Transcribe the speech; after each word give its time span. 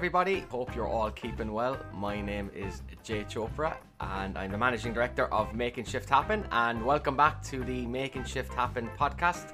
everybody. 0.00 0.40
Hope 0.48 0.74
you're 0.74 0.88
all 0.88 1.10
keeping 1.10 1.52
well. 1.52 1.76
My 1.92 2.22
name 2.22 2.50
is 2.56 2.80
Jay 3.04 3.22
Chopra, 3.24 3.76
and 4.00 4.38
I'm 4.38 4.50
the 4.50 4.56
managing 4.56 4.94
director 4.94 5.26
of 5.26 5.54
Making 5.54 5.84
Shift 5.84 6.08
Happen. 6.08 6.42
And 6.52 6.86
welcome 6.86 7.18
back 7.18 7.42
to 7.48 7.62
the 7.62 7.84
Making 7.84 8.24
Shift 8.24 8.54
Happen 8.54 8.88
podcast, 8.98 9.52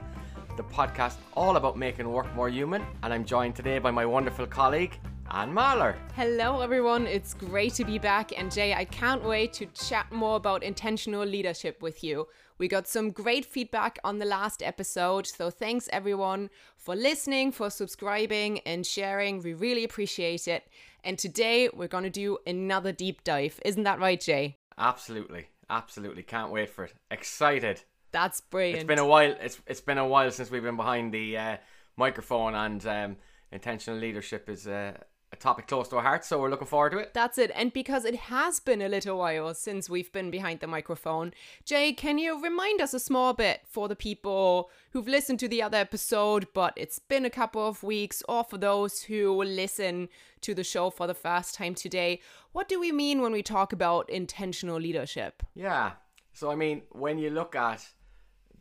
the 0.57 0.63
podcast 0.63 1.17
all 1.35 1.57
about 1.57 1.77
making 1.77 2.09
work 2.09 2.33
more 2.37 2.49
human. 2.49 2.87
And 3.03 3.13
I'm 3.13 3.25
joined 3.25 3.57
today 3.57 3.81
by 3.81 3.91
my 3.91 4.07
wonderful 4.07 4.47
colleague, 4.47 5.01
Anne 5.31 5.53
Mahler. 5.53 5.97
Hello, 6.15 6.61
everyone. 6.61 7.07
It's 7.07 7.35
great 7.35 7.75
to 7.75 7.85
be 7.85 7.99
back. 7.99 8.39
And 8.39 8.53
Jay, 8.53 8.75
I 8.75 8.85
can't 8.85 9.25
wait 9.25 9.53
to 9.55 9.67
chat 9.67 10.11
more 10.13 10.37
about 10.37 10.63
intentional 10.63 11.25
leadership 11.25 11.83
with 11.83 12.05
you. 12.05 12.29
We 12.59 12.69
got 12.69 12.87
some 12.87 13.11
great 13.11 13.45
feedback 13.45 13.99
on 14.05 14.19
the 14.19 14.25
last 14.25 14.63
episode. 14.63 15.27
So 15.27 15.51
thanks, 15.51 15.89
everyone, 15.93 16.51
for 16.77 16.95
listening, 16.95 17.53
for 17.53 17.71
subscribing, 17.71 18.61
and 18.61 18.87
sharing. 18.87 19.43
We 19.43 19.55
really 19.55 19.85
appreciate 19.85 20.49
it. 20.49 20.65
And 21.05 21.19
today 21.19 21.69
we're 21.73 21.89
going 21.89 22.05
to 22.05 22.11
do 22.11 22.39
another 22.47 22.93
deep 22.93 23.25
dive. 23.25 23.61
Isn't 23.65 23.83
that 23.85 24.01
right, 24.01 24.21
Jay? 24.21 24.59
Absolutely. 24.79 25.49
Absolutely. 25.69 26.23
Can't 26.23 26.53
wait 26.53 26.71
for 26.71 26.85
it. 26.85 26.95
Excited. 27.11 27.83
That's 28.13 28.41
brilliant. 28.41 28.79
It's 28.79 28.87
been 28.87 28.99
a 28.99 29.07
while. 29.07 29.35
It's 29.41 29.61
it's 29.67 29.81
been 29.81 29.99
a 29.99 30.07
while 30.07 30.31
since 30.31 30.51
we've 30.51 30.63
been 30.63 30.77
behind 30.77 31.13
the 31.13 31.37
uh, 31.37 31.57
microphone, 31.97 32.55
and 32.55 32.87
um, 32.87 33.17
intentional 33.53 34.01
leadership 34.01 34.49
is 34.49 34.67
uh, 34.67 34.97
a 35.37 35.41
topic 35.41 35.67
close 35.67 35.89
to 35.89 35.97
our 35.97 36.03
hearts, 36.03 36.27
so 36.27 36.41
we're 36.41 36.51
looking 36.51 36.67
forward 36.67 36.91
to 36.91 36.99
it. 36.99 37.15
That's 37.15 37.39
it. 37.39 37.51
And 37.55 37.73
because 37.73 38.05
it 38.05 38.17
has 38.17 38.59
been 38.59 38.81
a 38.81 38.89
little 38.89 39.19
while 39.19 39.55
since 39.55 39.91
we've 39.91 40.11
been 40.13 40.31
behind 40.31 40.61
the 40.61 40.67
microphone, 40.67 41.33
Jay, 41.65 41.93
can 41.93 42.19
you 42.19 42.43
remind 42.43 42.81
us 42.81 42.95
a 42.95 43.01
small 43.01 43.35
bit 43.35 43.61
for 43.67 43.89
the 43.89 43.97
people 43.97 44.71
who've 44.91 45.07
listened 45.07 45.39
to 45.41 45.49
the 45.49 45.63
other 45.63 45.79
episode, 45.79 46.47
but 46.55 46.73
it's 46.77 46.99
been 46.99 47.25
a 47.25 47.31
couple 47.31 47.67
of 47.67 47.83
weeks, 47.83 48.23
or 48.29 48.45
for 48.45 48.59
those 48.59 49.03
who 49.03 49.43
listen 49.43 50.09
to 50.41 50.55
the 50.55 50.65
show 50.65 50.91
for 50.91 51.07
the 51.07 51.15
first 51.15 51.55
time 51.55 51.75
today, 51.75 52.21
what 52.53 52.69
do 52.69 52.81
we 52.81 52.93
mean 52.93 53.21
when 53.21 53.33
we 53.33 53.43
talk 53.43 53.73
about 53.73 54.09
intentional 54.09 54.79
leadership? 54.79 55.43
Yeah. 55.55 55.93
So, 56.33 56.51
I 56.51 56.55
mean, 56.55 56.83
when 56.91 57.19
you 57.19 57.31
look 57.31 57.55
at 57.55 57.87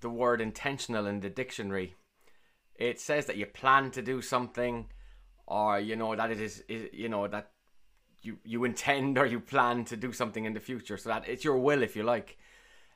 the 0.02 0.09
word 0.09 0.42
intentional 0.42 1.08
in 1.08 1.22
the 1.22 1.30
dictionary, 1.30 1.96
it 2.76 3.00
says 3.00 3.26
that 3.28 3.38
you 3.38 3.46
plan 3.46 3.92
to 3.92 4.02
do 4.02 4.22
something 4.22 4.88
or 5.48 5.80
you 5.80 5.96
know 5.96 6.16
that 6.16 6.32
it 6.32 6.40
is, 6.40 6.64
is 6.68 6.90
you 6.94 7.10
know 7.10 7.28
that 7.28 7.52
you 8.22 8.38
you 8.44 8.64
intend 8.64 9.18
or 9.18 9.26
you 9.26 9.40
plan 9.40 9.86
to 9.86 9.98
do 9.98 10.12
something 10.12 10.46
in 10.46 10.54
the 10.54 10.60
future. 10.60 10.98
So 10.98 11.10
that 11.10 11.28
it's 11.28 11.44
your 11.44 11.58
will 11.58 11.84
if 11.84 11.96
you 11.96 12.04
like. 12.04 12.38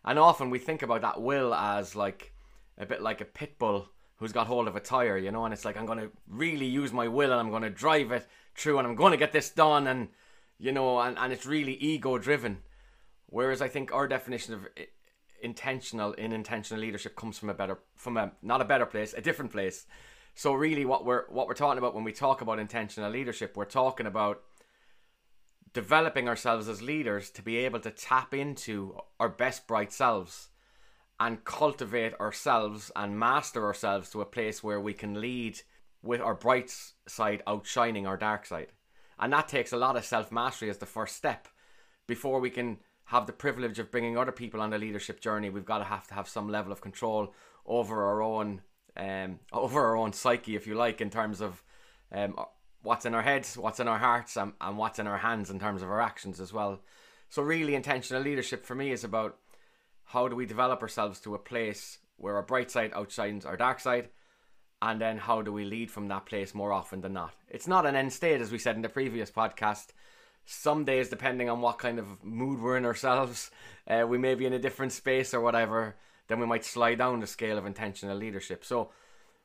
And 0.05 0.17
often 0.17 0.49
we 0.49 0.59
think 0.59 0.81
about 0.81 1.01
that 1.01 1.21
will 1.21 1.53
as 1.53 1.95
like 1.95 2.33
a 2.77 2.85
bit 2.85 3.01
like 3.01 3.21
a 3.21 3.25
pit 3.25 3.59
bull 3.59 3.89
who's 4.19 4.31
got 4.33 4.47
hold 4.47 4.67
of 4.67 4.75
a 4.75 4.79
tire 4.79 5.17
you 5.17 5.31
know 5.31 5.45
and 5.45 5.53
it's 5.53 5.65
like 5.65 5.77
i'm 5.77 5.85
going 5.85 5.99
to 5.99 6.11
really 6.27 6.65
use 6.65 6.91
my 6.91 7.07
will 7.07 7.31
and 7.31 7.39
i'm 7.39 7.49
going 7.49 7.63
to 7.63 7.69
drive 7.69 8.11
it 8.11 8.27
through 8.55 8.77
and 8.77 8.87
i'm 8.87 8.95
going 8.95 9.11
to 9.11 9.17
get 9.17 9.31
this 9.31 9.49
done 9.49 9.87
and 9.87 10.09
you 10.57 10.71
know 10.71 10.99
and, 10.99 11.17
and 11.17 11.33
it's 11.33 11.45
really 11.45 11.73
ego 11.75 12.17
driven 12.17 12.59
whereas 13.27 13.61
i 13.61 13.67
think 13.67 13.93
our 13.93 14.07
definition 14.07 14.53
of 14.53 14.67
intentional 15.41 16.13
in 16.13 16.33
intentional 16.33 16.81
leadership 16.81 17.15
comes 17.15 17.37
from 17.37 17.49
a 17.49 17.53
better 17.53 17.79
from 17.95 18.17
a 18.17 18.31
not 18.41 18.61
a 18.61 18.65
better 18.65 18.85
place 18.85 19.13
a 19.13 19.21
different 19.21 19.51
place 19.51 19.85
so 20.39 20.53
really, 20.53 20.85
what 20.85 21.03
we're 21.03 21.25
what 21.27 21.47
we're 21.47 21.53
talking 21.53 21.79
about 21.79 21.93
when 21.93 22.05
we 22.05 22.13
talk 22.13 22.39
about 22.39 22.59
intentional 22.59 23.11
leadership, 23.11 23.57
we're 23.57 23.65
talking 23.65 24.05
about 24.05 24.41
developing 25.73 26.29
ourselves 26.29 26.69
as 26.69 26.81
leaders 26.81 27.29
to 27.31 27.41
be 27.41 27.57
able 27.57 27.81
to 27.81 27.91
tap 27.91 28.33
into 28.33 28.95
our 29.19 29.27
best 29.27 29.67
bright 29.67 29.91
selves 29.91 30.47
and 31.19 31.43
cultivate 31.43 32.13
ourselves 32.21 32.89
and 32.95 33.19
master 33.19 33.65
ourselves 33.65 34.11
to 34.11 34.21
a 34.21 34.25
place 34.25 34.63
where 34.63 34.79
we 34.79 34.93
can 34.93 35.19
lead 35.19 35.59
with 36.01 36.21
our 36.21 36.35
bright 36.35 36.73
side 37.05 37.43
outshining 37.45 38.07
our 38.07 38.15
dark 38.15 38.45
side. 38.45 38.71
And 39.19 39.33
that 39.33 39.49
takes 39.49 39.73
a 39.73 39.77
lot 39.77 39.97
of 39.97 40.05
self 40.05 40.31
mastery 40.31 40.69
as 40.69 40.77
the 40.77 40.85
first 40.85 41.17
step. 41.17 41.49
Before 42.07 42.39
we 42.39 42.49
can 42.49 42.77
have 43.07 43.27
the 43.27 43.33
privilege 43.33 43.77
of 43.77 43.91
bringing 43.91 44.17
other 44.17 44.31
people 44.31 44.61
on 44.61 44.69
the 44.69 44.77
leadership 44.77 45.19
journey, 45.19 45.49
we've 45.49 45.65
got 45.65 45.79
to 45.79 45.83
have 45.83 46.07
to 46.07 46.13
have 46.13 46.29
some 46.29 46.47
level 46.47 46.71
of 46.71 46.79
control 46.79 47.33
over 47.65 48.05
our 48.05 48.21
own 48.21 48.61
um, 48.97 49.39
over 49.53 49.85
our 49.85 49.97
own 49.97 50.13
psyche, 50.13 50.55
if 50.55 50.67
you 50.67 50.75
like, 50.75 51.01
in 51.01 51.09
terms 51.09 51.41
of 51.41 51.63
um, 52.11 52.35
what's 52.81 53.05
in 53.05 53.13
our 53.13 53.21
heads, 53.21 53.57
what's 53.57 53.79
in 53.79 53.87
our 53.87 53.97
hearts, 53.97 54.37
and, 54.37 54.53
and 54.61 54.77
what's 54.77 54.99
in 54.99 55.07
our 55.07 55.17
hands 55.17 55.49
in 55.49 55.59
terms 55.59 55.81
of 55.81 55.89
our 55.89 56.01
actions 56.01 56.39
as 56.39 56.53
well. 56.53 56.79
So, 57.29 57.41
really, 57.41 57.75
intentional 57.75 58.23
leadership 58.23 58.65
for 58.65 58.75
me 58.75 58.91
is 58.91 59.03
about 59.03 59.37
how 60.05 60.27
do 60.27 60.35
we 60.35 60.45
develop 60.45 60.81
ourselves 60.81 61.19
to 61.21 61.35
a 61.35 61.39
place 61.39 61.99
where 62.17 62.35
our 62.35 62.43
bright 62.43 62.71
side 62.71 62.91
outshines 62.93 63.45
our 63.45 63.57
dark 63.57 63.79
side, 63.79 64.09
and 64.81 64.99
then 64.99 65.17
how 65.17 65.41
do 65.41 65.51
we 65.51 65.65
lead 65.65 65.91
from 65.91 66.07
that 66.07 66.25
place 66.25 66.55
more 66.55 66.73
often 66.73 67.01
than 67.01 67.13
not? 67.13 67.33
It's 67.47 67.67
not 67.67 67.85
an 67.85 67.95
end 67.95 68.13
state, 68.13 68.41
as 68.41 68.51
we 68.51 68.57
said 68.57 68.75
in 68.75 68.81
the 68.81 68.89
previous 68.89 69.29
podcast. 69.29 69.87
Some 70.45 70.83
days, 70.83 71.09
depending 71.09 71.49
on 71.49 71.61
what 71.61 71.77
kind 71.77 71.99
of 71.99 72.23
mood 72.23 72.59
we're 72.59 72.77
in 72.77 72.85
ourselves, 72.85 73.51
uh, 73.87 74.05
we 74.07 74.17
may 74.17 74.35
be 74.35 74.45
in 74.45 74.53
a 74.53 74.59
different 74.59 74.91
space 74.93 75.33
or 75.33 75.41
whatever 75.41 75.95
then 76.29 76.39
we 76.39 76.45
might 76.45 76.63
slide 76.63 76.99
down 76.99 77.19
the 77.19 77.27
scale 77.27 77.57
of 77.57 77.65
intentional 77.65 78.15
leadership. 78.15 78.63
So 78.63 78.91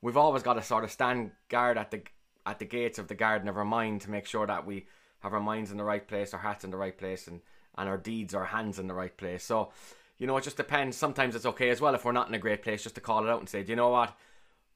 we've 0.01 0.15
always 0.15 0.43
got 0.43 0.53
to 0.53 0.61
sort 0.61 0.85
of 0.85 0.91
stand 0.91 1.31
guard 1.49 1.77
at 1.77 1.91
the 1.91 2.03
at 2.45 2.59
the 2.59 2.65
gates 2.65 2.99
of 2.99 3.07
the 3.07 3.15
garden 3.15 3.49
of 3.49 3.57
our 3.57 3.65
mind 3.65 4.01
to 4.01 4.11
make 4.11 4.27
sure 4.27 4.45
that 4.45 4.65
we 4.65 4.85
have 5.19 5.33
our 5.33 5.39
minds 5.39 5.71
in 5.71 5.77
the 5.77 5.83
right 5.83 6.07
place, 6.07 6.33
our 6.33 6.39
hearts 6.39 6.63
in 6.63 6.69
the 6.71 6.77
right 6.77 6.97
place, 6.97 7.27
and 7.27 7.41
and 7.77 7.89
our 7.89 7.97
deeds, 7.97 8.33
our 8.33 8.45
hands 8.45 8.79
in 8.79 8.87
the 8.87 8.93
right 8.93 9.17
place. 9.17 9.43
So 9.43 9.71
you 10.17 10.27
know, 10.27 10.37
it 10.37 10.43
just 10.43 10.57
depends. 10.57 10.95
Sometimes 10.95 11.35
it's 11.35 11.45
okay 11.45 11.69
as 11.71 11.81
well 11.81 11.93
if 11.93 12.05
we're 12.05 12.13
not 12.13 12.29
in 12.29 12.33
a 12.35 12.39
great 12.39 12.63
place, 12.63 12.83
just 12.83 12.95
to 12.95 13.01
call 13.01 13.25
it 13.25 13.29
out 13.29 13.39
and 13.39 13.49
say, 13.49 13.63
do 13.63 13.71
you 13.71 13.75
know 13.75 13.89
what? 13.89 14.15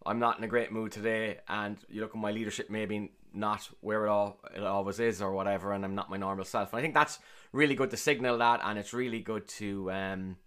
I'm 0.05 0.19
not 0.19 0.37
in 0.37 0.43
a 0.43 0.47
great 0.47 0.71
mood 0.71 0.91
today, 0.91 1.37
and 1.47 1.77
you 1.89 2.01
look 2.01 2.11
at 2.11 2.19
my 2.19 2.31
leadership, 2.31 2.69
maybe 2.69 3.11
not 3.33 3.69
where 3.81 4.05
it 4.05 4.09
all 4.09 4.39
it 4.55 4.63
always 4.63 4.99
is 4.99 5.21
or 5.21 5.31
whatever, 5.33 5.73
and 5.73 5.85
I'm 5.85 5.95
not 5.95 6.09
my 6.09 6.17
normal 6.17 6.45
self. 6.45 6.73
And 6.73 6.79
I 6.79 6.81
think 6.81 6.93
that's 6.93 7.19
really 7.51 7.75
good 7.75 7.91
to 7.91 7.97
signal 7.97 8.37
that, 8.39 8.61
and 8.63 8.79
it's 8.79 8.93
really 8.93 9.19
good 9.19 9.47
to 9.59 9.91
um, 9.91 10.37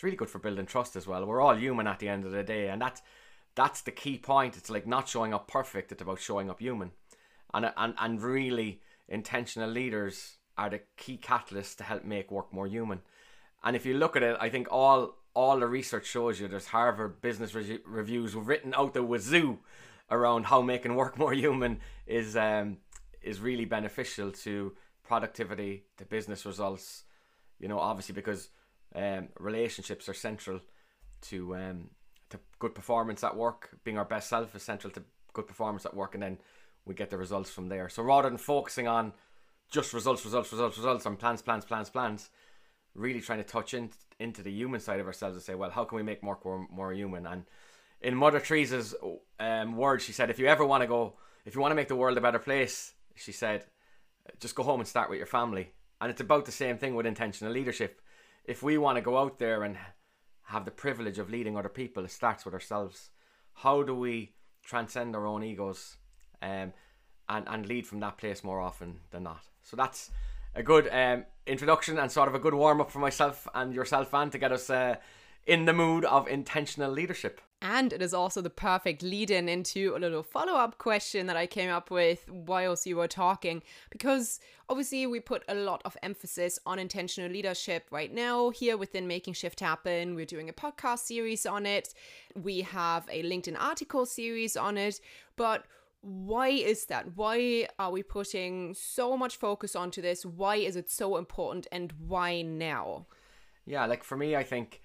it's 0.00 0.04
really 0.04 0.16
good 0.16 0.30
for 0.30 0.38
building 0.38 0.64
trust 0.64 0.96
as 0.96 1.06
well. 1.06 1.26
We're 1.26 1.42
all 1.42 1.54
human 1.54 1.86
at 1.86 1.98
the 1.98 2.08
end 2.08 2.24
of 2.24 2.32
the 2.32 2.42
day, 2.42 2.70
and 2.70 2.80
that's 2.80 3.02
that's 3.54 3.82
the 3.82 3.90
key 3.90 4.16
point. 4.16 4.56
It's 4.56 4.70
like 4.70 4.86
not 4.86 5.10
showing 5.10 5.34
up 5.34 5.46
perfect; 5.46 5.92
it's 5.92 6.00
about 6.00 6.20
showing 6.20 6.48
up 6.48 6.58
human, 6.58 6.92
and 7.52 7.70
and 7.76 7.92
and 7.98 8.22
really 8.22 8.80
intentional 9.10 9.68
leaders 9.68 10.38
are 10.56 10.70
the 10.70 10.80
key 10.96 11.20
catalysts 11.22 11.76
to 11.76 11.84
help 11.84 12.02
make 12.02 12.30
work 12.30 12.50
more 12.50 12.66
human. 12.66 13.02
And 13.62 13.76
if 13.76 13.84
you 13.84 13.92
look 13.92 14.16
at 14.16 14.22
it, 14.22 14.38
I 14.40 14.48
think 14.48 14.68
all 14.70 15.18
all 15.34 15.60
the 15.60 15.66
research 15.66 16.06
shows 16.06 16.40
you 16.40 16.48
there's 16.48 16.68
Harvard 16.68 17.20
Business 17.20 17.54
Re- 17.54 17.80
Reviews 17.84 18.34
written 18.34 18.72
out 18.74 18.94
the 18.94 19.02
wazoo 19.02 19.58
around 20.10 20.46
how 20.46 20.62
making 20.62 20.94
work 20.94 21.18
more 21.24 21.34
human 21.34 21.78
is 22.06 22.38
um, 22.38 22.78
is 23.20 23.38
really 23.38 23.66
beneficial 23.66 24.32
to 24.32 24.72
productivity, 25.02 25.84
to 25.98 26.06
business 26.06 26.46
results. 26.46 27.04
You 27.58 27.68
know, 27.68 27.78
obviously 27.78 28.14
because 28.14 28.48
um, 28.94 29.28
relationships 29.38 30.08
are 30.08 30.14
central 30.14 30.60
to 31.22 31.54
um, 31.54 31.90
to 32.30 32.38
good 32.58 32.74
performance 32.74 33.22
at 33.24 33.36
work. 33.36 33.70
Being 33.84 33.98
our 33.98 34.04
best 34.04 34.28
self 34.28 34.54
is 34.54 34.62
central 34.62 34.92
to 34.92 35.02
good 35.32 35.46
performance 35.46 35.84
at 35.86 35.94
work, 35.94 36.14
and 36.14 36.22
then 36.22 36.38
we 36.84 36.94
get 36.94 37.10
the 37.10 37.18
results 37.18 37.50
from 37.50 37.68
there. 37.68 37.88
So 37.88 38.02
rather 38.02 38.28
than 38.28 38.38
focusing 38.38 38.88
on 38.88 39.12
just 39.70 39.92
results, 39.92 40.24
results, 40.24 40.50
results, 40.50 40.76
results, 40.76 41.06
and 41.06 41.18
plans, 41.18 41.42
plans, 41.42 41.64
plans, 41.64 41.90
plans, 41.90 42.30
really 42.94 43.20
trying 43.20 43.38
to 43.38 43.44
touch 43.44 43.74
in, 43.74 43.90
into 44.18 44.42
the 44.42 44.50
human 44.50 44.80
side 44.80 45.00
of 45.00 45.06
ourselves 45.06 45.36
and 45.36 45.42
say, 45.42 45.54
well, 45.54 45.70
how 45.70 45.84
can 45.84 45.96
we 45.96 46.02
make 46.02 46.22
work 46.22 46.44
more, 46.44 46.66
more 46.70 46.92
human? 46.92 47.26
And 47.26 47.44
in 48.00 48.16
Mother 48.16 48.40
Teresa's 48.40 48.94
um, 49.38 49.76
words, 49.76 50.04
she 50.04 50.12
said, 50.12 50.30
if 50.30 50.38
you 50.38 50.46
ever 50.46 50.64
want 50.64 50.82
to 50.82 50.88
go, 50.88 51.14
if 51.44 51.54
you 51.54 51.60
want 51.60 51.70
to 51.70 51.76
make 51.76 51.88
the 51.88 51.96
world 51.96 52.18
a 52.18 52.20
better 52.20 52.38
place, 52.38 52.92
she 53.14 53.32
said, 53.32 53.66
just 54.40 54.54
go 54.54 54.62
home 54.62 54.80
and 54.80 54.88
start 54.88 55.08
with 55.08 55.18
your 55.18 55.26
family. 55.26 55.70
And 56.00 56.10
it's 56.10 56.20
about 56.20 56.46
the 56.46 56.52
same 56.52 56.78
thing 56.78 56.94
with 56.94 57.06
intentional 57.06 57.52
leadership 57.52 58.00
if 58.44 58.62
we 58.62 58.78
want 58.78 58.96
to 58.96 59.02
go 59.02 59.18
out 59.18 59.38
there 59.38 59.62
and 59.62 59.76
have 60.44 60.64
the 60.64 60.70
privilege 60.70 61.18
of 61.18 61.30
leading 61.30 61.56
other 61.56 61.68
people, 61.68 62.04
it 62.04 62.10
starts 62.10 62.44
with 62.44 62.54
ourselves. 62.54 63.10
How 63.54 63.82
do 63.82 63.94
we 63.94 64.34
transcend 64.64 65.14
our 65.14 65.26
own 65.26 65.42
egos 65.42 65.96
um, 66.42 66.72
and, 67.28 67.46
and 67.46 67.66
lead 67.66 67.86
from 67.86 68.00
that 68.00 68.18
place 68.18 68.42
more 68.42 68.60
often 68.60 69.00
than 69.10 69.22
not? 69.22 69.42
So 69.62 69.76
that's 69.76 70.10
a 70.54 70.62
good 70.62 70.88
um, 70.90 71.24
introduction 71.46 71.98
and 71.98 72.10
sort 72.10 72.28
of 72.28 72.34
a 72.34 72.38
good 72.38 72.54
warm 72.54 72.80
up 72.80 72.90
for 72.90 72.98
myself 72.98 73.46
and 73.54 73.74
yourself, 73.74 74.12
and 74.14 74.32
to 74.32 74.38
get 74.38 74.52
us 74.52 74.70
uh, 74.70 74.96
in 75.46 75.64
the 75.64 75.72
mood 75.72 76.04
of 76.04 76.28
intentional 76.28 76.90
leadership. 76.90 77.40
And 77.62 77.92
it 77.92 78.00
is 78.00 78.14
also 78.14 78.40
the 78.40 78.48
perfect 78.48 79.02
lead 79.02 79.30
in 79.30 79.46
into 79.48 79.94
a 79.94 79.98
little 79.98 80.22
follow 80.22 80.54
up 80.54 80.78
question 80.78 81.26
that 81.26 81.36
I 81.36 81.46
came 81.46 81.68
up 81.68 81.90
with 81.90 82.26
whilst 82.30 82.86
you 82.86 82.96
were 82.96 83.08
talking. 83.08 83.62
Because 83.90 84.40
obviously, 84.70 85.06
we 85.06 85.20
put 85.20 85.44
a 85.46 85.54
lot 85.54 85.82
of 85.84 85.96
emphasis 86.02 86.58
on 86.64 86.78
intentional 86.78 87.30
leadership 87.30 87.86
right 87.90 88.12
now 88.12 88.48
here 88.48 88.78
within 88.78 89.06
Making 89.06 89.34
Shift 89.34 89.60
Happen. 89.60 90.14
We're 90.14 90.24
doing 90.24 90.48
a 90.48 90.54
podcast 90.54 91.00
series 91.00 91.44
on 91.44 91.66
it, 91.66 91.92
we 92.34 92.62
have 92.62 93.06
a 93.10 93.22
LinkedIn 93.22 93.60
article 93.60 94.06
series 94.06 94.56
on 94.56 94.78
it. 94.78 94.98
But 95.36 95.66
why 96.02 96.48
is 96.48 96.86
that? 96.86 97.14
Why 97.16 97.68
are 97.78 97.90
we 97.90 98.02
putting 98.02 98.72
so 98.74 99.16
much 99.18 99.36
focus 99.36 99.76
onto 99.76 100.00
this? 100.00 100.24
Why 100.24 100.56
is 100.56 100.76
it 100.76 100.90
so 100.90 101.18
important? 101.18 101.66
And 101.70 101.92
why 102.06 102.40
now? 102.40 103.06
Yeah, 103.66 103.84
like 103.84 104.02
for 104.02 104.16
me, 104.16 104.34
I 104.34 104.44
think 104.44 104.80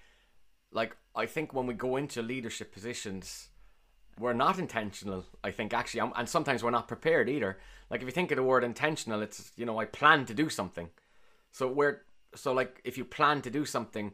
like 0.72 0.94
I 1.16 1.26
think 1.26 1.54
when 1.54 1.66
we 1.66 1.74
go 1.74 1.96
into 1.96 2.22
leadership 2.22 2.72
positions, 2.72 3.48
we're 4.18 4.34
not 4.34 4.58
intentional. 4.58 5.24
I 5.42 5.50
think 5.50 5.72
actually, 5.72 6.10
and 6.14 6.28
sometimes 6.28 6.62
we're 6.62 6.70
not 6.70 6.88
prepared 6.88 7.28
either. 7.28 7.58
Like 7.90 8.02
if 8.02 8.06
you 8.06 8.12
think 8.12 8.30
of 8.30 8.36
the 8.36 8.42
word 8.42 8.64
intentional, 8.64 9.22
it's 9.22 9.52
you 9.56 9.64
know 9.64 9.78
I 9.78 9.86
plan 9.86 10.26
to 10.26 10.34
do 10.34 10.48
something. 10.48 10.90
So 11.52 11.68
we're 11.68 12.02
so 12.34 12.52
like 12.52 12.80
if 12.84 12.98
you 12.98 13.04
plan 13.04 13.42
to 13.42 13.50
do 13.50 13.64
something, 13.64 14.12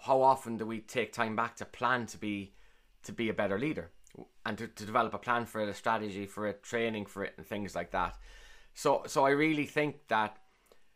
how 0.00 0.22
often 0.22 0.56
do 0.56 0.66
we 0.66 0.80
take 0.80 1.12
time 1.12 1.36
back 1.36 1.56
to 1.56 1.64
plan 1.64 2.06
to 2.06 2.18
be 2.18 2.54
to 3.04 3.12
be 3.12 3.28
a 3.28 3.34
better 3.34 3.58
leader 3.58 3.90
and 4.44 4.58
to, 4.58 4.66
to 4.66 4.84
develop 4.84 5.14
a 5.14 5.18
plan 5.18 5.46
for 5.46 5.60
it, 5.60 5.68
a 5.68 5.74
strategy 5.74 6.26
for 6.26 6.46
it, 6.48 6.62
training 6.62 7.06
for 7.06 7.24
it, 7.24 7.34
and 7.36 7.46
things 7.46 7.74
like 7.74 7.92
that. 7.92 8.16
So 8.74 9.02
so 9.06 9.24
I 9.24 9.30
really 9.30 9.66
think 9.66 10.08
that 10.08 10.36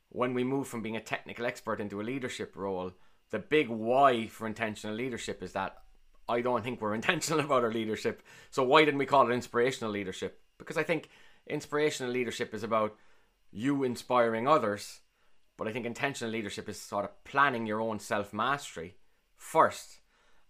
when 0.08 0.34
we 0.34 0.44
move 0.44 0.68
from 0.68 0.82
being 0.82 0.96
a 0.96 1.00
technical 1.00 1.46
expert 1.46 1.80
into 1.80 2.00
a 2.00 2.02
leadership 2.02 2.54
role, 2.56 2.92
the 3.32 3.38
big 3.40 3.68
why 3.68 4.28
for 4.28 4.46
intentional 4.46 4.96
leadership 4.96 5.42
is 5.42 5.52
that 5.54 5.78
I 6.28 6.40
don't 6.40 6.62
think 6.62 6.80
we're 6.80 6.94
intentional 7.02 7.40
about 7.40 7.64
our 7.64 7.72
leadership. 7.72 8.22
So 8.50 8.62
why 8.62 8.84
didn't 8.84 8.98
we 8.98 9.06
call 9.06 9.28
it 9.28 9.34
inspirational 9.34 9.90
leadership? 9.90 10.40
Because 10.58 10.76
I 10.76 10.84
think 10.84 11.08
inspirational 11.48 12.12
leadership 12.12 12.54
is 12.54 12.62
about 12.62 12.94
you 13.50 13.82
inspiring 13.82 14.46
others, 14.46 15.00
but 15.58 15.66
I 15.66 15.72
think 15.72 15.84
intentional 15.84 16.32
leadership 16.32 16.68
is 16.68 16.80
sort 16.80 17.04
of 17.04 17.24
planning 17.24 17.66
your 17.66 17.80
own 17.80 17.98
self 17.98 18.32
mastery 18.32 18.96
first 19.36 20.00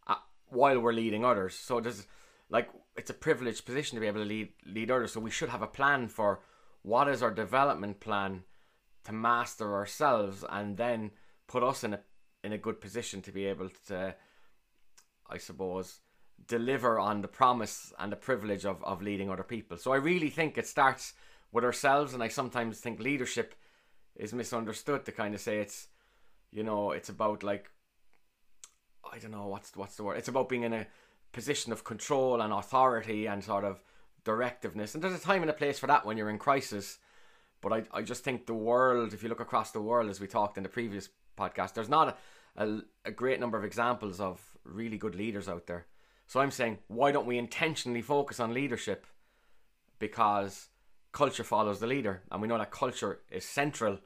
uh, 0.07 0.17
while 0.49 0.79
we're 0.79 0.93
leading 0.93 1.25
others. 1.25 1.55
So 1.55 1.81
there's 1.81 2.07
like 2.51 2.69
it's 2.97 3.11
a 3.11 3.15
privileged 3.15 3.65
position 3.65 3.97
to 3.97 4.01
be 4.01 4.07
able 4.07 4.21
to 4.21 4.27
lead 4.27 4.51
lead 4.67 4.91
others. 4.91 5.13
So 5.13 5.21
we 5.21 5.31
should 5.31 5.49
have 5.49 5.63
a 5.63 5.67
plan 5.67 6.09
for 6.09 6.41
what 6.83 7.09
is 7.09 7.23
our 7.23 7.31
development 7.31 8.01
plan 8.01 8.43
to 9.05 9.13
master 9.13 9.73
ourselves 9.75 10.45
and 10.49 10.77
then 10.77 11.13
put 11.47 11.63
us 11.63 11.83
in 11.83 11.95
a 11.95 12.01
in 12.45 12.53
a 12.53 12.59
good 12.59 12.81
position 12.81 13.23
to 13.23 13.33
be 13.33 13.47
able 13.47 13.71
to 13.89 14.15
I 15.29 15.39
suppose 15.39 16.01
deliver 16.47 16.99
on 16.99 17.21
the 17.21 17.29
promise 17.29 17.93
and 17.99 18.11
the 18.11 18.17
privilege 18.17 18.65
of, 18.65 18.83
of 18.83 19.01
leading 19.01 19.31
other 19.31 19.45
people. 19.45 19.77
So 19.77 19.93
I 19.93 19.97
really 19.97 20.29
think 20.29 20.59
it 20.59 20.67
starts 20.67 21.13
with 21.53 21.65
ourselves 21.65 22.15
and 22.15 22.23
I 22.23 22.29
sometimes 22.29 22.81
think 22.81 22.99
leadership 22.99 23.55
is 24.17 24.33
misunderstood 24.33 25.05
to 25.05 25.13
kind 25.13 25.35
of 25.35 25.41
say 25.41 25.59
it's 25.59 25.89
you 26.51 26.63
know, 26.63 26.91
it's 26.91 27.09
about 27.09 27.43
like 27.43 27.71
I 29.11 29.19
don't 29.19 29.31
know 29.31 29.47
what's 29.47 29.75
what's 29.77 29.97
the 29.97 30.05
word. 30.05 30.19
It's 30.19 30.29
about 30.29 30.49
being 30.49 30.63
in 30.63 30.73
a 30.73 30.87
position 31.33 31.73
of 31.73 31.85
control 31.85 32.41
and 32.41 32.53
authority 32.53 33.27
and 33.27 33.43
sort 33.43 33.65
of 33.65 33.81
directiveness. 34.25 34.95
And 34.95 35.03
there's 35.03 35.19
a 35.19 35.19
time 35.19 35.43
and 35.43 35.51
a 35.51 35.55
place 35.55 35.79
for 35.79 35.87
that 35.87 36.05
when 36.05 36.17
you're 36.17 36.31
in 36.31 36.39
crisis. 36.39 36.99
But 37.61 37.73
I, 37.73 37.83
I 37.93 38.03
just 38.03 38.25
think 38.25 38.47
the 38.47 38.55
world, 38.55 39.15
if 39.15 39.23
you 39.23 39.29
look 39.29 39.41
across 39.41 39.71
the 39.71 39.81
world, 39.81 40.11
as 40.11 40.21
we 40.21 40.27
talked 40.27 40.57
in 40.57 40.63
the 40.63 40.69
previous 40.69 41.09
podcast, 41.37 41.75
there's 41.75 41.89
not 41.89 42.19
a, 42.57 42.65
a, 42.65 42.81
a 43.07 43.11
great 43.11 43.41
number 43.41 43.59
of 43.59 43.65
examples 43.65 44.21
of 44.21 44.41
really 44.65 44.99
good 44.99 45.15
leaders 45.15 45.49
out 45.49 45.67
there. 45.67 45.87
So 46.27 46.41
I'm 46.41 46.51
saying, 46.51 46.79
why 46.89 47.13
don't 47.13 47.27
we 47.27 47.39
intentionally 47.39 48.03
focus 48.03 48.41
on 48.41 48.55
leadership? 48.55 49.07
Because 49.99 50.69
culture 51.13 51.45
follows 51.45 51.81
the 51.81 51.87
leader, 51.87 52.23
and 52.31 52.41
we 52.41 52.49
know 52.49 52.59
that 52.59 52.71
culture 52.71 53.21
is 53.31 53.45
central 53.45 53.99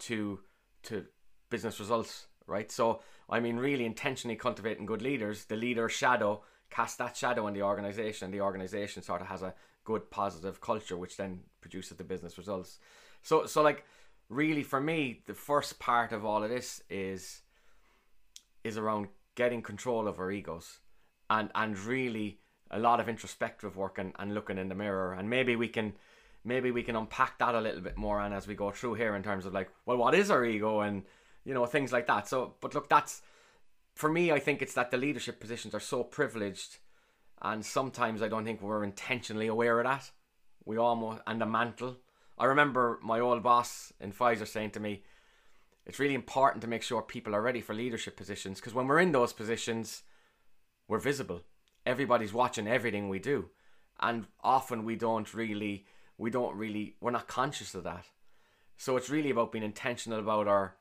to 0.00 0.40
to 0.84 1.04
business 1.50 1.80
results, 1.80 2.26
right? 2.46 2.70
So 2.70 3.00
I 3.28 3.40
mean, 3.40 3.56
really 3.56 3.84
intentionally 3.84 4.36
cultivating 4.36 4.86
good 4.86 5.02
leaders. 5.02 5.44
The 5.44 5.56
leader 5.56 5.88
shadow 5.88 6.42
cast 6.70 6.98
that 6.98 7.16
shadow 7.16 7.46
on 7.46 7.52
the 7.52 7.62
organization. 7.62 8.26
And 8.26 8.34
the 8.34 8.40
organization 8.40 9.02
sort 9.02 9.20
of 9.20 9.26
has 9.28 9.42
a 9.42 9.54
good 9.84 10.10
positive 10.10 10.60
culture, 10.60 10.96
which 10.96 11.16
then 11.16 11.40
produces 11.60 11.96
the 11.96 12.04
business 12.04 12.38
results. 12.38 12.78
So, 13.22 13.46
so 13.46 13.62
like 13.62 13.84
really 14.28 14.62
for 14.62 14.80
me, 14.80 15.22
the 15.26 15.34
first 15.34 15.78
part 15.78 16.12
of 16.12 16.24
all 16.24 16.42
of 16.42 16.50
this 16.50 16.82
is 16.90 17.42
is 18.64 18.76
around 18.76 19.08
getting 19.34 19.62
control 19.62 20.08
of 20.08 20.18
our 20.18 20.30
egos, 20.30 20.80
and 21.30 21.50
and 21.54 21.78
really 21.78 22.40
a 22.70 22.78
lot 22.78 23.00
of 23.00 23.08
introspective 23.08 23.76
work 23.76 23.98
and, 23.98 24.12
and 24.18 24.34
looking 24.34 24.58
in 24.58 24.68
the 24.68 24.74
mirror, 24.74 25.12
and 25.12 25.30
maybe 25.30 25.56
we 25.56 25.68
can 25.68 25.94
maybe 26.44 26.70
we 26.70 26.82
can 26.82 26.96
unpack 26.96 27.38
that 27.38 27.54
a 27.54 27.60
little 27.60 27.80
bit 27.80 27.96
more 27.96 28.20
and 28.20 28.32
as 28.32 28.46
we 28.46 28.54
go 28.54 28.70
through 28.70 28.94
here 28.94 29.14
in 29.14 29.22
terms 29.22 29.44
of 29.44 29.52
like 29.52 29.68
well 29.86 29.96
what 29.96 30.14
is 30.14 30.30
our 30.30 30.44
ego 30.44 30.80
and 30.80 31.02
you 31.44 31.52
know 31.52 31.66
things 31.66 31.92
like 31.92 32.06
that. 32.06 32.28
So 32.28 32.54
but 32.60 32.74
look 32.74 32.88
that's 32.88 33.22
for 33.94 34.10
me 34.10 34.30
i 34.30 34.38
think 34.38 34.62
it's 34.62 34.74
that 34.74 34.92
the 34.92 34.96
leadership 34.96 35.40
positions 35.40 35.74
are 35.74 35.80
so 35.80 36.04
privileged 36.04 36.78
and 37.42 37.66
sometimes 37.66 38.22
i 38.22 38.28
don't 38.28 38.44
think 38.44 38.62
we're 38.62 38.84
intentionally 38.84 39.48
aware 39.48 39.80
of 39.80 39.84
that. 39.84 40.10
We 40.64 40.76
almost 40.76 41.22
and 41.26 41.40
the 41.40 41.46
mantle 41.46 41.96
i 42.38 42.44
remember 42.44 42.98
my 43.02 43.20
old 43.20 43.42
boss 43.42 43.92
in 44.00 44.12
pfizer 44.12 44.46
saying 44.46 44.70
to 44.70 44.80
me 44.80 45.02
it's 45.86 45.98
really 45.98 46.14
important 46.14 46.60
to 46.60 46.68
make 46.68 46.82
sure 46.82 47.00
people 47.00 47.34
are 47.34 47.42
ready 47.42 47.60
for 47.60 47.74
leadership 47.74 48.16
positions 48.16 48.60
because 48.60 48.74
when 48.74 48.86
we're 48.86 49.00
in 49.00 49.12
those 49.12 49.32
positions 49.32 50.02
we're 50.88 50.98
visible. 50.98 51.42
Everybody's 51.86 52.32
watching 52.32 52.66
everything 52.66 53.08
we 53.08 53.18
do. 53.18 53.50
And 54.00 54.26
often 54.42 54.84
we 54.84 54.96
don't 54.96 55.32
really 55.34 55.86
we 56.16 56.30
don't 56.30 56.56
really 56.56 56.96
we're 57.00 57.10
not 57.10 57.28
conscious 57.28 57.74
of 57.74 57.84
that. 57.84 58.06
So 58.76 58.96
it's 58.96 59.10
really 59.10 59.30
about 59.30 59.52
being 59.52 59.64
intentional 59.64 60.18
about 60.18 60.48
our 60.48 60.74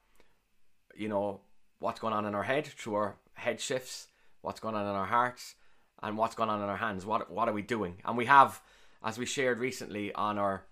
you 0.96 1.10
know 1.10 1.42
what's 1.80 2.00
going 2.00 2.14
on 2.14 2.26
in 2.26 2.34
our 2.34 2.44
head 2.44 2.66
through 2.66 2.96
our 2.96 3.18
head 3.34 3.60
shifts 3.60 4.08
what's 4.42 4.60
going 4.60 4.76
on 4.76 4.84
in 4.84 4.96
our 4.96 5.06
hearts 5.06 5.56
and 6.02 6.18
what's 6.18 6.36
going 6.36 6.50
on 6.50 6.62
in 6.62 6.70
our 6.70 6.78
hands. 6.78 7.06
What 7.06 7.30
what 7.30 7.50
are 7.50 7.54
we 7.54 7.62
doing? 7.62 7.98
And 8.06 8.18
we 8.18 8.26
have 8.26 8.62
as 9.04 9.18
we 9.18 9.26
shared 9.26 9.60
recently 9.60 10.14
on 10.14 10.38
our 10.38 10.64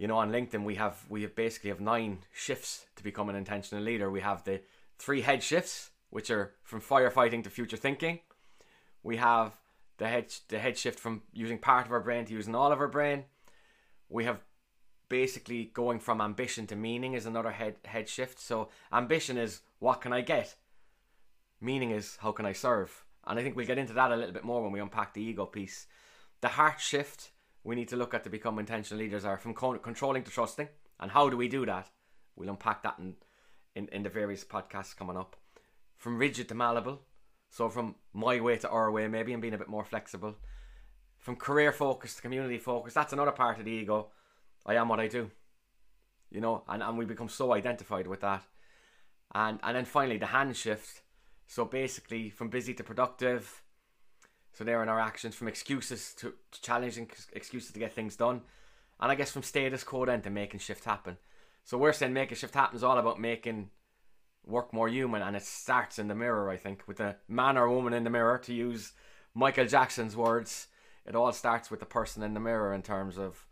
you 0.00 0.08
know 0.08 0.16
on 0.16 0.32
linkedin 0.32 0.64
we 0.64 0.74
have 0.74 1.04
we 1.08 1.22
have 1.22 1.34
basically 1.36 1.70
have 1.70 1.80
nine 1.80 2.18
shifts 2.32 2.86
to 2.96 3.04
become 3.04 3.28
an 3.28 3.36
intentional 3.36 3.84
leader 3.84 4.10
we 4.10 4.20
have 4.20 4.42
the 4.44 4.60
three 4.98 5.20
head 5.20 5.42
shifts 5.42 5.90
which 6.10 6.30
are 6.30 6.54
from 6.64 6.80
firefighting 6.80 7.44
to 7.44 7.50
future 7.50 7.76
thinking 7.76 8.18
we 9.02 9.16
have 9.16 9.52
the 9.98 10.08
head 10.08 10.32
the 10.48 10.58
head 10.58 10.76
shift 10.76 10.98
from 10.98 11.22
using 11.32 11.58
part 11.58 11.86
of 11.86 11.92
our 11.92 12.00
brain 12.00 12.24
to 12.24 12.32
using 12.32 12.54
all 12.54 12.72
of 12.72 12.80
our 12.80 12.88
brain 12.88 13.24
we 14.08 14.24
have 14.24 14.40
basically 15.10 15.64
going 15.74 15.98
from 15.98 16.22
ambition 16.22 16.66
to 16.68 16.76
meaning 16.76 17.12
is 17.12 17.26
another 17.26 17.50
head 17.50 17.76
head 17.84 18.08
shift. 18.08 18.40
So 18.40 18.70
ambition 18.90 19.36
is 19.36 19.60
what 19.78 20.00
can 20.00 20.14
I 20.14 20.22
get? 20.22 20.54
Meaning 21.60 21.90
is 21.90 22.16
how 22.20 22.32
can 22.32 22.46
I 22.46 22.54
serve? 22.54 23.04
And 23.26 23.38
I 23.38 23.42
think 23.42 23.54
we'll 23.54 23.66
get 23.66 23.76
into 23.76 23.92
that 23.92 24.12
a 24.12 24.16
little 24.16 24.32
bit 24.32 24.44
more 24.44 24.62
when 24.62 24.72
we 24.72 24.80
unpack 24.80 25.12
the 25.12 25.22
ego 25.22 25.44
piece. 25.44 25.86
The 26.40 26.48
heart 26.48 26.80
shift 26.80 27.30
we 27.64 27.74
need 27.74 27.88
to 27.88 27.96
look 27.96 28.14
at 28.14 28.24
to 28.24 28.30
become 28.30 28.58
intentional 28.58 29.02
leaders 29.02 29.24
are 29.24 29.38
from 29.38 29.54
controlling 29.54 30.22
to 30.22 30.30
trusting. 30.30 30.68
And 30.98 31.10
how 31.10 31.28
do 31.28 31.36
we 31.36 31.48
do 31.48 31.66
that? 31.66 31.88
We'll 32.36 32.48
unpack 32.48 32.82
that 32.82 32.98
in, 32.98 33.14
in, 33.74 33.88
in 33.88 34.02
the 34.02 34.08
various 34.08 34.44
podcasts 34.44 34.96
coming 34.96 35.16
up. 35.16 35.36
From 35.96 36.18
rigid 36.18 36.48
to 36.48 36.54
malleable. 36.54 37.00
So 37.50 37.68
from 37.68 37.96
my 38.14 38.40
way 38.40 38.56
to 38.58 38.68
our 38.68 38.90
way, 38.90 39.08
maybe, 39.08 39.32
and 39.32 39.42
being 39.42 39.54
a 39.54 39.58
bit 39.58 39.68
more 39.68 39.84
flexible 39.84 40.36
from 41.20 41.36
career 41.36 41.70
focus 41.70 42.16
to 42.16 42.22
community 42.22 42.58
focus. 42.58 42.94
That's 42.94 43.12
another 43.12 43.30
part 43.30 43.58
of 43.58 43.66
the 43.66 43.70
ego. 43.70 44.08
I 44.66 44.74
am 44.76 44.88
what 44.88 45.00
I 45.00 45.06
do. 45.06 45.30
You 46.30 46.40
know, 46.40 46.64
and, 46.68 46.82
and 46.82 46.96
we 46.96 47.04
become 47.04 47.28
so 47.28 47.52
identified 47.52 48.06
with 48.06 48.20
that. 48.20 48.42
And 49.34 49.60
and 49.62 49.76
then 49.76 49.84
finally 49.84 50.18
the 50.18 50.26
hand 50.26 50.56
shift. 50.56 51.02
So 51.46 51.64
basically 51.64 52.30
from 52.30 52.48
busy 52.48 52.74
to 52.74 52.84
productive. 52.84 53.62
So 54.52 54.64
there 54.64 54.82
in 54.82 54.88
our 54.88 55.00
actions 55.00 55.34
from 55.34 55.48
excuses 55.48 56.12
to, 56.14 56.34
to 56.50 56.62
challenging 56.62 57.10
excuses 57.32 57.72
to 57.72 57.78
get 57.78 57.92
things 57.92 58.16
done. 58.16 58.42
And 59.00 59.10
I 59.10 59.14
guess 59.14 59.30
from 59.30 59.42
status 59.42 59.84
quo 59.84 60.04
then 60.04 60.22
to 60.22 60.30
making 60.30 60.60
shift 60.60 60.84
happen. 60.84 61.16
So 61.64 61.78
we're 61.78 61.92
saying 61.92 62.12
making 62.12 62.36
shift 62.36 62.54
happen 62.54 62.76
is 62.76 62.84
all 62.84 62.98
about 62.98 63.20
making 63.20 63.70
work 64.44 64.72
more 64.72 64.88
human 64.88 65.22
and 65.22 65.36
it 65.36 65.42
starts 65.42 65.98
in 65.98 66.08
the 66.08 66.14
mirror, 66.14 66.50
I 66.50 66.56
think, 66.56 66.82
with 66.86 66.98
the 66.98 67.16
man 67.28 67.56
or 67.56 67.70
woman 67.70 67.92
in 67.92 68.04
the 68.04 68.10
mirror 68.10 68.38
to 68.38 68.54
use 68.54 68.92
Michael 69.34 69.66
Jackson's 69.66 70.16
words 70.16 70.66
it 71.06 71.14
all 71.14 71.32
starts 71.32 71.70
with 71.70 71.80
the 71.80 71.86
person 71.86 72.22
in 72.22 72.34
the 72.34 72.40
mirror 72.40 72.74
in 72.74 72.82
terms 72.82 73.18
of, 73.18 73.46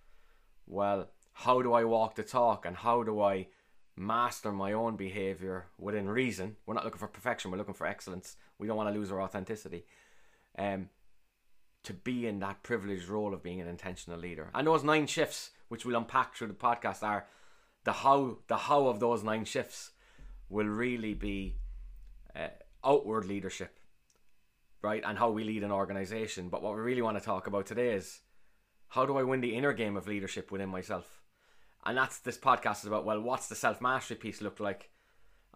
well, 0.66 1.08
how 1.32 1.62
do 1.62 1.72
I 1.72 1.84
walk 1.84 2.14
the 2.14 2.22
talk 2.22 2.66
and 2.66 2.76
how 2.76 3.02
do 3.02 3.20
I 3.20 3.48
master 3.96 4.52
my 4.52 4.72
own 4.72 4.96
behavior 4.96 5.66
within 5.78 6.08
reason? 6.08 6.56
We're 6.66 6.74
not 6.74 6.84
looking 6.84 6.98
for 6.98 7.08
perfection, 7.08 7.50
we're 7.50 7.58
looking 7.58 7.74
for 7.74 7.86
excellence. 7.86 8.36
We 8.58 8.66
don't 8.66 8.76
want 8.76 8.92
to 8.92 8.98
lose 8.98 9.10
our 9.10 9.22
authenticity. 9.22 9.86
Um, 10.58 10.88
to 11.84 11.92
be 11.94 12.26
in 12.26 12.40
that 12.40 12.62
privileged 12.62 13.08
role 13.08 13.32
of 13.32 13.42
being 13.42 13.60
an 13.60 13.68
intentional 13.68 14.18
leader. 14.18 14.50
And 14.54 14.66
those 14.66 14.84
nine 14.84 15.06
shifts, 15.06 15.50
which 15.68 15.86
we'll 15.86 15.96
unpack 15.96 16.34
through 16.34 16.48
the 16.48 16.54
podcast, 16.54 17.02
are 17.02 17.26
the 17.84 17.92
how 17.92 18.38
the 18.48 18.56
how 18.56 18.88
of 18.88 19.00
those 19.00 19.22
nine 19.22 19.44
shifts 19.44 19.92
will 20.50 20.66
really 20.66 21.14
be 21.14 21.56
uh, 22.36 22.48
outward 22.84 23.24
leadership 23.24 23.78
right? 24.82 25.02
And 25.04 25.18
how 25.18 25.30
we 25.30 25.44
lead 25.44 25.64
an 25.64 25.72
organization. 25.72 26.48
But 26.48 26.62
what 26.62 26.74
we 26.74 26.80
really 26.80 27.02
want 27.02 27.18
to 27.18 27.24
talk 27.24 27.46
about 27.46 27.66
today 27.66 27.94
is 27.94 28.20
how 28.88 29.06
do 29.06 29.16
I 29.16 29.22
win 29.22 29.40
the 29.40 29.54
inner 29.54 29.72
game 29.72 29.96
of 29.96 30.06
leadership 30.06 30.50
within 30.50 30.68
myself? 30.68 31.22
And 31.84 31.96
that's 31.96 32.18
this 32.18 32.38
podcast 32.38 32.80
is 32.80 32.86
about, 32.86 33.04
well, 33.04 33.20
what's 33.20 33.48
the 33.48 33.54
self 33.54 33.80
mastery 33.80 34.16
piece 34.16 34.40
look 34.40 34.60
like? 34.60 34.90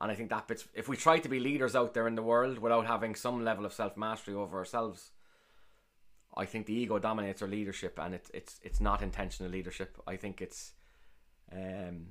And 0.02 0.11
I 0.11 0.14
think 0.14 0.30
that 0.30 0.49
bits, 0.49 0.66
if 0.75 0.88
we 0.88 0.97
try 0.97 1.21
to 1.21 1.28
be 1.28 1.38
leaders 1.40 1.76
out 1.76 1.94
there 1.94 2.09
in 2.09 2.16
the 2.16 2.23
world 2.23 2.59
without 2.59 2.87
having 2.87 3.14
some 3.14 3.44
level 3.44 3.64
of 3.64 3.73
self 3.73 3.97
mastery 3.97 4.35
over 4.35 4.59
ourselves, 4.59 5.12
I 6.37 6.44
think 6.44 6.66
the 6.66 6.75
ego 6.75 6.99
dominates 6.99 7.40
our 7.40 7.49
leadership 7.49 7.99
and 8.00 8.14
it, 8.14 8.28
it's 8.35 8.59
it's 8.62 8.80
not 8.80 9.00
intentional 9.00 9.50
leadership. 9.50 9.97
I 10.06 10.16
think 10.16 10.42
it's 10.42 10.73
um 11.52 12.09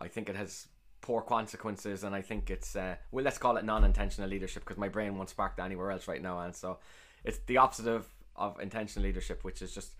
I 0.00 0.08
think 0.08 0.28
it 0.28 0.36
has 0.36 0.68
poor 1.02 1.20
consequences 1.20 2.02
and 2.04 2.14
I 2.14 2.22
think 2.22 2.50
it's 2.50 2.74
uh, 2.74 2.96
well 3.12 3.24
let's 3.24 3.38
call 3.38 3.58
it 3.58 3.64
non-intentional 3.64 4.30
leadership 4.30 4.64
because 4.64 4.78
my 4.78 4.88
brain 4.88 5.16
won't 5.16 5.28
spark 5.28 5.58
anywhere 5.58 5.90
else 5.90 6.08
right 6.08 6.22
now 6.22 6.40
and 6.40 6.56
so 6.56 6.78
it's 7.24 7.38
the 7.46 7.56
opposite 7.56 7.88
of, 7.88 8.06
of 8.36 8.60
intentional 8.60 9.06
leadership, 9.06 9.44
which 9.44 9.62
is 9.62 9.74
just 9.74 9.94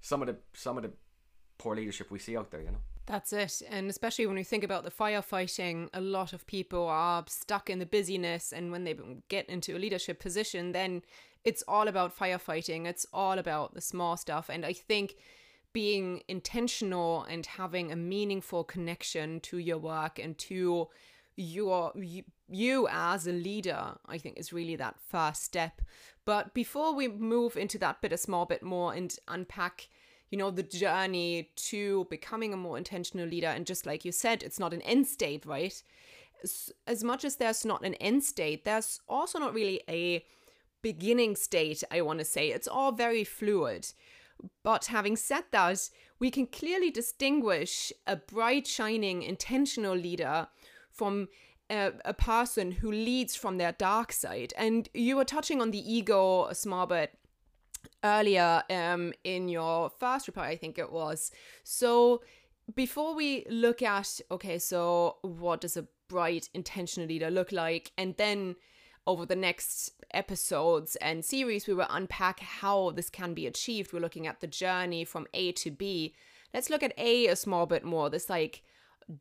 some 0.00 0.22
of 0.22 0.28
the 0.28 0.36
some 0.52 0.76
of 0.76 0.84
the 0.84 0.92
poor 1.58 1.74
leadership 1.74 2.10
we 2.10 2.18
see 2.18 2.36
out 2.36 2.50
there. 2.50 2.60
You 2.60 2.70
know. 2.72 2.82
That's 3.06 3.32
it. 3.32 3.62
And 3.70 3.88
especially 3.88 4.26
when 4.26 4.36
we 4.36 4.42
think 4.42 4.64
about 4.64 4.82
the 4.82 4.90
firefighting, 4.90 5.88
a 5.94 6.00
lot 6.00 6.32
of 6.32 6.46
people 6.46 6.86
are 6.88 7.24
stuck 7.28 7.70
in 7.70 7.78
the 7.78 7.86
busyness. 7.86 8.52
And 8.52 8.72
when 8.72 8.84
they 8.84 8.96
get 9.28 9.48
into 9.48 9.76
a 9.76 9.78
leadership 9.78 10.18
position, 10.18 10.72
then 10.72 11.02
it's 11.44 11.62
all 11.68 11.86
about 11.86 12.16
firefighting. 12.16 12.86
It's 12.86 13.06
all 13.12 13.38
about 13.38 13.74
the 13.74 13.80
small 13.80 14.16
stuff. 14.16 14.50
And 14.50 14.66
I 14.66 14.72
think 14.72 15.16
being 15.72 16.22
intentional 16.26 17.22
and 17.24 17.46
having 17.46 17.92
a 17.92 17.96
meaningful 17.96 18.64
connection 18.64 19.38
to 19.40 19.58
your 19.58 19.78
work 19.78 20.18
and 20.18 20.36
to 20.38 20.88
your 21.36 21.92
you, 21.94 22.24
you 22.48 22.88
as 22.90 23.26
a 23.26 23.32
leader 23.32 23.92
i 24.06 24.16
think 24.16 24.38
is 24.38 24.54
really 24.54 24.74
that 24.74 24.94
first 24.98 25.42
step 25.44 25.82
but 26.24 26.54
before 26.54 26.94
we 26.94 27.08
move 27.08 27.58
into 27.58 27.76
that 27.76 28.00
bit 28.00 28.10
a 28.10 28.16
small 28.16 28.46
bit 28.46 28.62
more 28.62 28.94
and 28.94 29.18
unpack 29.28 29.88
you 30.36 30.42
know 30.42 30.50
the 30.50 30.62
journey 30.62 31.48
to 31.56 32.06
becoming 32.10 32.52
a 32.52 32.58
more 32.58 32.76
intentional 32.76 33.26
leader. 33.26 33.46
And 33.46 33.64
just 33.64 33.86
like 33.86 34.04
you 34.04 34.12
said 34.12 34.42
it's 34.42 34.60
not 34.60 34.74
an 34.74 34.82
end 34.82 35.06
state 35.06 35.46
right? 35.46 35.82
As 36.86 37.02
much 37.02 37.24
as 37.24 37.36
there's 37.36 37.64
not 37.64 37.82
an 37.84 37.94
end 37.94 38.22
state 38.22 38.66
there's 38.66 39.00
also 39.08 39.38
not 39.38 39.54
really 39.54 39.80
a 39.88 40.22
beginning 40.82 41.34
state 41.36 41.82
i 41.90 42.02
want 42.02 42.18
to 42.18 42.24
say. 42.24 42.50
It's 42.50 42.68
all 42.68 42.92
very 42.92 43.24
fluid. 43.24 43.88
But 44.62 44.86
having 44.86 45.16
said 45.16 45.44
that 45.52 45.88
we 46.18 46.30
can 46.30 46.46
clearly 46.46 46.90
distinguish 46.90 47.90
a 48.06 48.16
bright 48.16 48.66
shining 48.66 49.22
intentional 49.22 49.96
leader 49.96 50.48
from 50.92 51.28
a, 51.70 51.92
a, 52.04 52.12
person 52.12 52.72
who 52.72 52.92
leads 52.92 53.34
from 53.34 53.56
their 53.56 53.72
dark 53.72 54.12
side. 54.12 54.52
And 54.56 54.88
you 54.92 55.16
were 55.16 55.24
touching 55.24 55.62
on 55.62 55.70
the 55.70 55.92
ego 55.92 56.44
a 56.44 56.54
small 56.54 56.86
bit 56.86 57.18
earlier 58.04 58.62
um, 58.70 59.12
in 59.24 59.48
your 59.48 59.90
first 59.90 60.26
reply, 60.26 60.48
I 60.48 60.56
think 60.56 60.78
it 60.78 60.92
was. 60.92 61.30
So 61.64 62.22
before 62.74 63.14
we 63.14 63.46
look 63.48 63.82
at, 63.82 64.20
okay, 64.30 64.58
so 64.58 65.16
what 65.22 65.60
does 65.60 65.76
a 65.76 65.86
bright, 66.08 66.48
intentional 66.54 67.08
leader 67.08 67.30
look 67.30 67.52
like? 67.52 67.92
And 67.96 68.16
then 68.16 68.56
over 69.06 69.24
the 69.24 69.36
next 69.36 69.92
episodes 70.12 70.96
and 70.96 71.24
series, 71.24 71.66
we 71.66 71.74
will 71.74 71.86
unpack 71.90 72.40
how 72.40 72.90
this 72.90 73.08
can 73.08 73.34
be 73.34 73.46
achieved. 73.46 73.92
We're 73.92 74.00
looking 74.00 74.26
at 74.26 74.40
the 74.40 74.46
journey 74.46 75.04
from 75.04 75.26
A 75.34 75.52
to 75.52 75.70
B. 75.70 76.14
Let's 76.52 76.70
look 76.70 76.82
at 76.82 76.94
A 76.98 77.26
a 77.28 77.36
small 77.36 77.66
bit 77.66 77.84
more. 77.84 78.10
This 78.10 78.28
like 78.28 78.62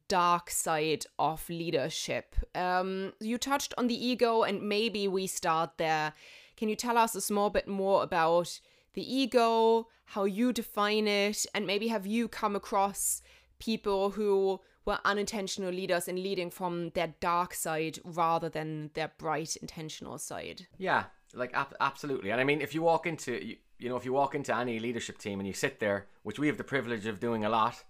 dark 0.07 0.49
side 0.49 1.05
of 1.19 1.47
leadership. 1.49 2.35
Um, 2.55 3.13
you 3.19 3.37
touched 3.37 3.73
on 3.77 3.87
the 3.87 4.05
ego, 4.07 4.43
and 4.43 4.67
maybe 4.67 5.07
we 5.07 5.27
start 5.27 5.77
there. 5.77 6.13
Can 6.57 6.69
you 6.69 6.75
tell 6.75 6.97
us 6.97 7.15
a 7.15 7.21
small 7.21 7.49
bit 7.49 7.67
more 7.67 8.03
about 8.03 8.59
the 8.93 9.15
ego, 9.15 9.87
how 10.05 10.23
you 10.23 10.53
define 10.53 11.07
it, 11.07 11.45
and 11.53 11.67
maybe 11.67 11.87
have 11.89 12.05
you 12.05 12.27
come 12.27 12.55
across 12.55 13.21
people 13.59 14.11
who 14.11 14.59
were 14.85 14.99
unintentional 15.03 15.71
leaders 15.71 16.07
and 16.07 16.19
leading 16.19 16.49
from 16.49 16.91
their 16.91 17.13
dark 17.19 17.53
side 17.53 17.99
rather 18.03 18.49
than 18.49 18.91
their 18.93 19.11
bright 19.17 19.55
intentional 19.57 20.17
side? 20.17 20.67
Yeah, 20.77 21.05
like 21.33 21.53
ab- 21.53 21.75
absolutely. 21.79 22.31
And 22.31 22.39
I 22.39 22.43
mean, 22.43 22.61
if 22.61 22.73
you 22.73 22.81
walk 22.81 23.05
into 23.05 23.43
you, 23.45 23.57
you 23.77 23.89
know, 23.89 23.97
if 23.97 24.05
you 24.05 24.13
walk 24.13 24.35
into 24.35 24.55
any 24.55 24.79
leadership 24.79 25.17
team 25.17 25.39
and 25.39 25.47
you 25.47 25.53
sit 25.53 25.79
there, 25.79 26.07
which 26.23 26.39
we 26.39 26.47
have 26.47 26.57
the 26.57 26.63
privilege 26.63 27.05
of 27.05 27.19
doing 27.19 27.43
a 27.43 27.49
lot, 27.49 27.83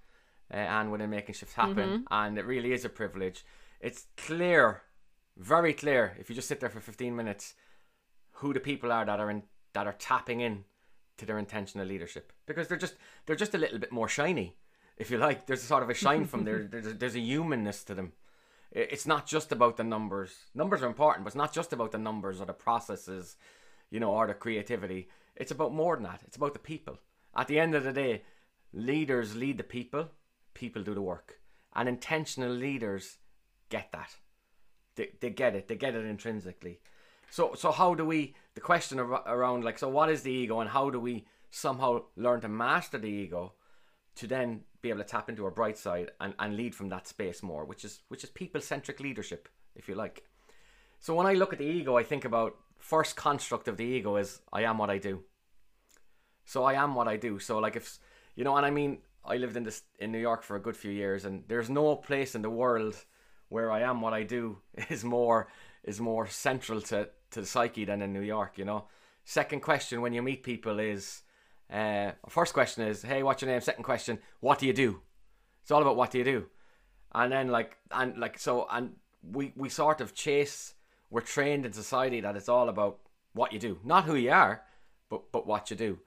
uh, 0.52 0.58
and 0.58 0.92
within 0.92 1.10
making 1.10 1.36
shifts 1.36 1.56
happen, 1.56 1.90
mm-hmm. 1.90 2.04
and 2.12 2.38
it 2.38 2.46
really 2.46 2.74
is 2.74 2.86
a 2.86 2.90
privilege. 2.90 3.46
It's 3.82 4.08
clear, 4.18 4.82
very 5.38 5.74
clear, 5.74 6.16
if 6.20 6.30
you 6.30 6.36
just 6.36 6.48
sit 6.48 6.60
there 6.60 6.70
for 6.70 6.80
15 6.80 7.16
minutes, 7.16 7.54
who 8.36 8.54
the 8.54 8.60
people 8.60 8.92
are 8.92 9.06
that 9.06 9.20
are 9.20 9.30
in 9.30 9.44
that 9.74 9.88
are 9.88 9.94
tapping 9.94 10.42
in 10.42 10.64
to 11.18 11.26
their 11.26 11.38
intentional 11.38 11.88
leadership 11.88 12.34
because 12.46 12.68
they're 12.68 12.78
just 12.78 12.96
they're 13.26 13.36
just 13.36 13.56
a 13.56 13.58
little 13.58 13.80
bit 13.80 13.92
more 13.92 14.08
shiny, 14.08 14.56
if 14.98 15.12
you 15.12 15.18
like. 15.18 15.46
There's 15.46 15.64
a 15.64 15.68
sort 15.68 15.84
of 15.84 15.90
a 15.90 15.94
shine 15.94 16.26
from 16.26 16.44
there. 16.44 16.64
There's 16.72 16.88
a, 16.88 16.94
there's 16.94 17.16
a 17.16 17.20
humanness 17.20 17.84
to 17.86 17.96
them. 17.96 18.14
It's 18.72 19.08
not 19.08 19.26
just 19.26 19.52
about 19.52 19.78
the 19.78 19.84
numbers. 19.84 20.34
Numbers 20.54 20.82
are 20.82 20.88
important, 20.88 21.24
but 21.24 21.30
it's 21.30 21.36
not 21.36 21.54
just 21.54 21.72
about 21.72 21.92
the 21.94 21.98
numbers 21.98 22.42
or 22.42 22.46
the 22.46 22.54
processes, 22.54 23.38
you 23.90 24.02
know, 24.02 24.12
or 24.12 24.28
the 24.28 24.34
creativity. 24.34 25.08
It's 25.36 25.52
about 25.52 25.74
more 25.74 25.96
than 25.96 26.04
that. 26.04 26.22
It's 26.26 26.36
about 26.36 26.54
the 26.54 26.60
people. 26.60 26.98
At 27.34 27.48
the 27.48 27.60
end 27.60 27.74
of 27.74 27.86
the 27.86 27.94
day, 27.94 28.24
leaders 28.74 29.36
lead 29.36 29.58
the 29.58 29.64
people 29.64 30.10
people 30.56 30.82
do 30.82 30.96
the 30.96 31.02
work. 31.02 31.40
And 31.76 31.88
intentional 31.88 32.52
leaders 32.52 33.18
get 33.70 33.92
that. 33.92 34.16
They, 34.96 35.12
they 35.20 35.30
get 35.30 35.56
it. 35.56 35.68
They 35.68 35.76
get 35.76 35.94
it 35.94 36.06
intrinsically. 36.06 36.80
So 37.30 37.54
so 37.56 37.72
how 37.72 37.96
do 37.96 38.06
we 38.06 38.36
the 38.54 38.62
question 38.62 39.00
around 39.00 39.64
like 39.64 39.80
so 39.80 39.90
what 39.90 40.10
is 40.10 40.24
the 40.24 40.32
ego 40.32 40.60
and 40.60 40.70
how 40.70 40.90
do 40.90 41.00
we 41.00 41.26
somehow 41.52 42.04
learn 42.16 42.42
to 42.42 42.50
master 42.50 42.98
the 42.98 43.08
ego 43.08 43.54
to 44.16 44.28
then 44.28 44.62
be 44.82 44.90
able 44.90 45.00
to 45.00 45.06
tap 45.06 45.30
into 45.30 45.44
our 45.44 45.52
bright 45.52 45.78
side 45.78 46.12
and, 46.20 46.34
and 46.40 46.56
lead 46.56 46.76
from 46.76 46.90
that 46.90 47.08
space 47.08 47.42
more, 47.42 47.66
which 47.66 47.84
is 47.84 48.02
which 48.08 48.24
is 48.24 48.30
people 48.30 48.62
centric 48.62 49.00
leadership, 49.00 49.50
if 49.76 49.90
you 49.90 49.96
like. 49.96 50.24
So 51.00 51.14
when 51.16 51.28
I 51.28 51.34
look 51.34 51.54
at 51.54 51.60
the 51.60 51.66
ego, 51.66 51.98
I 51.98 52.04
think 52.04 52.26
about 52.26 52.56
first 52.78 53.16
construct 53.16 53.68
of 53.68 53.78
the 53.78 53.84
ego 53.84 54.16
is 54.18 54.42
I 54.54 54.64
am 54.64 54.78
what 54.78 54.90
I 54.90 54.98
do. 54.98 55.24
So 56.46 56.64
I 56.64 56.74
am 56.74 56.94
what 56.96 57.08
I 57.08 57.18
do. 57.18 57.40
So 57.40 57.58
like 57.60 57.76
if 57.76 58.00
you 58.36 58.44
know, 58.44 58.56
and 58.58 58.66
I 58.66 58.70
mean 58.70 59.00
I 59.26 59.38
lived 59.38 59.58
in 59.58 59.64
this 59.64 59.84
in 60.00 60.12
New 60.12 60.20
York 60.20 60.44
for 60.44 60.56
a 60.56 60.62
good 60.62 60.78
few 60.78 60.92
years, 60.92 61.26
and 61.26 61.44
there's 61.48 61.70
no 61.70 61.96
place 61.96 62.36
in 62.36 62.42
the 62.42 62.50
world 62.50 62.96
where 63.50 63.72
I 63.72 63.82
am 63.82 64.02
what 64.02 64.14
I 64.14 64.24
do 64.24 64.58
is 64.90 65.04
more 65.04 65.48
is 65.86 66.02
more 66.02 66.28
central 66.28 66.82
to 66.82 67.10
to 67.32 67.42
the 67.42 67.48
psyche 67.48 67.86
than 67.86 68.02
in 68.02 68.12
New 68.12 68.22
York. 68.22 68.58
You 68.58 68.66
know. 68.66 68.86
Second 69.24 69.62
question 69.62 70.02
when 70.02 70.14
you 70.14 70.22
meet 70.22 70.44
people 70.44 70.80
is, 70.80 71.24
uh, 71.72 72.12
first 72.30 72.54
question 72.54 72.88
is, 72.88 73.02
hey, 73.02 73.24
what's 73.24 73.42
your 73.42 73.50
name? 73.50 73.62
Second 73.62 73.84
question, 73.84 74.20
what 74.40 74.60
do 74.60 74.68
you 74.68 74.74
do? 74.74 75.02
It's 75.64 75.72
all 75.72 75.82
about 75.82 75.96
what 75.96 76.12
do 76.12 76.20
you 76.20 76.24
do, 76.24 76.46
and 77.14 77.32
then 77.32 77.48
like 77.48 77.78
and 77.92 78.18
like 78.18 78.38
so 78.38 78.68
and 78.70 78.96
we 79.24 79.54
we 79.56 79.70
sort 79.70 80.02
of 80.02 80.14
chase. 80.14 80.74
We're 81.10 81.22
trained 81.22 81.66
in 81.66 81.74
society 81.74 82.20
that 82.22 82.36
it's 82.36 82.50
all 82.50 82.68
about 82.68 83.00
what 83.34 83.54
you 83.54 83.60
do, 83.60 83.80
not 83.84 84.06
who 84.06 84.16
you 84.16 84.32
are, 84.32 84.64
but 85.10 85.32
but 85.32 85.48
what 85.48 85.72
you 85.72 85.76
do, 85.76 86.00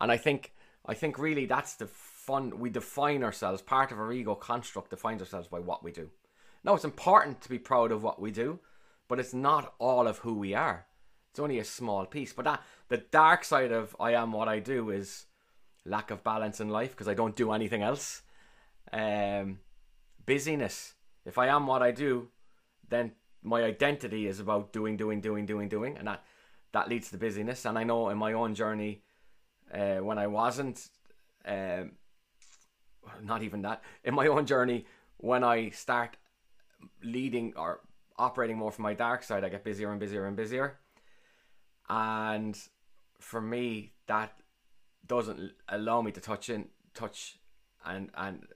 and 0.00 0.10
I 0.10 0.16
think 0.16 0.52
I 0.86 0.94
think 0.94 1.18
really 1.18 1.46
that's 1.46 1.74
the 1.74 1.86
fun 1.86 2.58
we 2.58 2.70
define 2.70 3.24
ourselves 3.24 3.60
part 3.62 3.90
of 3.90 3.98
our 3.98 4.12
ego 4.12 4.34
construct 4.36 4.90
defines 4.90 5.20
ourselves 5.20 5.48
by 5.48 5.58
what 5.58 5.82
we 5.82 5.90
do 5.90 6.08
now 6.62 6.72
it's 6.72 6.84
important 6.84 7.40
to 7.40 7.48
be 7.48 7.58
proud 7.58 7.90
of 7.90 8.04
what 8.04 8.20
we 8.20 8.30
do 8.30 8.60
but 9.12 9.20
it's 9.20 9.34
not 9.34 9.74
all 9.78 10.08
of 10.08 10.20
who 10.20 10.32
we 10.32 10.54
are. 10.54 10.86
It's 11.28 11.38
only 11.38 11.58
a 11.58 11.64
small 11.64 12.06
piece 12.06 12.32
but 12.32 12.46
that 12.46 12.62
the 12.88 12.96
dark 12.96 13.44
side 13.44 13.70
of 13.70 13.94
i 14.00 14.14
am 14.14 14.32
what 14.32 14.48
i 14.48 14.58
do 14.58 14.88
is 14.88 15.26
lack 15.84 16.10
of 16.10 16.24
balance 16.24 16.62
in 16.62 16.70
life 16.70 16.92
because 16.92 17.08
i 17.08 17.12
don't 17.12 17.36
do 17.36 17.52
anything 17.52 17.82
else. 17.82 18.22
Um 18.90 19.58
busyness. 20.24 20.94
If 21.26 21.36
i 21.36 21.48
am 21.48 21.66
what 21.66 21.82
i 21.82 21.90
do 21.90 22.28
then 22.88 23.12
my 23.42 23.62
identity 23.64 24.26
is 24.26 24.40
about 24.40 24.72
doing 24.72 24.96
doing 24.96 25.20
doing 25.20 25.44
doing 25.44 25.68
doing 25.68 25.98
and 25.98 26.08
that 26.08 26.24
that 26.72 26.88
leads 26.88 27.10
to 27.10 27.18
busyness. 27.18 27.66
And 27.66 27.78
i 27.78 27.84
know 27.84 28.08
in 28.08 28.16
my 28.16 28.32
own 28.32 28.54
journey 28.54 29.02
uh, 29.74 29.98
when 30.08 30.16
i 30.16 30.26
wasn't 30.26 30.88
um, 31.44 31.92
not 33.22 33.42
even 33.42 33.60
that 33.60 33.82
in 34.04 34.14
my 34.14 34.26
own 34.28 34.46
journey 34.46 34.86
when 35.18 35.44
i 35.44 35.68
start 35.68 36.16
leading 37.02 37.52
or 37.56 37.80
operating 38.22 38.56
more 38.56 38.72
from 38.72 38.84
my 38.84 38.94
dark 38.94 39.22
side 39.22 39.44
i 39.44 39.48
get 39.48 39.64
busier 39.64 39.90
and 39.90 40.00
busier 40.00 40.26
and 40.26 40.36
busier. 40.36 40.78
And 41.88 42.56
for 43.18 43.40
me 43.40 43.92
that 44.06 44.32
doesn't 45.06 45.52
allow 45.68 46.02
me 46.02 46.12
to 46.12 46.20
touch 46.20 46.48
in 46.48 46.68
touch 46.94 47.38
and 47.84 48.10
and 48.14 48.46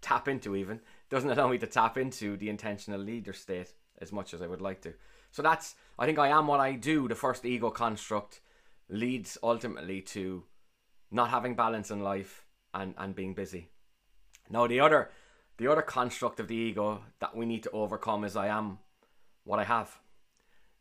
tap 0.00 0.28
into 0.28 0.56
even 0.56 0.80
doesn't 1.10 1.30
allow 1.34 1.48
me 1.48 1.58
to 1.58 1.66
tap 1.66 1.98
into 1.98 2.36
the 2.36 2.48
intentional 2.48 3.00
leader 3.00 3.32
state 3.32 3.72
as 3.98 4.12
much 4.12 4.34
as 4.34 4.42
i 4.42 4.46
would 4.46 4.60
like 4.60 4.80
to. 4.82 4.92
So 5.30 5.42
that's 5.42 5.74
i 5.98 6.06
think 6.06 6.18
i 6.18 6.28
am 6.28 6.46
what 6.46 6.60
i 6.60 6.72
do. 6.72 7.08
The 7.08 7.22
first 7.26 7.44
ego 7.44 7.70
construct 7.70 8.40
leads 8.88 9.36
ultimately 9.42 10.00
to 10.00 10.44
not 11.10 11.30
having 11.30 11.54
balance 11.54 11.90
in 11.90 12.00
life 12.00 12.44
and, 12.72 12.94
and 12.98 13.14
being 13.14 13.34
busy. 13.34 13.70
Now 14.50 14.66
the 14.66 14.80
other 14.80 15.10
the 15.58 15.68
other 15.68 15.82
construct 15.82 16.40
of 16.40 16.48
the 16.48 16.54
ego 16.54 17.02
that 17.20 17.34
we 17.34 17.46
need 17.46 17.62
to 17.62 17.70
overcome 17.70 18.24
is 18.24 18.36
I 18.36 18.48
am 18.48 18.78
what 19.46 19.58
I 19.58 19.64
have. 19.64 19.98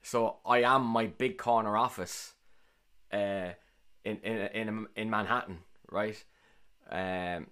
So 0.02 0.38
I 0.46 0.64
am 0.64 0.84
my 0.84 1.08
big 1.08 1.38
corner 1.38 1.78
office 1.78 2.34
uh, 3.14 3.52
in, 4.04 4.18
in 4.24 4.38
in 4.54 4.88
in 4.96 5.10
Manhattan, 5.10 5.60
right? 5.90 6.22
Um, 6.92 7.48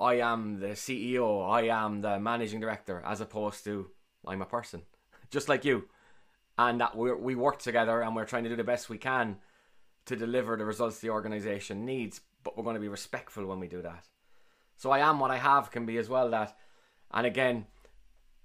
I 0.00 0.14
am 0.20 0.60
the 0.60 0.68
CEO. 0.68 1.26
I 1.48 1.62
am 1.62 2.00
the 2.00 2.20
managing 2.20 2.60
director, 2.60 3.02
as 3.04 3.20
opposed 3.20 3.64
to 3.64 3.90
I'm 4.26 4.42
a 4.42 4.46
person, 4.46 4.82
just 5.30 5.48
like 5.48 5.64
you, 5.64 5.88
and 6.56 6.80
that 6.80 6.96
we 6.96 7.12
we 7.12 7.34
work 7.34 7.58
together 7.58 8.00
and 8.00 8.14
we're 8.14 8.24
trying 8.24 8.44
to 8.44 8.50
do 8.50 8.56
the 8.56 8.64
best 8.64 8.88
we 8.88 8.98
can 8.98 9.38
to 10.06 10.14
deliver 10.14 10.56
the 10.56 10.64
results 10.64 11.00
the 11.00 11.10
organization 11.10 11.84
needs 11.84 12.20
but 12.44 12.56
we're 12.56 12.62
going 12.62 12.76
to 12.76 12.80
be 12.80 12.88
respectful 12.88 13.46
when 13.46 13.58
we 13.58 13.66
do 13.66 13.82
that. 13.82 14.04
So 14.76 14.90
I 14.90 15.00
am 15.00 15.18
what 15.18 15.30
I 15.30 15.38
have 15.38 15.70
can 15.70 15.86
be 15.86 15.96
as 15.96 16.08
well 16.08 16.30
that, 16.30 16.56
and 17.10 17.26
again, 17.26 17.66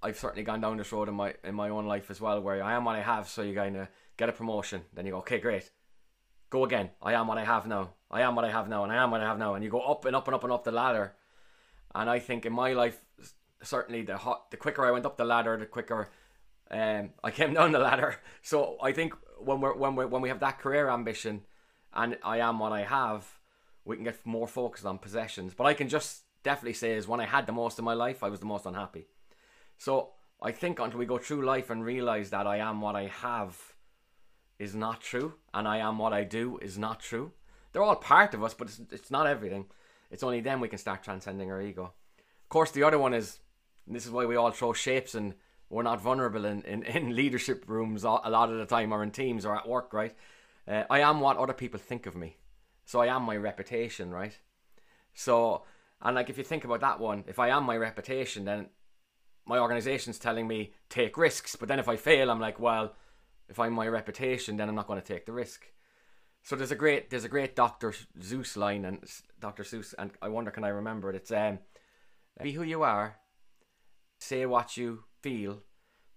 I've 0.02 0.18
certainly 0.18 0.44
gone 0.44 0.62
down 0.62 0.78
this 0.78 0.92
road 0.92 1.10
in 1.10 1.16
my 1.16 1.34
in 1.44 1.56
my 1.56 1.70
own 1.70 1.86
life 1.86 2.10
as 2.10 2.22
well, 2.22 2.42
where 2.42 2.64
I 2.64 2.74
am 2.74 2.86
what 2.86 2.96
I 2.96 3.02
have. 3.02 3.28
So 3.28 3.42
you 3.42 3.54
kind 3.56 3.76
of 3.78 3.88
get 4.18 4.30
a 4.30 4.34
promotion, 4.34 4.82
then 4.94 5.06
you 5.06 5.12
go, 5.14 5.20
okay, 5.20 5.40
great. 5.40 5.72
go 6.50 6.66
again. 6.66 6.90
I 7.02 7.14
am 7.14 7.28
what 7.28 7.38
I 7.38 7.46
have 7.46 7.68
now. 7.68 7.92
I 8.12 8.22
am 8.22 8.36
what 8.36 8.46
I 8.46 8.52
have 8.52 8.68
now, 8.68 8.84
and 8.84 8.92
I 8.92 9.04
am 9.04 9.12
what 9.12 9.22
I 9.22 9.26
have 9.26 9.38
now. 9.38 9.54
And 9.56 9.64
you 9.64 9.70
go 9.70 9.82
up 9.82 10.06
and 10.06 10.16
up 10.16 10.28
and 10.28 10.36
up 10.36 10.44
and 10.44 10.54
up 10.54 10.64
the 10.64 10.72
ladder. 10.72 11.14
And 11.94 12.10
I 12.10 12.20
think 12.20 12.46
in 12.46 12.54
my 12.54 12.74
life, 12.74 13.00
certainly 13.64 14.02
the 14.04 14.18
hot, 14.18 14.52
the 14.52 14.58
quicker 14.58 14.86
I 14.86 14.92
went 14.92 15.06
up 15.06 15.18
the 15.18 15.26
ladder, 15.26 15.58
the 15.58 15.66
quicker 15.66 16.10
um, 16.72 17.12
I 17.24 17.32
came 17.32 17.54
down 17.58 17.72
the 17.72 17.80
ladder. 17.80 18.16
So 18.42 18.78
I 18.82 18.92
think 18.92 19.14
when 19.40 19.62
we're 19.62 19.76
when 19.76 19.96
we 19.96 20.06
when 20.06 20.22
we 20.22 20.30
have 20.30 20.40
that 20.40 20.60
career 20.60 20.90
ambition, 20.90 21.42
and 21.94 22.18
I 22.24 22.38
am 22.40 22.60
what 22.60 22.72
I 22.72 22.84
have, 22.84 23.28
we 23.86 23.96
can 23.96 24.06
get 24.06 24.26
more 24.26 24.48
focused 24.48 24.86
on 24.86 24.98
possessions. 24.98 25.54
But 25.54 25.66
I 25.66 25.74
can 25.74 25.90
just 25.90 26.24
definitely 26.44 26.74
say 26.74 26.94
is 26.94 27.08
when 27.08 27.20
I 27.20 27.26
had 27.26 27.46
the 27.46 27.52
most 27.54 27.80
in 27.80 27.86
my 27.86 27.94
life, 27.94 28.24
I 28.24 28.30
was 28.30 28.40
the 28.40 28.46
most 28.46 28.66
unhappy. 28.66 29.08
So 29.80 30.10
I 30.42 30.52
think 30.52 30.78
until 30.80 31.00
we 31.00 31.06
go 31.06 31.18
through 31.18 31.46
life 31.46 31.70
and 31.70 31.84
realize 31.84 32.30
that 32.30 32.46
I 32.46 32.58
am 32.58 32.82
what 32.82 32.96
I 32.96 33.08
have 33.08 33.58
is 34.60 34.76
not 34.76 35.00
true, 35.02 35.36
and 35.54 35.68
I 35.68 35.78
am 35.78 35.98
what 35.98 36.12
I 36.12 36.26
do 36.26 36.60
is 36.62 36.78
not 36.78 37.00
true. 37.00 37.32
They're 37.72 37.82
all 37.82 37.96
part 37.96 38.34
of 38.34 38.44
us, 38.44 38.54
but 38.54 38.68
it's, 38.68 38.82
it's 38.92 39.10
not 39.10 39.26
everything. 39.26 39.68
It's 40.12 40.22
only 40.22 40.42
then 40.42 40.60
we 40.60 40.68
can 40.68 40.78
start 40.78 41.02
transcending 41.02 41.50
our 41.50 41.62
ego. 41.62 41.94
Of 42.44 42.50
course, 42.50 42.72
the 42.72 42.84
other 42.84 43.00
one 43.00 43.14
is, 43.14 43.40
this 43.88 44.06
is 44.06 44.12
why 44.12 44.26
we 44.26 44.36
all 44.36 44.52
throw 44.52 44.74
shapes 44.74 45.16
and 45.16 45.34
we're 45.70 45.84
not 45.84 46.02
vulnerable 46.02 46.44
in, 46.44 46.62
in, 46.64 46.84
in 46.98 47.16
leadership 47.16 47.64
rooms 47.68 48.04
a 48.04 48.10
lot 48.10 48.52
of 48.52 48.58
the 48.58 48.66
time 48.66 48.92
or 48.92 49.02
in 49.02 49.12
teams 49.12 49.46
or 49.46 49.56
at 49.56 49.68
work, 49.68 49.94
right? 49.94 50.14
Uh, 50.68 50.84
I 50.90 51.00
am 51.00 51.22
what 51.22 51.38
other 51.38 51.54
people 51.54 51.80
think 51.80 52.06
of 52.06 52.18
me. 52.18 52.36
So 52.86 53.00
I 53.00 53.16
am 53.16 53.24
my 53.24 53.38
reputation, 53.38 54.12
right? 54.12 54.38
So, 55.14 55.64
and 56.02 56.16
like 56.16 56.30
if 56.30 56.38
you 56.38 56.44
think 56.44 56.66
about 56.66 56.82
that 56.82 57.00
one, 57.00 57.24
if 57.28 57.40
I 57.40 57.48
am 57.50 57.64
my 57.64 57.78
reputation, 57.78 58.44
then 58.44 58.68
my 59.50 59.58
organization's 59.58 60.20
telling 60.20 60.48
me 60.48 60.74
take 60.90 61.18
risks. 61.18 61.56
But 61.56 61.68
then 61.68 61.80
if 61.80 61.90
I 61.90 61.96
fail, 61.96 62.30
I'm 62.30 62.40
like, 62.40 62.60
well, 62.60 62.94
if 63.50 63.58
I'm 63.58 63.74
my 63.74 63.88
reputation, 63.88 64.58
then 64.58 64.70
I'm 64.70 64.76
not 64.76 64.86
going 64.86 65.02
to 65.02 65.14
take 65.14 65.26
the 65.26 65.34
risk. 65.34 65.66
So 66.44 66.56
there's 66.56 66.72
a 66.72 66.76
great 66.76 67.10
there's 67.10 67.26
a 67.26 67.30
great 67.30 67.56
Dr. 67.56 67.94
Seuss 68.22 68.56
line 68.56 68.86
and 68.86 69.04
Dr. 69.40 69.64
Seuss 69.64 69.96
and 69.98 70.12
I 70.22 70.30
wonder 70.30 70.52
can 70.52 70.64
I 70.64 70.70
remember 70.70 71.10
it? 71.10 71.16
It's 71.16 71.32
um 71.32 71.60
be 72.42 72.52
who 72.54 72.64
you 72.64 72.84
are, 72.84 73.18
say 74.20 74.46
what 74.46 74.78
you 74.78 75.04
feel, 75.22 75.64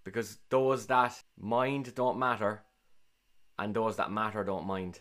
because 0.05 0.37
those 0.49 0.85
that 0.85 1.21
mind 1.37 1.95
don't 1.95 2.19
matter 2.19 2.63
and 3.57 3.73
those 3.73 3.97
that 3.97 4.11
matter 4.11 4.43
don't 4.43 4.67
mind. 4.67 4.99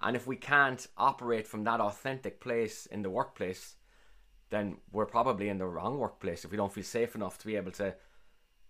And 0.00 0.14
if 0.14 0.26
we 0.26 0.36
can't 0.36 0.86
operate 0.98 1.48
from 1.48 1.64
that 1.64 1.80
authentic 1.80 2.40
place 2.40 2.86
in 2.86 3.02
the 3.02 3.10
workplace, 3.10 3.74
then 4.54 4.76
we're 4.92 5.06
probably 5.06 5.48
in 5.48 5.58
the 5.58 5.66
wrong 5.66 5.98
workplace 5.98 6.44
if 6.44 6.50
we 6.50 6.56
don't 6.56 6.72
feel 6.72 6.84
safe 6.84 7.14
enough 7.14 7.38
to 7.38 7.46
be 7.46 7.56
able 7.56 7.72
to 7.72 7.94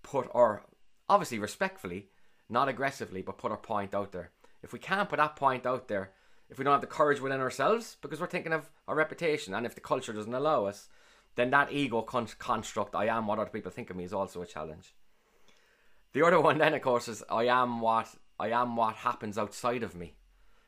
put 0.02 0.28
our 0.34 0.64
obviously 1.08 1.38
respectfully, 1.38 2.08
not 2.48 2.68
aggressively, 2.68 3.22
but 3.22 3.38
put 3.38 3.50
our 3.50 3.58
point 3.58 3.94
out 3.94 4.12
there. 4.12 4.30
If 4.62 4.72
we 4.72 4.78
can't 4.78 5.08
put 5.08 5.18
that 5.18 5.36
point 5.36 5.66
out 5.66 5.88
there, 5.88 6.12
if 6.48 6.58
we 6.58 6.64
don't 6.64 6.72
have 6.72 6.80
the 6.80 6.86
courage 6.86 7.20
within 7.20 7.40
ourselves, 7.40 7.96
because 8.00 8.20
we're 8.20 8.26
thinking 8.26 8.52
of 8.52 8.70
our 8.88 8.94
reputation, 8.94 9.54
and 9.54 9.66
if 9.66 9.74
the 9.74 9.80
culture 9.80 10.12
doesn't 10.12 10.34
allow 10.34 10.64
us, 10.64 10.88
then 11.36 11.50
that 11.50 11.72
ego 11.72 12.02
con- 12.02 12.28
construct, 12.38 12.94
I 12.94 13.06
am 13.06 13.26
what 13.26 13.38
other 13.38 13.50
people 13.50 13.70
think 13.70 13.90
of 13.90 13.96
me, 13.96 14.04
is 14.04 14.12
also 14.12 14.40
a 14.40 14.46
challenge. 14.46 14.94
The 16.12 16.24
other 16.24 16.40
one, 16.40 16.58
then, 16.58 16.74
of 16.74 16.82
course, 16.82 17.08
is 17.08 17.24
I 17.28 17.46
am 17.46 17.80
what 17.80 18.08
I 18.38 18.50
am 18.50 18.76
what 18.76 18.96
happens 18.96 19.36
outside 19.38 19.82
of 19.82 19.94
me. 19.94 20.14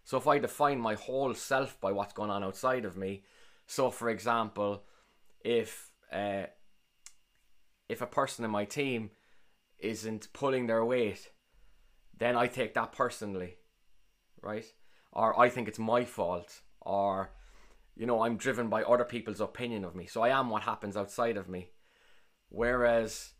So 0.05 0.17
if 0.19 0.27
I 0.27 0.39
define 0.39 0.79
my 0.81 0.95
whole 0.95 1.35
self 1.35 1.81
by 1.81 1.93
what's 1.93 2.13
going 2.13 2.31
on 2.31 2.45
outside 2.45 2.85
of 2.85 2.97
me, 2.97 3.25
so 3.67 3.91
for 3.91 4.09
example, 4.09 4.85
if 5.47 5.93
uh, 6.13 6.47
if 7.89 8.03
a 8.03 8.07
person 8.07 8.45
in 8.45 8.51
my 8.51 8.65
team 8.65 9.11
isn't 9.79 10.33
pulling 10.33 10.67
their 10.67 10.85
weight, 10.85 11.31
then 12.19 12.37
I 12.37 12.49
take 12.49 12.75
that 12.75 12.93
personally, 12.93 13.57
right? 14.43 14.65
Or 15.13 15.39
I 15.39 15.49
think 15.49 15.69
it's 15.69 15.79
my 15.79 16.05
fault, 16.05 16.63
or 16.81 17.31
you 17.95 18.07
know, 18.07 18.23
I'm 18.23 18.37
driven 18.37 18.69
by 18.69 18.83
other 18.83 19.05
people's 19.05 19.41
opinion 19.41 19.85
of 19.85 19.95
me. 19.95 20.07
So 20.07 20.23
I 20.23 20.39
am 20.39 20.51
what 20.51 20.63
happens 20.63 20.97
outside 20.97 21.37
of 21.37 21.49
me. 21.49 21.71
Whereas 22.49 23.33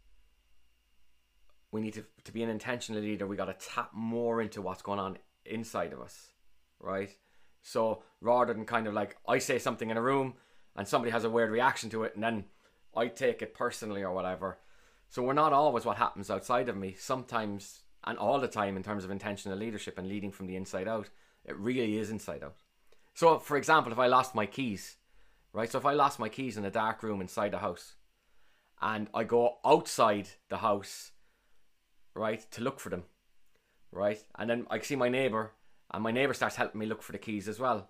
we 1.73 1.81
need 1.81 1.95
to, 1.95 2.05
to 2.25 2.33
be 2.33 2.43
an 2.43 2.49
intentional 2.49 3.03
leader, 3.03 3.27
we 3.27 3.37
got 3.37 3.47
to 3.47 3.67
tap 3.75 3.91
more 3.93 4.41
into 4.41 4.63
what's 4.63 4.83
going 4.83 4.99
on 4.99 5.19
inside 5.45 5.93
of 5.93 6.01
us, 6.01 6.29
right? 6.81 7.11
So 7.63 8.03
rather 8.21 8.55
than 8.55 8.65
kind 8.65 8.87
of 8.87 8.95
like 8.95 9.17
I 9.29 9.39
say 9.39 9.59
something 9.59 9.91
in 9.91 9.97
a 9.97 10.03
room 10.03 10.35
and 10.77 10.87
somebody 10.87 11.11
has 11.11 11.25
a 11.25 11.31
weird 11.31 11.51
reaction 11.51 11.91
to 11.91 12.05
it 12.05 12.15
and 12.15 12.23
then 12.23 12.45
I 12.97 13.09
take 13.09 13.43
it 13.43 13.55
personally 13.55 14.03
or 14.03 14.13
whatever. 14.13 14.59
So 15.09 15.23
we're 15.23 15.33
not 15.33 15.53
always 15.53 15.85
what 15.85 15.97
happens 15.97 16.31
outside 16.31 16.69
of 16.69 16.77
me. 16.77 16.95
Sometimes 16.99 17.83
and 18.05 18.19
all 18.19 18.39
the 18.39 18.49
time 18.49 18.77
in 18.77 18.83
terms 18.83 19.05
of 19.05 19.11
intentional 19.11 19.59
leadership 19.59 19.99
and 19.99 20.09
leading 20.09 20.31
from 20.31 20.47
the 20.47 20.57
inside 20.57 20.87
out, 20.87 21.09
it 21.45 21.57
really 21.57 21.99
is 21.99 22.11
inside 22.11 22.45
out. 22.45 22.57
So 23.15 23.39
for 23.39 23.57
example, 23.57 23.93
if 23.93 23.99
I 23.99 24.07
lost 24.07 24.35
my 24.35 24.47
keys, 24.47 24.97
right? 25.53 25.71
So 25.71 25.79
if 25.79 25.87
I 25.87 25.93
lost 25.93 26.19
my 26.19 26.29
keys 26.29 26.57
in 26.57 26.65
a 26.65 26.71
dark 26.71 27.03
room 27.03 27.21
inside 27.21 27.53
the 27.53 27.59
house 27.59 27.95
and 28.81 29.09
I 29.15 29.25
go 29.25 29.57
outside 29.65 30.29
the 30.49 30.59
house, 30.59 31.13
right, 32.15 32.45
to 32.53 32.63
look 32.63 32.79
for 32.79 32.91
them, 32.91 33.05
right? 33.91 34.23
And 34.39 34.51
then 34.51 34.67
I 34.71 34.81
see 34.81 34.97
my 34.97 35.09
neighbor 35.09 35.53
and 35.91 36.03
my 36.03 36.11
neighbor 36.11 36.35
starts 36.35 36.57
helping 36.57 36.79
me 36.79 36.87
look 36.87 37.03
for 37.03 37.13
the 37.13 37.19
keys 37.19 37.49
as 37.49 37.59
well. 37.59 37.89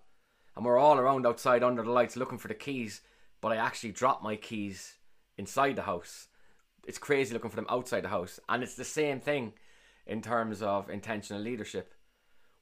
And 0.56 0.64
we're 0.64 0.78
all 0.78 0.98
around 0.98 1.26
outside 1.26 1.62
under 1.62 1.82
the 1.82 1.90
lights 1.90 2.16
looking 2.16 2.38
for 2.38 2.48
the 2.48 2.54
keys, 2.54 3.02
but 3.42 3.52
I 3.52 3.56
actually 3.56 3.92
dropped 3.92 4.24
my 4.24 4.36
keys 4.36 4.94
inside 5.36 5.76
the 5.76 5.82
house. 5.82 6.28
It's 6.86 6.98
crazy 6.98 7.34
looking 7.34 7.50
for 7.50 7.56
them 7.56 7.66
outside 7.68 8.02
the 8.02 8.08
house. 8.08 8.40
And 8.48 8.62
it's 8.62 8.74
the 8.74 8.84
same 8.84 9.20
thing 9.20 9.52
in 10.06 10.22
terms 10.22 10.62
of 10.62 10.88
intentional 10.88 11.42
leadership. 11.42 11.92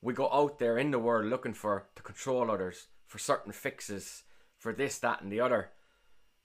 We 0.02 0.12
go 0.12 0.28
out 0.32 0.58
there 0.58 0.76
in 0.76 0.90
the 0.90 0.98
world 0.98 1.26
looking 1.26 1.54
for 1.54 1.86
to 1.94 2.02
control 2.02 2.50
others, 2.50 2.88
for 3.06 3.18
certain 3.18 3.52
fixes, 3.52 4.24
for 4.58 4.72
this, 4.72 4.98
that, 4.98 5.22
and 5.22 5.30
the 5.30 5.40
other. 5.40 5.70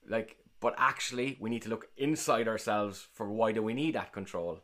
Like, 0.07 0.37
but 0.59 0.75
actually, 0.77 1.37
we 1.39 1.49
need 1.49 1.63
to 1.63 1.69
look 1.69 1.87
inside 1.97 2.47
ourselves 2.47 3.07
for 3.13 3.31
why 3.31 3.53
do 3.53 3.63
we 3.63 3.73
need 3.73 3.95
that 3.95 4.13
control? 4.13 4.61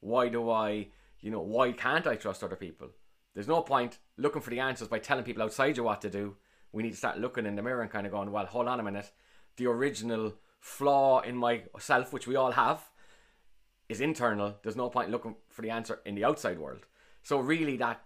Why 0.00 0.28
do 0.28 0.50
I, 0.50 0.88
you 1.20 1.30
know, 1.30 1.40
why 1.40 1.72
can't 1.72 2.06
I 2.06 2.16
trust 2.16 2.44
other 2.44 2.56
people? 2.56 2.90
There's 3.34 3.48
no 3.48 3.62
point 3.62 3.98
looking 4.16 4.42
for 4.42 4.50
the 4.50 4.60
answers 4.60 4.88
by 4.88 4.98
telling 4.98 5.24
people 5.24 5.42
outside 5.42 5.76
you 5.76 5.84
what 5.84 6.00
to 6.02 6.10
do. 6.10 6.36
We 6.72 6.82
need 6.82 6.92
to 6.92 6.96
start 6.96 7.18
looking 7.18 7.46
in 7.46 7.56
the 7.56 7.62
mirror 7.62 7.82
and 7.82 7.90
kind 7.90 8.06
of 8.06 8.12
going, 8.12 8.30
well, 8.30 8.46
hold 8.46 8.68
on 8.68 8.80
a 8.80 8.82
minute. 8.82 9.10
The 9.56 9.66
original 9.66 10.34
flaw 10.60 11.20
in 11.20 11.36
myself, 11.36 12.12
which 12.12 12.26
we 12.26 12.36
all 12.36 12.52
have, 12.52 12.82
is 13.88 14.00
internal. 14.00 14.56
There's 14.62 14.76
no 14.76 14.88
point 14.88 15.10
looking 15.10 15.36
for 15.48 15.62
the 15.62 15.70
answer 15.70 16.00
in 16.04 16.14
the 16.14 16.24
outside 16.24 16.58
world. 16.58 16.86
So 17.22 17.38
really, 17.38 17.76
that 17.78 18.02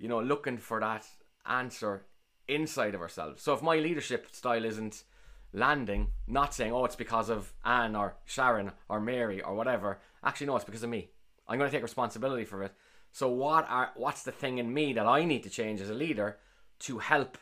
you 0.00 0.08
know, 0.08 0.20
looking 0.20 0.56
for 0.56 0.80
that 0.80 1.06
answer 1.46 2.06
inside 2.48 2.94
of 2.94 3.02
ourselves. 3.02 3.42
So 3.42 3.52
if 3.52 3.62
my 3.62 3.76
leadership 3.76 4.28
style 4.32 4.64
isn't 4.64 5.04
landing, 5.52 6.08
not 6.26 6.54
saying, 6.54 6.72
oh, 6.72 6.84
it's 6.84 6.96
because 6.96 7.28
of 7.28 7.52
Anne 7.64 7.94
or 7.94 8.16
Sharon 8.24 8.72
or 8.88 9.00
Mary 9.00 9.42
or 9.42 9.54
whatever. 9.54 10.00
Actually, 10.24 10.46
no, 10.46 10.56
it's 10.56 10.64
because 10.64 10.82
of 10.82 10.90
me. 10.90 11.10
I'm 11.46 11.58
going 11.58 11.70
to 11.70 11.76
take 11.76 11.82
responsibility 11.82 12.44
for 12.44 12.62
it. 12.62 12.72
So 13.12 13.28
what 13.28 13.68
are 13.68 13.90
what's 13.96 14.22
the 14.22 14.32
thing 14.32 14.58
in 14.58 14.72
me 14.72 14.92
that 14.92 15.06
I 15.06 15.24
need 15.24 15.42
to 15.42 15.50
change 15.50 15.80
as 15.80 15.90
a 15.90 15.94
leader 15.94 16.38
to 16.80 16.98
help 16.98 17.38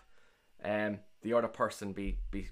um, 0.64 1.00
the 1.22 1.34
other 1.34 1.48
person 1.48 1.92
be 1.92 2.18
be 2.30 2.48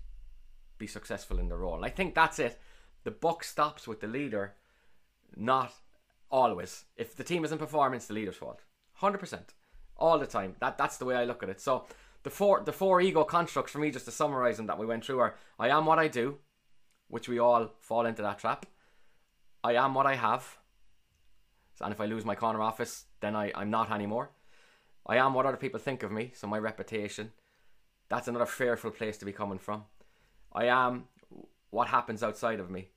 be 0.79 0.87
successful 0.87 1.39
in 1.39 1.49
the 1.49 1.57
role? 1.57 1.85
I 1.85 1.91
think 1.91 2.15
that's 2.15 2.39
it. 2.39 2.61
The 3.05 3.11
buck 3.11 3.45
stops 3.45 3.89
with 3.89 4.01
the 4.01 4.07
leader, 4.07 4.55
not 5.37 5.73
always. 6.31 6.85
If 6.97 7.17
the 7.17 7.25
team 7.25 7.45
isn't 7.45 7.59
performing, 7.59 7.97
it's 7.97 8.07
the 8.07 8.15
leader's 8.15 8.37
fault. 8.37 8.63
Hundred 8.95 9.19
percent, 9.19 9.55
all 9.97 10.19
the 10.19 10.27
time. 10.27 10.57
That 10.61 10.77
that's 10.77 10.99
the 10.99 11.05
way 11.05 11.17
I 11.17 11.25
look 11.25 11.43
at 11.43 11.49
it. 11.49 11.61
So 11.61 11.87
the 12.23 12.31
four 12.31 12.61
the 12.61 12.73
four 12.73 13.01
ego 13.01 13.25
constructs 13.25 13.73
for 13.73 13.79
me, 13.79 13.91
just 13.91 14.05
to 14.05 14.11
summarize 14.11 14.59
them 14.59 14.67
that 14.67 14.79
we 14.79 14.87
went 14.87 15.05
through, 15.05 15.21
are 15.21 15.37
I 15.59 15.69
am 15.71 15.87
what 15.87 15.99
I 15.99 16.09
do, 16.09 16.39
which 17.09 17.29
we 17.29 17.39
all 17.39 17.73
fall 17.81 18.05
into 18.05 18.23
that 18.23 18.39
trap. 18.39 18.67
I 19.65 19.75
am 19.75 19.95
what 19.95 20.07
I 20.07 20.17
have 20.17 20.59
and 21.81 21.93
if 21.93 22.01
I 22.01 22.07
lose 22.07 22.25
my 22.25 22.35
corner 22.35 22.63
office, 22.63 23.05
then 23.21 23.37
I, 23.37 23.53
I'm 23.55 23.71
not 23.71 23.91
anymore. 23.91 24.31
I 25.07 25.17
am 25.17 25.35
what 25.35 25.47
other 25.47 25.57
people 25.57 25.79
think 25.79 26.03
of 26.03 26.11
me, 26.11 26.33
so 26.35 26.47
my 26.47 26.59
reputation. 26.59 27.33
That's 28.09 28.29
another 28.29 28.47
fearful 28.47 28.91
place 28.91 29.19
to 29.19 29.25
be 29.25 29.33
coming 29.33 29.59
from. 29.59 29.85
I 30.53 30.67
am 30.67 31.05
what 31.71 31.89
happens 31.89 32.23
outside 32.23 32.61
of 32.61 32.71
me. 32.71 32.89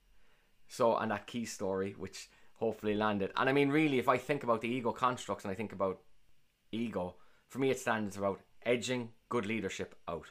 So, 0.67 0.95
and 0.97 1.11
that 1.11 1.27
key 1.27 1.45
story, 1.45 1.95
which 1.97 2.29
hopefully 2.53 2.93
landed. 2.93 3.31
And 3.35 3.49
I 3.49 3.53
mean, 3.53 3.69
really, 3.69 3.99
if 3.99 4.07
I 4.07 4.17
think 4.17 4.43
about 4.43 4.61
the 4.61 4.69
ego 4.69 4.91
constructs 4.91 5.43
and 5.43 5.51
I 5.51 5.55
think 5.55 5.73
about 5.73 5.99
ego, 6.71 7.15
for 7.47 7.59
me, 7.59 7.71
it 7.71 7.79
stands 7.79 8.17
about 8.17 8.41
edging 8.65 9.09
good 9.29 9.45
leadership 9.45 9.95
out. 10.07 10.27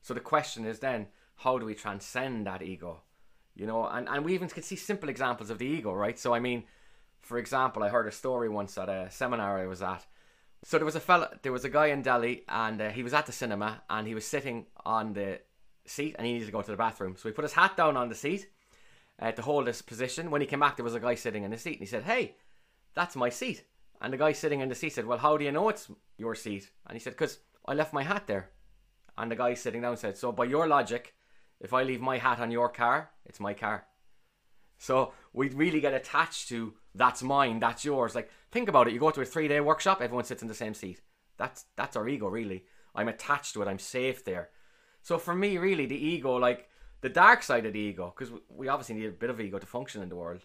So 0.00 0.14
the 0.14 0.20
question 0.20 0.64
is 0.64 0.78
then, 0.78 1.08
how 1.36 1.58
do 1.58 1.66
we 1.66 1.74
transcend 1.74 2.46
that 2.46 2.62
ego? 2.62 3.02
You 3.54 3.66
know, 3.66 3.86
and, 3.86 4.08
and 4.08 4.24
we 4.24 4.34
even 4.34 4.48
can 4.48 4.62
see 4.62 4.76
simple 4.76 5.08
examples 5.08 5.50
of 5.50 5.58
the 5.58 5.66
ego, 5.66 5.92
right? 5.92 6.18
So, 6.18 6.34
I 6.34 6.40
mean, 6.40 6.64
for 7.24 7.38
example, 7.38 7.82
I 7.82 7.88
heard 7.88 8.06
a 8.06 8.12
story 8.12 8.48
once 8.48 8.76
at 8.78 8.88
a 8.88 9.10
seminar 9.10 9.58
I 9.58 9.66
was 9.66 9.82
at. 9.82 10.06
So 10.62 10.78
there 10.78 10.86
was 10.86 10.96
a 10.96 11.00
fella, 11.00 11.30
there 11.42 11.52
was 11.52 11.64
a 11.64 11.68
guy 11.68 11.86
in 11.86 12.02
Delhi, 12.02 12.44
and 12.48 12.80
uh, 12.80 12.88
he 12.90 13.02
was 13.02 13.12
at 13.12 13.26
the 13.26 13.32
cinema, 13.32 13.82
and 13.90 14.06
he 14.06 14.14
was 14.14 14.26
sitting 14.26 14.66
on 14.84 15.12
the 15.12 15.40
seat, 15.86 16.14
and 16.16 16.26
he 16.26 16.32
needed 16.34 16.46
to 16.46 16.52
go 16.52 16.62
to 16.62 16.70
the 16.70 16.76
bathroom. 16.76 17.16
So 17.18 17.28
he 17.28 17.34
put 17.34 17.44
his 17.44 17.52
hat 17.52 17.76
down 17.76 17.96
on 17.96 18.08
the 18.08 18.14
seat 18.14 18.48
uh, 19.20 19.32
to 19.32 19.42
hold 19.42 19.66
his 19.66 19.82
position. 19.82 20.30
When 20.30 20.40
he 20.40 20.46
came 20.46 20.60
back, 20.60 20.76
there 20.76 20.84
was 20.84 20.94
a 20.94 21.00
guy 21.00 21.16
sitting 21.16 21.44
in 21.44 21.50
the 21.50 21.58
seat, 21.58 21.74
and 21.74 21.80
he 21.80 21.86
said, 21.86 22.04
"Hey, 22.04 22.36
that's 22.94 23.16
my 23.16 23.28
seat." 23.28 23.64
And 24.00 24.12
the 24.12 24.18
guy 24.18 24.32
sitting 24.32 24.60
in 24.60 24.68
the 24.68 24.74
seat 24.74 24.92
said, 24.92 25.06
Well, 25.06 25.18
how 25.18 25.36
do 25.38 25.44
you 25.44 25.52
know 25.52 25.70
it's 25.70 25.90
your 26.18 26.34
seat? 26.34 26.70
And 26.86 26.94
he 26.94 27.00
said, 27.00 27.14
Because 27.14 27.38
I 27.66 27.72
left 27.74 27.94
my 27.94 28.02
hat 28.02 28.26
there. 28.26 28.50
And 29.16 29.30
the 29.30 29.36
guy 29.36 29.54
sitting 29.54 29.82
down 29.82 29.96
said, 29.96 30.16
So 30.16 30.32
by 30.32 30.44
your 30.44 30.66
logic, 30.66 31.14
if 31.60 31.72
I 31.72 31.84
leave 31.84 32.00
my 32.00 32.18
hat 32.18 32.40
on 32.40 32.50
your 32.50 32.68
car, 32.68 33.10
it's 33.24 33.40
my 33.40 33.54
car. 33.54 33.86
So 34.78 35.12
we 35.32 35.48
really 35.50 35.80
get 35.80 35.94
attached 35.94 36.48
to 36.48 36.74
that's 36.94 37.22
mine, 37.22 37.58
that's 37.58 37.84
yours. 37.84 38.14
Like 38.14 38.30
think 38.50 38.68
about 38.68 38.88
it. 38.88 38.94
You 38.94 39.00
go 39.00 39.10
to 39.10 39.20
a 39.20 39.24
three 39.24 39.48
day 39.48 39.60
workshop, 39.60 40.00
everyone 40.00 40.24
sits 40.24 40.42
in 40.42 40.48
the 40.48 40.54
same 40.54 40.74
seat. 40.74 41.00
That's 41.36 41.64
that's 41.76 41.96
our 41.96 42.08
ego, 42.08 42.28
really. 42.28 42.64
I'm 42.94 43.08
attached 43.08 43.54
to 43.54 43.62
it. 43.62 43.68
I'm 43.68 43.78
safe 43.78 44.24
there. 44.24 44.50
So 45.02 45.18
for 45.18 45.34
me, 45.34 45.58
really, 45.58 45.86
the 45.86 45.96
ego, 45.96 46.36
like 46.36 46.68
the 47.00 47.08
dark 47.08 47.42
side 47.42 47.66
of 47.66 47.72
the 47.72 47.80
ego, 47.80 48.14
because 48.16 48.32
we 48.48 48.68
obviously 48.68 48.94
need 48.94 49.06
a 49.06 49.12
bit 49.12 49.30
of 49.30 49.40
ego 49.40 49.58
to 49.58 49.66
function 49.66 50.02
in 50.02 50.08
the 50.08 50.16
world. 50.16 50.44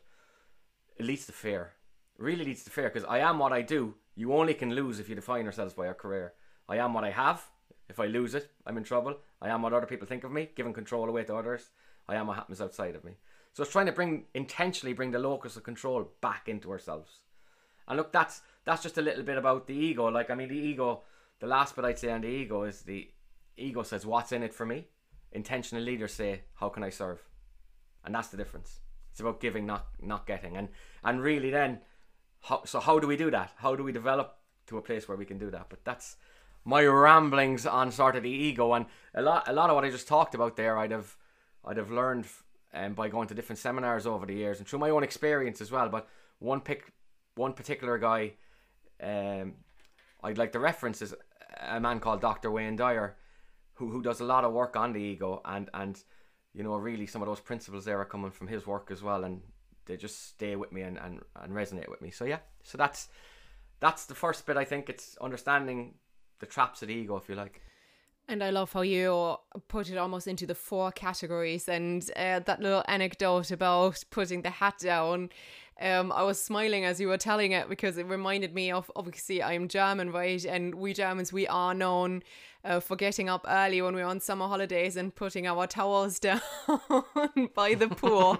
It 0.98 1.06
leads 1.06 1.26
to 1.28 1.32
fear. 1.32 1.74
It 2.18 2.24
really 2.24 2.44
leads 2.44 2.64
to 2.64 2.70
fear 2.70 2.90
because 2.90 3.06
I 3.06 3.20
am 3.20 3.40
what 3.40 3.54
I 3.54 3.62
do. 3.62 3.96
You 4.16 4.34
only 4.34 4.54
can 4.54 4.76
lose 4.76 5.00
if 5.00 5.08
you 5.08 5.16
define 5.16 5.44
yourselves 5.44 5.74
by 5.74 5.86
your 5.86 5.94
career. 5.94 6.34
I 6.68 6.78
am 6.78 6.94
what 6.94 7.06
I 7.06 7.12
have. 7.12 7.46
If 7.88 8.00
I 8.00 8.08
lose 8.08 8.36
it, 8.36 8.52
I'm 8.66 8.78
in 8.78 8.84
trouble. 8.84 9.18
I 9.42 9.50
am 9.50 9.62
what 9.62 9.74
other 9.74 9.86
people 9.86 10.08
think 10.08 10.24
of 10.24 10.32
me, 10.32 10.50
giving 10.56 10.74
control 10.74 11.08
away 11.08 11.24
to 11.24 11.36
others. 11.36 11.70
I 12.08 12.16
am 12.16 12.28
what 12.28 12.36
happens 12.36 12.60
outside 12.60 12.96
of 12.96 13.06
me. 13.06 13.14
So 13.60 13.64
it's 13.64 13.74
trying 13.74 13.88
to 13.88 13.92
bring 13.92 14.24
intentionally 14.34 14.94
bring 14.94 15.12
the 15.12 15.20
locus 15.20 15.58
of 15.58 15.64
control 15.64 16.08
back 16.22 16.48
into 16.48 16.72
ourselves. 16.72 17.20
And 17.90 17.98
look, 17.98 18.14
that's 18.14 18.40
that's 18.64 18.82
just 18.82 18.98
a 18.98 19.02
little 19.02 19.24
bit 19.24 19.38
about 19.38 19.68
the 19.68 19.74
ego. 19.74 20.08
Like 20.08 20.30
I 20.30 20.36
mean, 20.36 20.48
the 20.48 20.56
ego. 20.56 21.02
The 21.42 21.48
last 21.48 21.76
bit 21.76 21.84
I'd 21.84 22.00
say 22.00 22.10
on 22.10 22.22
the 22.22 22.30
ego 22.30 22.64
is 22.64 22.84
the 22.84 23.10
ego 23.58 23.84
says, 23.84 24.06
"What's 24.06 24.32
in 24.32 24.44
it 24.44 24.54
for 24.54 24.66
me?" 24.66 24.88
Intentional 25.34 25.84
leaders 25.84 26.14
say, 26.14 26.44
"How 26.54 26.70
can 26.70 26.86
I 26.86 26.90
serve?" 26.90 27.22
And 28.06 28.16
that's 28.16 28.30
the 28.30 28.38
difference. 28.38 28.80
It's 29.12 29.20
about 29.20 29.42
giving, 29.42 29.66
not 29.66 29.88
not 30.02 30.26
getting. 30.26 30.56
And 30.56 30.70
and 31.04 31.22
really, 31.22 31.50
then, 31.50 31.80
how, 32.40 32.64
so 32.64 32.80
how 32.80 32.98
do 32.98 33.08
we 33.08 33.18
do 33.18 33.30
that? 33.30 33.52
How 33.58 33.76
do 33.76 33.84
we 33.84 33.92
develop 33.92 34.38
to 34.68 34.78
a 34.78 34.82
place 34.82 35.10
where 35.10 35.18
we 35.18 35.26
can 35.26 35.38
do 35.38 35.52
that? 35.52 35.66
But 35.68 35.84
that's 35.84 36.16
my 36.64 36.86
ramblings 36.86 37.66
on 37.66 37.92
sort 37.92 38.16
of 38.16 38.24
the 38.24 38.30
ego 38.30 38.72
and 38.72 38.86
a 39.14 39.22
lot 39.22 39.50
a 39.50 39.52
lot 39.52 39.70
of 39.70 39.76
what 39.76 39.84
I 39.84 39.90
just 39.90 40.08
talked 40.08 40.34
about 40.34 40.56
there. 40.56 40.78
I'd 40.78 40.92
have 40.92 41.18
I'd 41.66 41.76
have 41.76 41.92
learned 41.92 42.26
um, 42.74 42.94
by 42.94 43.10
going 43.10 43.28
to 43.28 43.34
different 43.34 43.60
seminars 43.60 44.06
over 44.06 44.26
the 44.26 44.34
years 44.34 44.60
and 44.60 44.68
through 44.68 44.80
my 44.80 44.90
own 44.90 45.04
experience 45.04 45.62
as 45.62 45.72
well. 45.72 45.90
But 45.90 46.08
one 46.40 46.62
pick, 46.62 46.92
one 47.36 47.54
particular 47.54 47.98
guy, 47.98 48.34
um, 49.02 49.54
I'd 50.24 50.38
like 50.38 50.52
to 50.54 50.60
reference 50.60 51.02
is 51.02 51.16
a 51.60 51.80
man 51.80 52.00
called 52.00 52.22
Dr. 52.22 52.52
Wayne 52.52 52.76
Dyer, 52.76 53.16
who 53.74 53.90
who 53.90 54.02
does 54.02 54.20
a 54.20 54.26
lot 54.26 54.44
of 54.44 54.54
work 54.54 54.76
on 54.76 54.94
the 54.94 55.00
ego 55.00 55.42
and 55.46 55.70
and 55.74 56.04
you 56.54 56.64
know 56.64 56.76
really 56.76 57.08
some 57.08 57.22
of 57.22 57.28
those 57.28 57.40
principles 57.40 57.86
there 57.86 58.00
are 58.00 58.06
coming 58.06 58.32
from 58.32 58.48
his 58.48 58.68
work 58.68 58.90
as 58.92 59.02
well 59.02 59.24
and 59.24 59.42
they 59.90 59.98
just 59.98 60.30
stay 60.30 60.56
with 60.56 60.72
me 60.72 60.84
and, 60.84 60.98
and, 60.98 61.20
and 61.36 61.52
resonate 61.52 61.90
with 61.90 62.02
me. 62.02 62.12
So 62.12 62.24
yeah, 62.24 62.40
so 62.64 62.78
that's 62.78 63.10
that's 63.82 64.06
the 64.06 64.16
first 64.16 64.46
bit. 64.46 64.56
I 64.56 64.64
think 64.64 64.88
it's 64.88 65.18
understanding 65.20 65.96
the 66.40 66.46
traps 66.46 66.82
of 66.82 66.88
the 66.88 66.94
ego, 66.94 67.18
if 67.18 67.28
you 67.28 67.36
like. 67.36 67.62
And 68.30 68.44
I 68.44 68.52
love 68.52 68.72
how 68.72 68.82
you 68.82 69.38
put 69.70 69.90
it 69.90 69.98
almost 69.98 70.28
into 70.28 70.46
the 70.46 70.54
four 70.54 70.92
categories 70.92 71.68
and 71.68 72.08
uh, 72.16 72.40
that 72.42 72.62
little 72.62 72.84
anecdote 72.88 73.50
about 73.50 74.04
putting 74.12 74.44
the 74.44 74.52
hat 74.52 74.76
down. 74.78 75.30
Um, 75.82 76.12
I 76.12 76.24
was 76.24 76.42
smiling 76.42 76.84
as 76.84 77.00
you 77.00 77.08
were 77.08 77.18
telling 77.18 77.54
it 77.54 77.70
because 77.70 77.98
it 77.98 78.06
reminded 78.06 78.54
me 78.54 78.72
of 78.72 78.92
obviously 78.96 79.42
I'm 79.42 79.68
German, 79.68 80.12
right? 80.12 80.44
And 80.44 80.76
we 80.76 80.94
Germans, 80.94 81.32
we 81.32 81.48
are 81.48 81.74
known 81.74 82.22
uh, 82.66 82.80
for 82.80 82.98
getting 82.98 83.30
up 83.30 83.46
early 83.48 83.82
when 83.82 83.96
we're 83.96 84.06
on 84.06 84.20
summer 84.20 84.48
holidays 84.48 84.98
and 84.98 85.16
putting 85.16 85.48
our 85.48 85.66
towels 85.66 86.20
down 86.20 86.42
by 87.56 87.74
the 87.76 87.88
pool. 87.88 88.38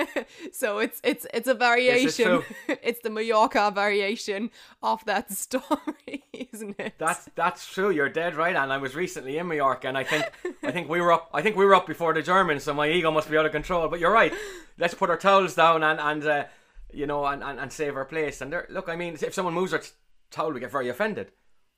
so 0.52 0.78
it's 0.78 1.00
it's 1.04 1.26
it's 1.34 1.48
a 1.48 1.54
variation. 1.54 2.42
It 2.68 2.80
it's 2.82 3.00
the 3.00 3.10
Mallorca 3.10 3.70
variation 3.74 4.50
of 4.82 5.04
that 5.04 5.30
story, 5.30 6.24
isn't 6.32 6.80
it? 6.80 6.94
That's 6.98 7.28
that's 7.34 7.70
true. 7.70 7.90
You're 7.90 8.08
dead 8.08 8.34
right. 8.34 8.56
And 8.56 8.72
I 8.72 8.78
was 8.78 8.94
recently 8.94 9.36
in 9.36 9.48
Mallorca, 9.48 9.88
and 9.88 9.98
I 9.98 10.04
think 10.04 10.24
I 10.62 10.70
think 10.70 10.88
we 10.88 11.00
were 11.00 11.12
up. 11.12 11.28
I 11.34 11.42
think 11.42 11.56
we 11.56 11.66
were 11.66 11.74
up 11.74 11.86
before 11.86 12.14
the 12.14 12.22
Germans, 12.22 12.62
so 12.62 12.72
my 12.72 12.88
ego 12.88 13.10
must 13.10 13.30
be 13.30 13.36
out 13.36 13.46
of 13.46 13.52
control. 13.52 13.86
But 13.88 14.00
you're 14.00 14.12
right. 14.12 14.32
Let's 14.78 14.94
put 14.94 15.10
our 15.10 15.18
towels 15.18 15.54
down 15.54 15.82
and 15.82 16.00
and. 16.00 16.24
Uh, 16.24 16.44
you 16.92 17.06
know, 17.06 17.24
and, 17.26 17.42
and, 17.42 17.58
and 17.58 17.72
save 17.72 17.96
our 17.96 18.04
place. 18.04 18.40
And 18.40 18.54
look, 18.70 18.88
I 18.88 18.96
mean, 18.96 19.16
if 19.20 19.34
someone 19.34 19.54
moves 19.54 19.72
our 19.72 19.80
t- 19.80 19.90
towel, 20.30 20.52
we 20.52 20.60
get 20.60 20.70
very 20.70 20.88
offended 20.88 21.32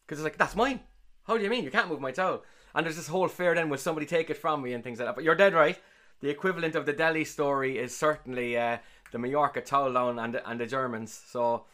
because 0.06 0.18
it's 0.18 0.24
like 0.24 0.38
that's 0.38 0.56
mine. 0.56 0.80
How 1.24 1.36
do 1.36 1.44
you 1.44 1.50
mean 1.50 1.64
you 1.64 1.70
can't 1.70 1.88
move 1.88 2.00
my 2.00 2.12
towel? 2.12 2.42
And 2.74 2.86
there's 2.86 2.96
this 2.96 3.08
whole 3.08 3.28
fear 3.28 3.54
then 3.54 3.68
will 3.68 3.78
somebody 3.78 4.06
take 4.06 4.30
it 4.30 4.36
from 4.36 4.62
me 4.62 4.72
and 4.72 4.82
things 4.82 4.98
like 4.98 5.08
that. 5.08 5.14
But 5.14 5.24
you're 5.24 5.34
dead 5.34 5.54
right. 5.54 5.78
The 6.20 6.30
equivalent 6.30 6.74
of 6.74 6.86
the 6.86 6.92
Delhi 6.92 7.24
story 7.24 7.78
is 7.78 7.96
certainly 7.96 8.56
uh, 8.56 8.78
the 9.10 9.18
Mallorca 9.18 9.60
towel 9.60 9.92
down 9.92 10.18
and 10.18 10.40
and 10.44 10.60
the 10.60 10.66
Germans. 10.66 11.12
So 11.26 11.64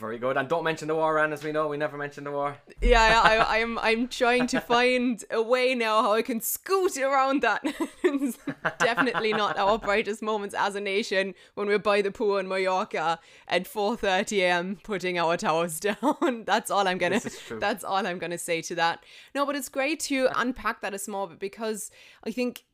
very 0.00 0.18
good. 0.18 0.36
And 0.36 0.48
don't 0.48 0.64
mention 0.64 0.88
the 0.88 0.94
war, 0.94 1.18
Anne, 1.18 1.32
as 1.32 1.44
we 1.44 1.52
know, 1.52 1.68
we 1.68 1.76
never 1.76 1.96
mention 1.96 2.24
the 2.24 2.32
war. 2.32 2.56
Yeah, 2.80 3.20
I, 3.22 3.58
am 3.58 3.78
I'm, 3.78 4.00
I'm 4.00 4.08
trying 4.08 4.46
to 4.48 4.60
find 4.60 5.22
a 5.30 5.42
way 5.42 5.74
now 5.74 6.02
how 6.02 6.14
I 6.14 6.22
can 6.22 6.40
scoot 6.40 6.96
around 6.96 7.42
that. 7.42 7.62
definitely 8.78 9.32
not 9.32 9.58
our 9.58 9.78
brightest 9.78 10.22
moments 10.22 10.54
as 10.58 10.74
a 10.74 10.80
nation 10.80 11.34
when 11.54 11.68
we're 11.68 11.78
by 11.78 12.00
the 12.00 12.10
pool 12.10 12.38
in 12.38 12.48
Mallorca 12.48 13.20
at 13.46 13.64
4:30 13.64 14.38
a.m. 14.38 14.78
putting 14.82 15.18
our 15.18 15.36
towers 15.36 15.78
down. 15.88 16.44
that's 16.46 16.70
all 16.70 16.88
I'm 16.88 16.98
gonna. 16.98 17.20
That's 17.50 17.84
all 17.84 18.06
I'm 18.06 18.18
gonna 18.18 18.38
say 18.38 18.62
to 18.62 18.74
that. 18.76 19.04
No, 19.34 19.44
but 19.44 19.54
it's 19.54 19.68
great 19.68 20.00
to 20.00 20.28
unpack 20.34 20.80
that 20.80 20.94
a 20.94 20.98
small 20.98 21.26
bit 21.26 21.38
because 21.38 21.90
I 22.24 22.30
think 22.30 22.64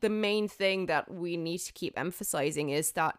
the 0.00 0.10
main 0.10 0.48
thing 0.48 0.86
that 0.86 1.10
we 1.10 1.36
need 1.36 1.58
to 1.58 1.72
keep 1.72 1.98
emphasizing 1.98 2.68
is 2.68 2.92
that 2.92 3.16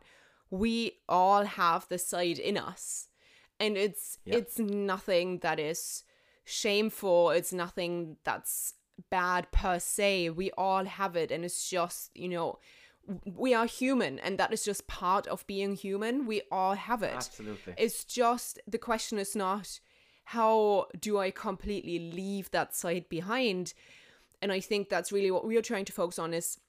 we 0.52 1.00
all 1.10 1.44
have 1.44 1.88
the 1.90 1.98
side 1.98 2.38
in 2.38 2.58
us 2.58 3.08
and 3.60 3.78
it's 3.78 4.18
yeah. 4.26 4.38
it's 4.38 4.60
nothing 4.60 5.40
that 5.40 5.60
is 5.60 6.04
shameful. 6.44 7.32
It's 7.32 7.54
nothing 7.54 8.18
that's 8.24 8.74
bad 9.10 9.52
per 9.52 9.80
se. 9.80 10.30
We 10.30 10.52
all 10.52 10.86
have 10.86 11.16
it. 11.16 11.32
And 11.32 11.44
it's 11.46 11.70
just 11.70 12.12
you 12.16 12.30
know 12.30 12.60
we 13.24 13.54
are 13.54 13.68
human 13.68 14.18
and 14.18 14.40
that 14.40 14.52
is 14.52 14.64
just 14.64 14.88
part 14.88 15.28
of 15.28 15.46
being 15.48 15.76
human. 15.76 16.26
We 16.26 16.42
all 16.52 16.76
have 16.76 17.04
it. 17.04 17.16
Absolutely. 17.16 17.74
It's 17.78 18.04
just 18.04 18.60
the 18.68 18.78
question 18.78 19.20
is 19.20 19.36
not 19.36 19.80
how 20.30 20.88
do 21.00 21.20
i 21.20 21.30
completely 21.30 22.00
leave 22.00 22.50
that 22.52 22.76
side 22.76 23.08
behind. 23.10 23.74
And 24.42 24.52
i 24.52 24.60
think 24.60 24.90
that's 24.90 25.12
really 25.12 25.32
what 25.32 25.46
we 25.46 25.58
are 25.58 25.62
trying 25.62 25.86
to 25.86 25.94
focus 25.94 26.20
on 26.20 26.34
is 26.34 26.60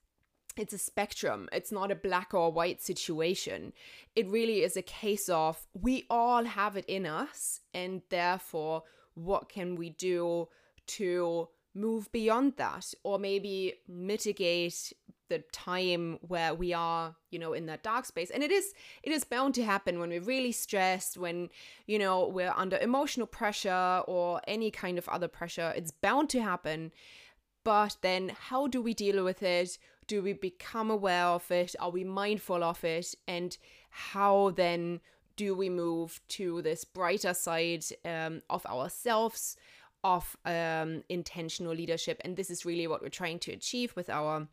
it's 0.59 0.73
a 0.73 0.79
spectrum. 0.79 1.49
It's 1.53 1.73
not 1.73 1.91
a 1.91 1.97
black 1.97 2.35
or 2.35 2.51
white 2.53 2.83
situation. 2.83 3.73
It 4.15 4.29
really 4.29 4.63
is 4.63 4.77
a 4.77 4.83
case 4.83 5.29
of 5.29 5.67
we 5.75 6.07
all 6.11 6.45
have 6.45 6.77
it 6.77 6.85
in 6.87 7.07
us, 7.07 7.61
and 7.75 8.03
therefore, 8.11 8.83
what 9.15 9.49
can 9.49 9.77
we 9.77 9.91
do 9.91 10.49
to 10.87 11.49
move 11.75 12.11
beyond 12.11 12.55
that 12.57 12.95
or 13.03 13.19
maybe 13.19 13.75
mitigate 13.87 14.93
the 15.29 15.41
time 15.53 16.19
where 16.23 16.55
we 16.55 16.73
are 16.73 17.17
you 17.31 17.39
know 17.39 17.53
in 17.53 17.67
that 17.67 17.83
dark 17.83 18.05
space 18.05 18.31
and 18.31 18.43
it 18.43 18.51
is 18.51 18.73
it 19.03 19.13
is 19.13 19.25
bound 19.25 19.55
to 19.55 19.65
happen 19.65 19.99
when 19.99 20.09
we're 20.09 20.21
really 20.21 20.53
stressed 20.53 21.19
when 21.19 21.49
you 21.87 21.99
know 21.99 22.29
we're 22.29 22.53
under 22.57 22.79
emotional 22.79 23.27
pressure 23.27 24.03
or 24.07 24.41
any 24.47 24.71
kind 24.71 24.99
of 24.99 25.09
other 25.09 25.29
pressure 25.29 25.73
it's 25.77 25.91
bound 25.91 26.31
to 26.31 26.41
happen 26.41 26.93
but 27.65 27.97
then 28.03 28.31
how 28.49 28.67
do 28.69 28.81
we 28.81 28.95
deal 28.95 29.25
with 29.25 29.43
it 29.43 29.77
do 30.07 30.23
we 30.23 30.33
become 30.33 30.91
aware 30.91 31.27
of 31.27 31.51
it? 31.51 31.75
Are 31.81 31.91
we 31.91 32.05
mindful 32.05 32.63
of 32.63 32.85
it? 32.85 33.15
And 33.27 33.57
how 33.91 34.51
then 34.51 35.01
do 35.37 35.55
we 35.55 35.69
move 35.69 36.21
to 36.29 36.63
this 36.63 36.85
brighter 36.85 37.35
side 37.35 37.85
um, 38.05 38.43
of 38.49 38.65
ourselves, 38.67 39.57
of 40.03 40.37
um, 40.45 41.03
intentional 41.09 41.75
leadership? 41.75 42.21
And 42.25 42.37
this 42.37 42.51
is 42.51 42.65
really 42.65 42.87
what 42.87 43.03
we're 43.03 43.09
trying 43.09 43.39
to 43.41 43.53
achieve 43.53 43.95
with 43.97 44.09
our 44.09 44.49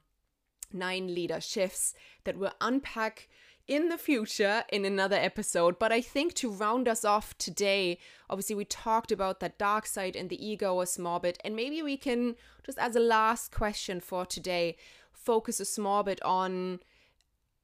nine 0.72 1.14
leader 1.14 1.40
shifts 1.40 1.94
that 2.24 2.38
we'll 2.38 2.54
unpack 2.60 3.28
in 3.68 3.88
the 3.88 3.98
future 3.98 4.64
in 4.72 4.84
another 4.84 5.16
episode. 5.16 5.80
But 5.80 5.92
I 5.92 6.02
think 6.02 6.34
to 6.36 6.52
round 6.52 6.88
us 6.88 7.06
off 7.06 7.38
today, 7.38 7.98
obviously, 8.30 8.56
we 8.56 8.66
talked 8.66 9.12
about 9.12 9.40
that 9.40 9.58
dark 9.58 9.86
side 9.86 10.16
and 10.16 10.30
the 10.30 10.46
ego 10.46 10.82
a 10.82 11.20
bit. 11.20 11.38
And 11.46 11.56
maybe 11.56 11.82
we 11.82 11.98
can, 11.98 12.36
just 12.66 12.78
as 12.78 12.96
a 12.96 13.00
last 13.00 13.54
question 13.54 14.00
for 14.02 14.26
today, 14.26 14.76
focus 15.14 15.60
a 15.60 15.66
small 15.66 16.04
bit 16.04 16.22
on 16.24 16.80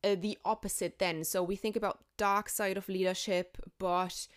uh, 0.03 0.15
the 0.15 0.37
opposite 0.45 0.99
then. 0.99 1.23
So 1.23 1.43
we 1.43 1.55
think 1.55 1.75
about 1.75 1.99
dark 2.17 2.49
side 2.49 2.77
of 2.77 2.87
leadership, 2.89 3.57
but 3.77 4.27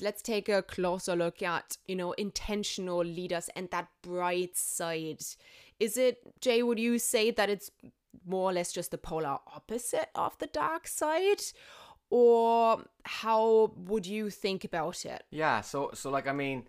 let's 0.00 0.22
take 0.22 0.48
a 0.48 0.62
closer 0.62 1.16
look 1.16 1.42
at, 1.42 1.76
you 1.86 1.96
know, 1.96 2.12
intentional 2.12 2.98
leaders 3.04 3.48
and 3.56 3.70
that 3.70 3.88
bright 4.02 4.56
side. 4.56 5.22
Is 5.80 5.96
it, 5.96 6.18
Jay, 6.40 6.62
would 6.62 6.78
you 6.78 6.98
say 6.98 7.30
that 7.32 7.50
it's 7.50 7.70
more 8.24 8.50
or 8.50 8.52
less 8.52 8.72
just 8.72 8.90
the 8.90 8.98
polar 8.98 9.38
opposite 9.54 10.10
of 10.14 10.38
the 10.38 10.46
dark 10.46 10.86
side? 10.86 11.42
Or 12.10 12.84
how 13.02 13.72
would 13.76 14.06
you 14.06 14.30
think 14.30 14.64
about 14.64 15.04
it? 15.04 15.24
Yeah, 15.30 15.62
so 15.62 15.90
so 15.94 16.10
like 16.10 16.28
I 16.28 16.32
mean, 16.32 16.68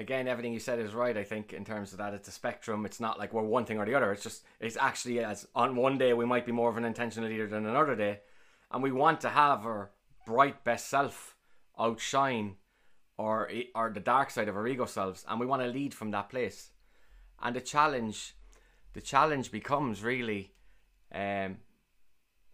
again, 0.00 0.26
everything 0.26 0.52
you 0.52 0.58
said 0.58 0.80
is 0.80 0.94
right. 0.94 1.16
I 1.16 1.24
think 1.24 1.52
in 1.52 1.64
terms 1.64 1.92
of 1.92 1.98
that, 1.98 2.14
it's 2.14 2.28
a 2.28 2.32
spectrum. 2.32 2.86
It's 2.86 3.00
not 3.00 3.18
like 3.18 3.32
we're 3.32 3.42
one 3.42 3.66
thing 3.66 3.78
or 3.78 3.84
the 3.84 3.94
other. 3.94 4.10
It's 4.12 4.22
just 4.22 4.44
it's 4.58 4.76
actually 4.76 5.20
as 5.20 5.46
on 5.54 5.76
one 5.76 5.98
day 5.98 6.14
we 6.14 6.24
might 6.24 6.46
be 6.46 6.52
more 6.52 6.70
of 6.70 6.78
an 6.78 6.84
intentional 6.84 7.28
leader 7.28 7.46
than 7.46 7.66
another 7.66 7.94
day, 7.94 8.20
and 8.70 8.82
we 8.82 8.90
want 8.90 9.20
to 9.20 9.28
have 9.28 9.66
our 9.66 9.90
bright 10.26 10.64
best 10.64 10.88
self 10.88 11.36
outshine 11.78 12.56
or 13.18 13.50
or 13.74 13.90
the 13.90 14.00
dark 14.00 14.30
side 14.30 14.48
of 14.48 14.56
our 14.56 14.66
ego 14.66 14.86
selves, 14.86 15.24
and 15.28 15.38
we 15.38 15.46
want 15.46 15.62
to 15.62 15.68
lead 15.68 15.92
from 15.92 16.10
that 16.10 16.30
place. 16.30 16.70
And 17.42 17.54
the 17.54 17.60
challenge, 17.60 18.34
the 18.94 19.00
challenge 19.00 19.50
becomes 19.50 20.02
really, 20.02 20.52
um, 21.12 21.58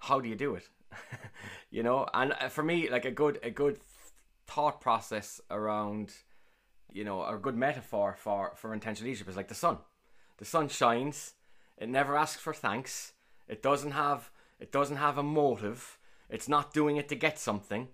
how 0.00 0.20
do 0.20 0.28
you 0.28 0.36
do 0.36 0.56
it? 0.56 0.68
you 1.70 1.82
know, 1.82 2.08
and 2.12 2.32
uh, 2.40 2.48
for 2.48 2.62
me, 2.64 2.90
like 2.90 3.04
a 3.04 3.10
good 3.10 3.38
a 3.42 3.50
good 3.50 3.78
thought 4.46 4.80
process 4.80 5.40
around, 5.50 6.12
you 6.92 7.04
know, 7.04 7.24
a 7.24 7.38
good 7.38 7.56
metaphor 7.56 8.16
for 8.18 8.52
for 8.56 8.72
intentional 8.72 9.08
leadership 9.08 9.28
is 9.28 9.36
like 9.36 9.48
the 9.48 9.54
sun. 9.54 9.78
The 10.38 10.44
sun 10.44 10.68
shines. 10.68 11.34
It 11.76 11.88
never 11.88 12.16
asks 12.16 12.40
for 12.40 12.54
thanks. 12.54 13.12
It 13.48 13.62
doesn't 13.62 13.92
have 13.92 14.30
it 14.58 14.72
doesn't 14.72 14.96
have 14.96 15.18
a 15.18 15.22
motive. 15.22 15.98
It's 16.28 16.48
not 16.48 16.72
doing 16.72 16.96
it 16.96 17.08
to 17.08 17.14
get 17.14 17.38
something. 17.38 17.88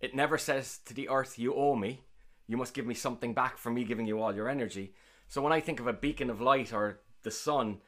It 0.00 0.14
never 0.14 0.36
says 0.36 0.78
to 0.86 0.94
the 0.94 1.08
earth, 1.08 1.38
You 1.38 1.54
owe 1.54 1.76
me. 1.76 2.02
You 2.48 2.56
must 2.56 2.74
give 2.74 2.86
me 2.86 2.94
something 2.94 3.34
back 3.34 3.56
for 3.56 3.70
me 3.70 3.84
giving 3.84 4.06
you 4.06 4.20
all 4.20 4.34
your 4.34 4.48
energy. 4.48 4.94
So 5.28 5.40
when 5.40 5.52
I 5.52 5.60
think 5.60 5.80
of 5.80 5.86
a 5.86 5.92
beacon 5.92 6.28
of 6.28 6.40
light 6.40 6.72
or 6.72 7.00
the 7.22 7.30
sun, 7.30 7.78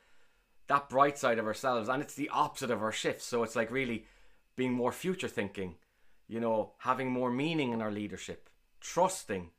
that 0.69 0.89
bright 0.89 1.19
side 1.19 1.39
of 1.39 1.47
ourselves, 1.47 1.89
and 1.89 2.01
it's 2.01 2.15
the 2.15 2.31
opposite 2.31 2.71
of 2.71 2.83
our 2.83 2.93
shifts. 2.93 3.27
So 3.27 3.43
it's 3.43 3.57
like 3.57 3.71
really 3.71 4.07
being 4.57 4.73
more 4.73 4.93
future 4.93 5.29
thinking, 5.29 5.75
you 6.29 6.41
know, 6.41 6.73
having 6.79 7.11
more 7.11 7.31
meaning 7.31 7.73
in 7.73 7.83
our 7.83 7.91
leadership, 7.91 8.49
trusting, 8.81 9.51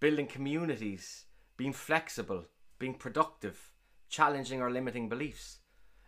building 0.00 0.26
communities, 0.26 1.24
being 1.56 1.72
flexible, 1.72 2.44
being 2.78 2.94
productive, 2.94 3.72
challenging 4.08 4.62
our 4.62 4.70
limiting 4.70 5.08
beliefs, 5.08 5.58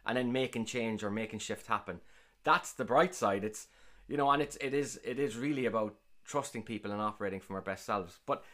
and 0.06 0.16
then 0.16 0.32
making 0.32 0.64
change 0.64 1.02
or 1.02 1.10
making 1.10 1.38
shift 1.38 1.66
happen. 1.66 2.00
That's 2.44 2.72
the 2.72 2.84
bright 2.84 3.14
side. 3.14 3.44
It's 3.44 3.68
you 4.08 4.16
know, 4.16 4.30
and 4.30 4.42
it's 4.42 4.56
it 4.60 4.74
is 4.74 5.00
it 5.04 5.18
is 5.18 5.36
really 5.36 5.66
about 5.66 5.94
trusting 6.24 6.62
people 6.62 6.92
and 6.92 7.00
operating 7.00 7.40
from 7.40 7.56
our 7.56 7.62
best 7.62 7.84
selves. 7.84 8.18
But 8.26 8.44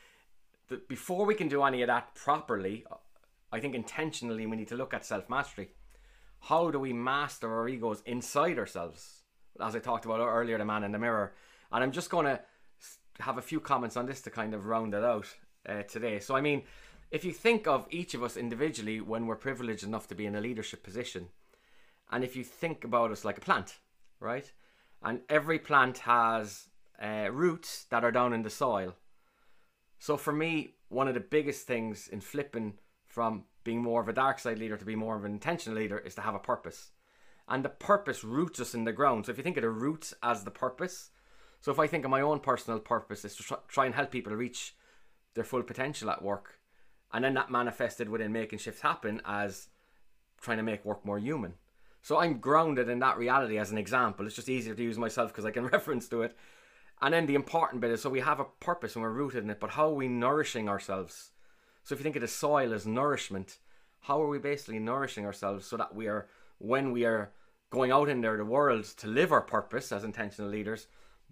the, 0.68 0.80
before 0.88 1.24
we 1.26 1.34
can 1.34 1.48
do 1.48 1.62
any 1.62 1.82
of 1.82 1.88
that 1.88 2.14
properly, 2.14 2.84
I 3.52 3.60
think 3.60 3.74
intentionally 3.74 4.46
we 4.46 4.56
need 4.56 4.68
to 4.68 4.76
look 4.76 4.94
at 4.94 5.06
self 5.06 5.28
mastery. 5.28 5.70
How 6.40 6.70
do 6.70 6.78
we 6.78 6.92
master 6.92 7.52
our 7.52 7.68
egos 7.68 8.02
inside 8.06 8.58
ourselves? 8.58 9.22
As 9.60 9.74
I 9.74 9.78
talked 9.78 10.04
about 10.04 10.20
earlier, 10.20 10.58
the 10.58 10.64
man 10.64 10.84
in 10.84 10.92
the 10.92 10.98
mirror. 10.98 11.32
And 11.72 11.82
I'm 11.82 11.92
just 11.92 12.10
going 12.10 12.26
to 12.26 12.40
have 13.20 13.38
a 13.38 13.42
few 13.42 13.60
comments 13.60 13.96
on 13.96 14.06
this 14.06 14.20
to 14.22 14.30
kind 14.30 14.54
of 14.54 14.66
round 14.66 14.94
it 14.94 15.04
out 15.04 15.26
uh, 15.68 15.82
today. 15.82 16.20
So, 16.20 16.36
I 16.36 16.40
mean, 16.40 16.62
if 17.10 17.24
you 17.24 17.32
think 17.32 17.66
of 17.66 17.86
each 17.90 18.14
of 18.14 18.22
us 18.22 18.36
individually 18.36 19.00
when 19.00 19.26
we're 19.26 19.36
privileged 19.36 19.84
enough 19.84 20.08
to 20.08 20.14
be 20.14 20.26
in 20.26 20.34
a 20.34 20.40
leadership 20.40 20.82
position, 20.82 21.28
and 22.10 22.24
if 22.24 22.36
you 22.36 22.44
think 22.44 22.84
about 22.84 23.10
us 23.10 23.24
like 23.24 23.38
a 23.38 23.40
plant, 23.40 23.76
right? 24.20 24.50
And 25.02 25.20
every 25.28 25.58
plant 25.58 25.98
has 25.98 26.68
uh, 27.02 27.28
roots 27.30 27.84
that 27.90 28.04
are 28.04 28.12
down 28.12 28.32
in 28.32 28.42
the 28.42 28.50
soil. 28.50 28.94
So 29.98 30.16
for 30.16 30.32
me, 30.32 30.74
one 30.88 31.08
of 31.08 31.14
the 31.14 31.20
biggest 31.20 31.66
things 31.66 32.08
in 32.08 32.20
flipping 32.20 32.74
from 33.06 33.44
being 33.64 33.82
more 33.82 34.00
of 34.00 34.08
a 34.08 34.12
dark 34.12 34.38
side 34.38 34.58
leader 34.58 34.76
to 34.76 34.84
be 34.84 34.94
more 34.94 35.16
of 35.16 35.24
an 35.24 35.32
intentional 35.32 35.78
leader 35.78 35.98
is 35.98 36.14
to 36.14 36.20
have 36.20 36.34
a 36.34 36.40
purpose. 36.40 36.90
And 37.48 37.64
the 37.64 37.68
purpose 37.68 38.24
roots 38.24 38.60
us 38.60 38.74
in 38.74 38.84
the 38.84 38.92
ground. 38.92 39.26
So 39.26 39.32
if 39.32 39.38
you 39.38 39.44
think 39.44 39.56
of 39.56 39.62
the 39.62 39.70
roots 39.70 40.14
as 40.22 40.44
the 40.44 40.50
purpose, 40.50 41.10
so 41.66 41.72
if 41.72 41.80
I 41.80 41.88
think 41.88 42.04
of 42.04 42.12
my 42.12 42.20
own 42.20 42.38
personal 42.38 42.78
purpose 42.78 43.24
is 43.24 43.34
to 43.34 43.58
try 43.66 43.86
and 43.86 43.94
help 43.96 44.12
people 44.12 44.32
reach 44.32 44.76
their 45.34 45.42
full 45.42 45.64
potential 45.64 46.08
at 46.10 46.22
work, 46.22 46.60
and 47.12 47.24
then 47.24 47.34
that 47.34 47.50
manifested 47.50 48.08
within 48.08 48.30
making 48.32 48.60
shifts 48.60 48.82
happen 48.82 49.20
as 49.24 49.66
trying 50.40 50.58
to 50.58 50.62
make 50.62 50.84
work 50.84 51.04
more 51.04 51.18
human. 51.18 51.54
So 52.02 52.18
I'm 52.18 52.38
grounded 52.38 52.88
in 52.88 53.00
that 53.00 53.18
reality 53.18 53.58
as 53.58 53.72
an 53.72 53.78
example. 53.78 54.26
It's 54.26 54.36
just 54.36 54.48
easier 54.48 54.76
to 54.76 54.82
use 54.84 54.96
myself 54.96 55.32
because 55.32 55.44
I 55.44 55.50
can 55.50 55.66
reference 55.72 56.08
to 56.10 56.22
it. 56.22 56.36
And 57.02 57.12
then 57.12 57.26
the 57.26 57.34
important 57.34 57.80
bit 57.80 57.90
is 57.90 58.00
so 58.00 58.10
we 58.10 58.20
have 58.20 58.38
a 58.38 58.44
purpose 58.44 58.94
and 58.94 59.02
we're 59.02 59.10
rooted 59.10 59.42
in 59.42 59.50
it, 59.50 59.58
but 59.58 59.70
how 59.70 59.88
are 59.88 59.94
we 59.94 60.06
nourishing 60.06 60.68
ourselves? 60.68 61.32
So 61.82 61.94
if 61.94 61.98
you 61.98 62.04
think 62.04 62.14
of 62.14 62.22
the 62.22 62.28
soil 62.28 62.72
as 62.72 62.86
nourishment, 62.86 63.58
how 64.02 64.22
are 64.22 64.28
we 64.28 64.38
basically 64.38 64.78
nourishing 64.78 65.26
ourselves 65.26 65.66
so 65.66 65.76
that 65.78 65.96
we 65.96 66.06
are, 66.06 66.28
when 66.58 66.92
we 66.92 67.04
are 67.04 67.32
going 67.70 67.90
out 67.90 68.08
in 68.08 68.20
there, 68.20 68.36
the 68.36 68.44
world 68.44 68.84
to 68.98 69.08
live 69.08 69.32
our 69.32 69.42
purpose 69.42 69.90
as 69.90 70.04
intentional 70.04 70.48
leaders, 70.48 70.86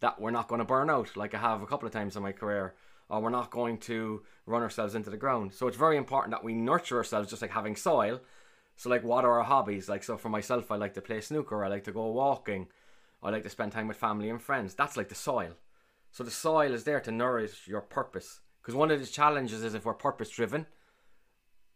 that 0.05 0.21
we're 0.21 0.31
not 0.31 0.49
going 0.49 0.59
to 0.59 0.67
burn 0.67 0.91
out 0.91 1.17
like 1.17 1.33
I 1.33 1.39
have 1.39 1.63
a 1.63 1.67
couple 1.67 1.87
of 1.87 1.93
times 1.95 2.15
in 2.15 2.23
my 2.23 2.33
career, 2.33 2.75
or 3.09 3.23
we're 3.23 3.31
not 3.31 3.51
going 3.51 3.79
to 3.79 4.23
run 4.45 4.61
ourselves 4.61 4.95
into 4.95 5.09
the 5.09 5.17
ground. 5.17 5.55
So 5.55 5.67
it's 5.67 5.79
very 5.79 5.97
important 5.97 6.33
that 6.33 6.45
we 6.45 6.53
nurture 6.53 6.99
ourselves 6.99 7.31
just 7.31 7.41
like 7.41 7.53
having 7.53 7.75
soil. 7.75 8.21
So 8.77 8.91
like 8.91 9.03
what 9.03 9.25
are 9.25 9.39
our 9.39 9.45
hobbies? 9.45 9.89
Like 9.89 10.05
so 10.05 10.19
for 10.19 10.29
myself 10.29 10.71
I 10.71 10.77
like 10.77 10.93
to 10.95 11.01
play 11.01 11.23
snooker, 11.23 11.65
I 11.65 11.69
like 11.69 11.85
to 11.85 11.93
go 11.93 12.07
walking, 12.09 12.67
I 13.23 13.31
like 13.31 13.45
to 13.45 13.49
spend 13.49 13.73
time 13.73 13.89
with 13.89 13.97
family 13.97 14.29
and 14.29 14.43
friends. 14.43 14.75
That's 14.75 14.99
like 14.99 15.09
the 15.09 15.15
soil. 15.15 15.53
So 16.13 16.23
the 16.23 16.31
soil 16.31 16.75
is 16.75 16.85
there 16.85 17.01
to 17.01 17.11
nourish 17.11 17.67
your 17.67 17.81
purpose. 17.81 18.41
Because 18.61 18.75
one 18.75 18.91
of 18.91 19.01
the 19.01 19.07
challenges 19.07 19.65
is 19.65 19.73
if 19.73 19.87
we're 19.87 19.95
purpose 19.95 20.29
driven, 20.29 20.67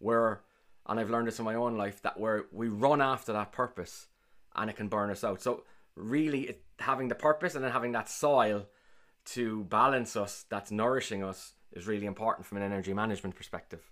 we're, 0.00 0.40
and 0.86 1.00
I've 1.00 1.08
learned 1.08 1.28
this 1.28 1.38
in 1.38 1.46
my 1.46 1.54
own 1.54 1.78
life, 1.78 2.02
that 2.02 2.20
we're, 2.20 2.44
we 2.52 2.68
run 2.68 3.00
after 3.00 3.32
that 3.32 3.52
purpose 3.52 4.06
and 4.54 4.68
it 4.68 4.76
can 4.76 4.88
burn 4.88 5.08
us 5.08 5.24
out. 5.24 5.40
So 5.40 5.64
really 5.98 6.58
having 6.78 7.08
the 7.08 7.14
purpose 7.14 7.54
and 7.54 7.64
then 7.64 7.72
having 7.72 7.92
that 7.92 8.08
soil 8.08 8.66
to 9.26 9.64
balance 9.64 10.16
us, 10.16 10.44
that's 10.48 10.70
nourishing 10.70 11.22
us, 11.22 11.52
is 11.72 11.86
really 11.86 12.06
important 12.06 12.46
from 12.46 12.58
an 12.58 12.64
energy 12.64 12.94
management 12.94 13.34
perspective. 13.34 13.90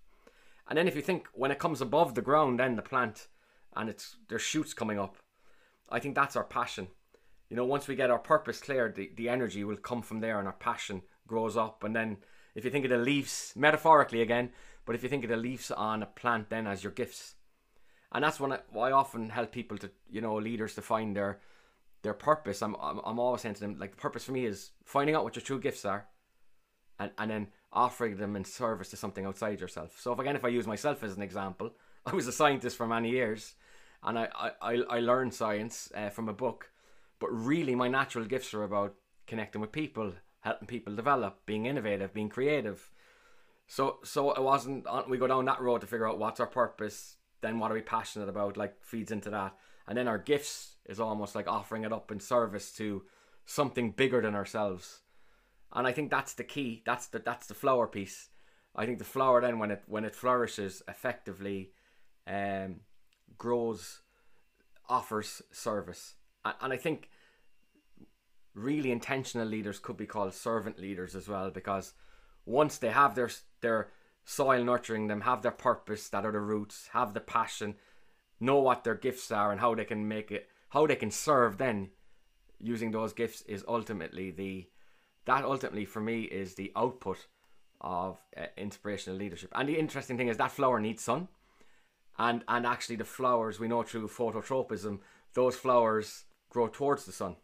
And 0.68 0.78
then 0.78 0.88
if 0.88 0.96
you 0.96 1.02
think 1.02 1.28
when 1.34 1.50
it 1.50 1.58
comes 1.58 1.80
above 1.80 2.14
the 2.14 2.22
ground, 2.22 2.58
then 2.58 2.76
the 2.76 2.82
plant 2.82 3.28
and 3.74 3.90
it's 3.90 4.16
there's 4.28 4.42
shoots 4.42 4.72
coming 4.72 4.98
up, 4.98 5.18
I 5.90 6.00
think 6.00 6.14
that's 6.14 6.36
our 6.36 6.44
passion 6.44 6.88
you 7.48 7.56
know, 7.56 7.64
once 7.64 7.86
we 7.86 7.94
get 7.94 8.10
our 8.10 8.18
purpose 8.18 8.60
clear, 8.60 8.92
the, 8.94 9.10
the 9.16 9.28
energy 9.28 9.62
will 9.64 9.76
come 9.76 10.02
from 10.02 10.20
there 10.20 10.38
and 10.38 10.48
our 10.48 10.54
passion 10.54 11.02
grows 11.26 11.56
up. 11.56 11.84
And 11.84 11.94
then 11.94 12.18
if 12.54 12.64
you 12.64 12.70
think 12.70 12.84
of 12.84 12.90
the 12.90 12.98
leaves, 12.98 13.52
metaphorically 13.56 14.20
again, 14.20 14.50
but 14.84 14.94
if 14.94 15.02
you 15.02 15.08
think 15.08 15.24
of 15.24 15.30
the 15.30 15.36
leaves 15.36 15.70
on 15.70 16.02
a 16.02 16.06
plant 16.06 16.50
then 16.50 16.66
as 16.66 16.82
your 16.82 16.92
gifts. 16.92 17.34
And 18.12 18.24
that's 18.24 18.40
when 18.40 18.52
I, 18.52 18.58
I 18.76 18.92
often 18.92 19.30
help 19.30 19.52
people 19.52 19.78
to, 19.78 19.90
you 20.10 20.20
know, 20.20 20.36
leaders 20.36 20.74
to 20.74 20.82
find 20.82 21.14
their 21.14 21.40
their 22.02 22.14
purpose. 22.14 22.62
I'm, 22.62 22.76
I'm, 22.80 23.00
I'm 23.04 23.18
always 23.18 23.42
saying 23.42 23.56
to 23.56 23.60
them, 23.60 23.76
like, 23.78 23.92
the 23.92 23.96
purpose 23.96 24.24
for 24.24 24.32
me 24.32 24.46
is 24.46 24.70
finding 24.84 25.14
out 25.14 25.24
what 25.24 25.36
your 25.36 25.42
true 25.42 25.60
gifts 25.60 25.84
are 25.84 26.06
and, 26.98 27.10
and 27.18 27.30
then 27.30 27.46
offering 27.72 28.16
them 28.16 28.36
in 28.36 28.44
service 28.44 28.90
to 28.90 28.96
something 28.96 29.26
outside 29.26 29.60
yourself. 29.60 29.98
So 30.00 30.12
if 30.12 30.18
again, 30.18 30.36
if 30.36 30.44
I 30.44 30.48
use 30.48 30.66
myself 30.66 31.02
as 31.02 31.16
an 31.16 31.22
example, 31.22 31.72
I 32.06 32.14
was 32.14 32.26
a 32.26 32.32
scientist 32.32 32.76
for 32.76 32.86
many 32.86 33.10
years 33.10 33.54
and 34.02 34.18
I, 34.18 34.28
I, 34.60 34.74
I 34.88 35.00
learned 35.00 35.34
science 35.34 35.90
uh, 35.94 36.10
from 36.10 36.28
a 36.28 36.32
book 36.32 36.70
but 37.18 37.28
really, 37.32 37.74
my 37.74 37.88
natural 37.88 38.24
gifts 38.24 38.52
are 38.54 38.64
about 38.64 38.94
connecting 39.26 39.60
with 39.60 39.72
people, 39.72 40.12
helping 40.40 40.66
people 40.68 40.94
develop, 40.94 41.46
being 41.46 41.66
innovative, 41.66 42.12
being 42.12 42.28
creative. 42.28 42.90
So, 43.66 43.98
so 44.04 44.32
it 44.32 44.42
wasn't. 44.42 44.86
We 45.08 45.18
go 45.18 45.26
down 45.26 45.46
that 45.46 45.60
road 45.60 45.80
to 45.80 45.86
figure 45.86 46.08
out 46.08 46.18
what's 46.18 46.40
our 46.40 46.46
purpose. 46.46 47.16
Then, 47.40 47.58
what 47.58 47.70
are 47.70 47.74
we 47.74 47.80
passionate 47.80 48.28
about? 48.28 48.56
Like 48.56 48.82
feeds 48.82 49.12
into 49.12 49.30
that, 49.30 49.54
and 49.88 49.96
then 49.96 50.08
our 50.08 50.18
gifts 50.18 50.76
is 50.86 51.00
almost 51.00 51.34
like 51.34 51.48
offering 51.48 51.84
it 51.84 51.92
up 51.92 52.10
in 52.10 52.20
service 52.20 52.72
to 52.72 53.04
something 53.44 53.92
bigger 53.92 54.20
than 54.20 54.34
ourselves. 54.34 55.00
And 55.72 55.86
I 55.86 55.92
think 55.92 56.10
that's 56.10 56.34
the 56.34 56.44
key. 56.44 56.82
That's 56.86 57.06
the 57.08 57.18
that's 57.18 57.46
the 57.46 57.54
flower 57.54 57.86
piece. 57.86 58.28
I 58.74 58.86
think 58.86 58.98
the 58.98 59.04
flower 59.04 59.40
then 59.40 59.58
when 59.58 59.70
it 59.70 59.82
when 59.86 60.04
it 60.04 60.14
flourishes 60.14 60.82
effectively, 60.88 61.72
um, 62.26 62.80
grows, 63.38 64.00
offers 64.88 65.42
service 65.50 66.14
and 66.60 66.72
I 66.72 66.76
think 66.76 67.10
really 68.54 68.90
intentional 68.90 69.46
leaders 69.46 69.78
could 69.78 69.96
be 69.96 70.06
called 70.06 70.32
servant 70.32 70.78
leaders 70.78 71.14
as 71.14 71.28
well 71.28 71.50
because 71.50 71.92
once 72.44 72.78
they 72.78 72.90
have 72.90 73.14
their 73.14 73.30
their 73.60 73.90
soil 74.24 74.64
nurturing 74.64 75.06
them, 75.06 75.22
have 75.22 75.42
their 75.42 75.52
purpose 75.52 76.08
that 76.08 76.24
are 76.24 76.32
the 76.32 76.40
roots, 76.40 76.88
have 76.92 77.14
the 77.14 77.20
passion, 77.20 77.74
know 78.40 78.58
what 78.58 78.84
their 78.84 78.94
gifts 78.94 79.30
are 79.30 79.50
and 79.50 79.60
how 79.60 79.74
they 79.74 79.84
can 79.84 80.08
make 80.08 80.30
it, 80.30 80.48
how 80.70 80.86
they 80.86 80.96
can 80.96 81.10
serve. 81.10 81.58
Then 81.58 81.90
using 82.58 82.90
those 82.90 83.12
gifts 83.12 83.42
is 83.42 83.64
ultimately 83.66 84.30
the 84.30 84.66
that 85.26 85.44
ultimately 85.44 85.84
for 85.84 86.00
me 86.00 86.22
is 86.22 86.54
the 86.54 86.72
output 86.76 87.26
of 87.80 88.18
uh, 88.36 88.46
inspirational 88.56 89.18
leadership. 89.18 89.50
And 89.54 89.68
the 89.68 89.78
interesting 89.78 90.16
thing 90.16 90.28
is 90.28 90.36
that 90.36 90.52
flower 90.52 90.80
needs 90.80 91.02
sun, 91.02 91.28
and 92.18 92.44
and 92.48 92.66
actually 92.66 92.96
the 92.96 93.04
flowers 93.04 93.58
we 93.58 93.68
know 93.68 93.82
through 93.82 94.08
phototropism, 94.08 95.00
those 95.34 95.56
flowers 95.56 96.24
grow 96.48 96.68
towards 96.68 97.04
the 97.04 97.12
sun. 97.12 97.36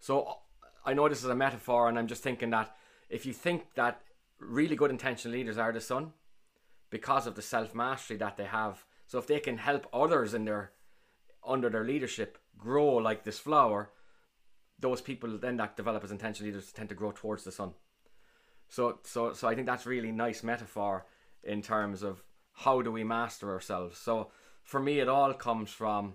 So 0.00 0.38
I 0.84 0.94
know 0.94 1.08
this 1.08 1.22
is 1.22 1.30
a 1.30 1.34
metaphor, 1.34 1.88
and 1.88 1.98
I'm 1.98 2.08
just 2.08 2.22
thinking 2.22 2.50
that 2.50 2.74
if 3.08 3.26
you 3.26 3.32
think 3.32 3.74
that 3.74 4.00
really 4.38 4.76
good 4.76 4.90
intention 4.90 5.30
leaders 5.30 5.58
are 5.58 5.72
the 5.72 5.80
sun, 5.80 6.12
because 6.88 7.26
of 7.26 7.34
the 7.34 7.42
self 7.42 7.74
mastery 7.74 8.16
that 8.16 8.36
they 8.36 8.44
have, 8.44 8.84
so 9.10 9.18
if 9.18 9.26
they 9.26 9.40
can 9.40 9.58
help 9.58 9.88
others 9.92 10.34
in 10.34 10.44
their 10.44 10.70
under 11.44 11.68
their 11.68 11.82
leadership 11.84 12.38
grow 12.56 12.94
like 12.94 13.24
this 13.24 13.40
flower, 13.40 13.90
those 14.78 15.00
people 15.00 15.36
then 15.36 15.56
that 15.56 15.76
develop 15.76 16.04
as 16.04 16.12
intentional 16.12 16.46
leaders 16.46 16.70
tend 16.70 16.88
to 16.90 16.94
grow 16.94 17.10
towards 17.10 17.42
the 17.42 17.50
sun. 17.50 17.72
So 18.68 19.00
so 19.02 19.32
so 19.32 19.48
I 19.48 19.56
think 19.56 19.66
that's 19.66 19.84
really 19.84 20.12
nice 20.12 20.44
metaphor 20.44 21.06
in 21.42 21.60
terms 21.60 22.04
of 22.04 22.22
how 22.52 22.82
do 22.82 22.92
we 22.92 23.02
master 23.02 23.50
ourselves. 23.50 23.98
So 23.98 24.30
for 24.62 24.78
me, 24.78 25.00
it 25.00 25.08
all 25.08 25.34
comes 25.34 25.72
from 25.72 26.12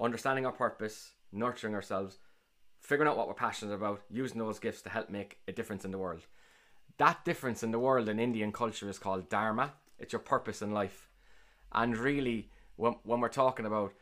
understanding 0.00 0.46
our 0.46 0.52
purpose, 0.52 1.10
nurturing 1.30 1.74
ourselves, 1.74 2.20
figuring 2.80 3.10
out 3.10 3.18
what 3.18 3.28
we're 3.28 3.34
passionate 3.34 3.74
about, 3.74 4.00
using 4.08 4.38
those 4.38 4.60
gifts 4.60 4.80
to 4.82 4.88
help 4.88 5.10
make 5.10 5.40
a 5.46 5.52
difference 5.52 5.84
in 5.84 5.90
the 5.90 5.98
world. 5.98 6.22
that 6.98 7.24
difference 7.24 7.62
in 7.62 7.70
the 7.70 7.78
world 7.78 8.08
in 8.08 8.18
Indian 8.18 8.52
culture 8.52 8.88
is 8.88 8.98
called 8.98 9.28
dharma. 9.28 9.74
It's 9.98 10.12
your 10.12 10.20
purpose 10.20 10.62
in 10.62 10.70
life, 10.72 11.05
and 11.72 11.96
really, 11.96 12.50
when 12.76 12.96
when 13.04 13.20
we're 13.20 13.28
talking 13.28 13.66
about 13.66 13.92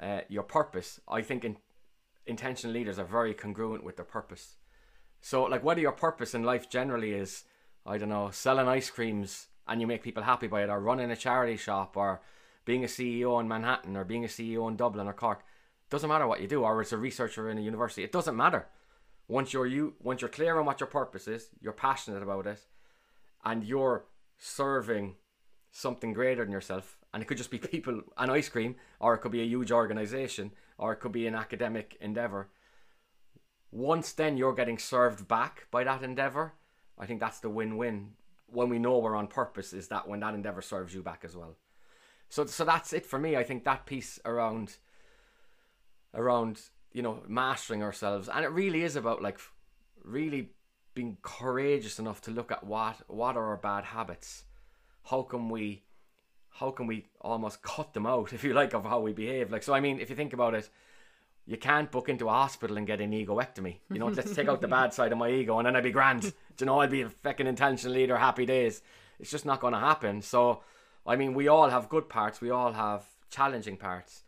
uh, 0.00 0.20
your 0.28 0.42
purpose, 0.42 1.00
I 1.08 1.22
think 1.22 1.44
in, 1.44 1.56
intentional 2.26 2.74
leaders 2.74 2.98
are 2.98 3.04
very 3.04 3.34
congruent 3.34 3.84
with 3.84 3.96
their 3.96 4.04
purpose. 4.04 4.56
So, 5.20 5.44
like, 5.44 5.62
whether 5.62 5.80
your 5.80 5.92
purpose 5.92 6.34
in 6.34 6.42
life 6.42 6.68
generally 6.68 7.12
is, 7.12 7.44
I 7.86 7.98
don't 7.98 8.08
know, 8.08 8.30
selling 8.30 8.68
ice 8.68 8.90
creams 8.90 9.46
and 9.68 9.80
you 9.80 9.86
make 9.86 10.02
people 10.02 10.24
happy 10.24 10.48
by 10.48 10.62
it, 10.62 10.70
or 10.70 10.80
running 10.80 11.10
a 11.10 11.16
charity 11.16 11.56
shop, 11.56 11.96
or 11.96 12.20
being 12.64 12.84
a 12.84 12.88
CEO 12.88 13.40
in 13.40 13.46
Manhattan, 13.46 13.96
or 13.96 14.04
being 14.04 14.24
a 14.24 14.28
CEO 14.28 14.68
in 14.68 14.76
Dublin 14.76 15.06
or 15.06 15.12
Cork, 15.12 15.44
doesn't 15.90 16.08
matter 16.08 16.26
what 16.26 16.40
you 16.40 16.48
do, 16.48 16.64
or 16.64 16.80
it's 16.80 16.92
a 16.92 16.96
researcher 16.96 17.48
in 17.50 17.58
a 17.58 17.62
university. 17.62 18.02
It 18.02 18.12
doesn't 18.12 18.36
matter. 18.36 18.66
Once 19.28 19.52
you're 19.52 19.66
you, 19.66 19.94
once 20.00 20.20
you're 20.20 20.28
clear 20.28 20.58
on 20.58 20.66
what 20.66 20.80
your 20.80 20.88
purpose 20.88 21.28
is, 21.28 21.48
you're 21.60 21.72
passionate 21.72 22.22
about 22.22 22.46
it, 22.46 22.60
and 23.44 23.62
you're 23.62 24.06
serving 24.38 25.14
something 25.70 26.12
greater 26.12 26.44
than 26.44 26.52
yourself, 26.52 26.98
and 27.12 27.22
it 27.22 27.26
could 27.26 27.36
just 27.36 27.50
be 27.50 27.58
people 27.74 28.02
and 28.16 28.30
ice 28.30 28.48
cream, 28.48 28.76
or 29.00 29.14
it 29.14 29.18
could 29.18 29.32
be 29.32 29.42
a 29.42 29.46
huge 29.46 29.72
organization, 29.72 30.52
or 30.78 30.92
it 30.92 30.96
could 30.96 31.12
be 31.12 31.26
an 31.26 31.34
academic 31.34 31.96
endeavor. 32.00 32.48
Once 33.70 34.12
then 34.12 34.36
you're 34.36 34.54
getting 34.54 34.78
served 34.78 35.26
back 35.28 35.66
by 35.70 35.82
that 35.84 36.02
endeavor, 36.02 36.52
I 36.98 37.06
think 37.06 37.20
that's 37.20 37.40
the 37.40 37.48
win-win. 37.48 38.10
When 38.46 38.68
we 38.68 38.78
know 38.78 38.98
we're 38.98 39.16
on 39.16 39.28
purpose, 39.28 39.72
is 39.72 39.88
that 39.88 40.06
when 40.06 40.20
that 40.20 40.34
endeavor 40.34 40.60
serves 40.60 40.94
you 40.94 41.02
back 41.02 41.22
as 41.24 41.34
well. 41.34 41.56
So, 42.28 42.46
so 42.46 42.64
that's 42.64 42.92
it 42.92 43.06
for 43.06 43.18
me. 43.18 43.36
I 43.36 43.44
think 43.44 43.64
that 43.64 43.86
piece 43.86 44.18
around, 44.24 44.76
around 46.14 46.60
you 46.92 47.02
know 47.02 47.22
mastering 47.26 47.82
ourselves, 47.82 48.28
and 48.28 48.44
it 48.44 48.48
really 48.48 48.82
is 48.82 48.96
about 48.96 49.22
like 49.22 49.38
really 50.04 50.50
being 50.94 51.16
courageous 51.22 51.98
enough 51.98 52.20
to 52.22 52.30
look 52.30 52.52
at 52.52 52.64
what 52.64 52.96
what 53.08 53.36
are 53.36 53.46
our 53.46 53.56
bad 53.56 53.84
habits, 53.84 54.44
how 55.04 55.22
can 55.22 55.48
we 55.48 55.84
how 56.52 56.70
can 56.70 56.86
we 56.86 57.06
almost 57.20 57.62
cut 57.62 57.92
them 57.94 58.06
out, 58.06 58.32
if 58.32 58.44
you 58.44 58.54
like, 58.54 58.74
of 58.74 58.84
how 58.84 59.00
we 59.00 59.12
behave? 59.12 59.50
Like, 59.50 59.62
so 59.62 59.74
I 59.74 59.80
mean, 59.80 60.00
if 60.00 60.10
you 60.10 60.16
think 60.16 60.32
about 60.32 60.54
it, 60.54 60.68
you 61.46 61.56
can't 61.56 61.90
book 61.90 62.08
into 62.08 62.28
a 62.28 62.32
hospital 62.32 62.76
and 62.76 62.86
get 62.86 63.00
an 63.00 63.10
egoectomy. 63.10 63.78
You 63.90 63.98
know, 63.98 64.06
let's 64.06 64.34
take 64.34 64.48
out 64.48 64.60
the 64.60 64.68
bad 64.68 64.94
side 64.94 65.10
of 65.10 65.18
my 65.18 65.28
ego 65.28 65.58
and 65.58 65.66
then 65.66 65.74
I'd 65.74 65.82
be 65.82 65.90
grand. 65.90 66.22
Do 66.22 66.32
you 66.60 66.66
know, 66.66 66.80
I'd 66.80 66.90
be 66.90 67.02
a 67.02 67.08
fucking 67.08 67.46
intentional 67.48 67.94
leader, 67.96 68.16
happy 68.16 68.46
days. 68.46 68.82
It's 69.18 69.30
just 69.30 69.44
not 69.44 69.60
going 69.60 69.72
to 69.72 69.80
happen. 69.80 70.22
So, 70.22 70.62
I 71.04 71.16
mean, 71.16 71.34
we 71.34 71.48
all 71.48 71.68
have 71.68 71.88
good 71.88 72.08
parts, 72.08 72.40
we 72.40 72.50
all 72.50 72.72
have 72.72 73.04
challenging 73.30 73.76
parts, 73.76 74.22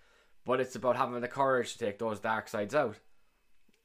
but 0.45 0.61
it's 0.61 0.75
about 0.75 0.97
having 0.97 1.21
the 1.21 1.29
courage 1.29 1.75
to 1.75 1.79
take 1.79 1.99
those 1.99 2.19
dark 2.19 2.49
sides 2.49 2.75
out, 2.75 2.97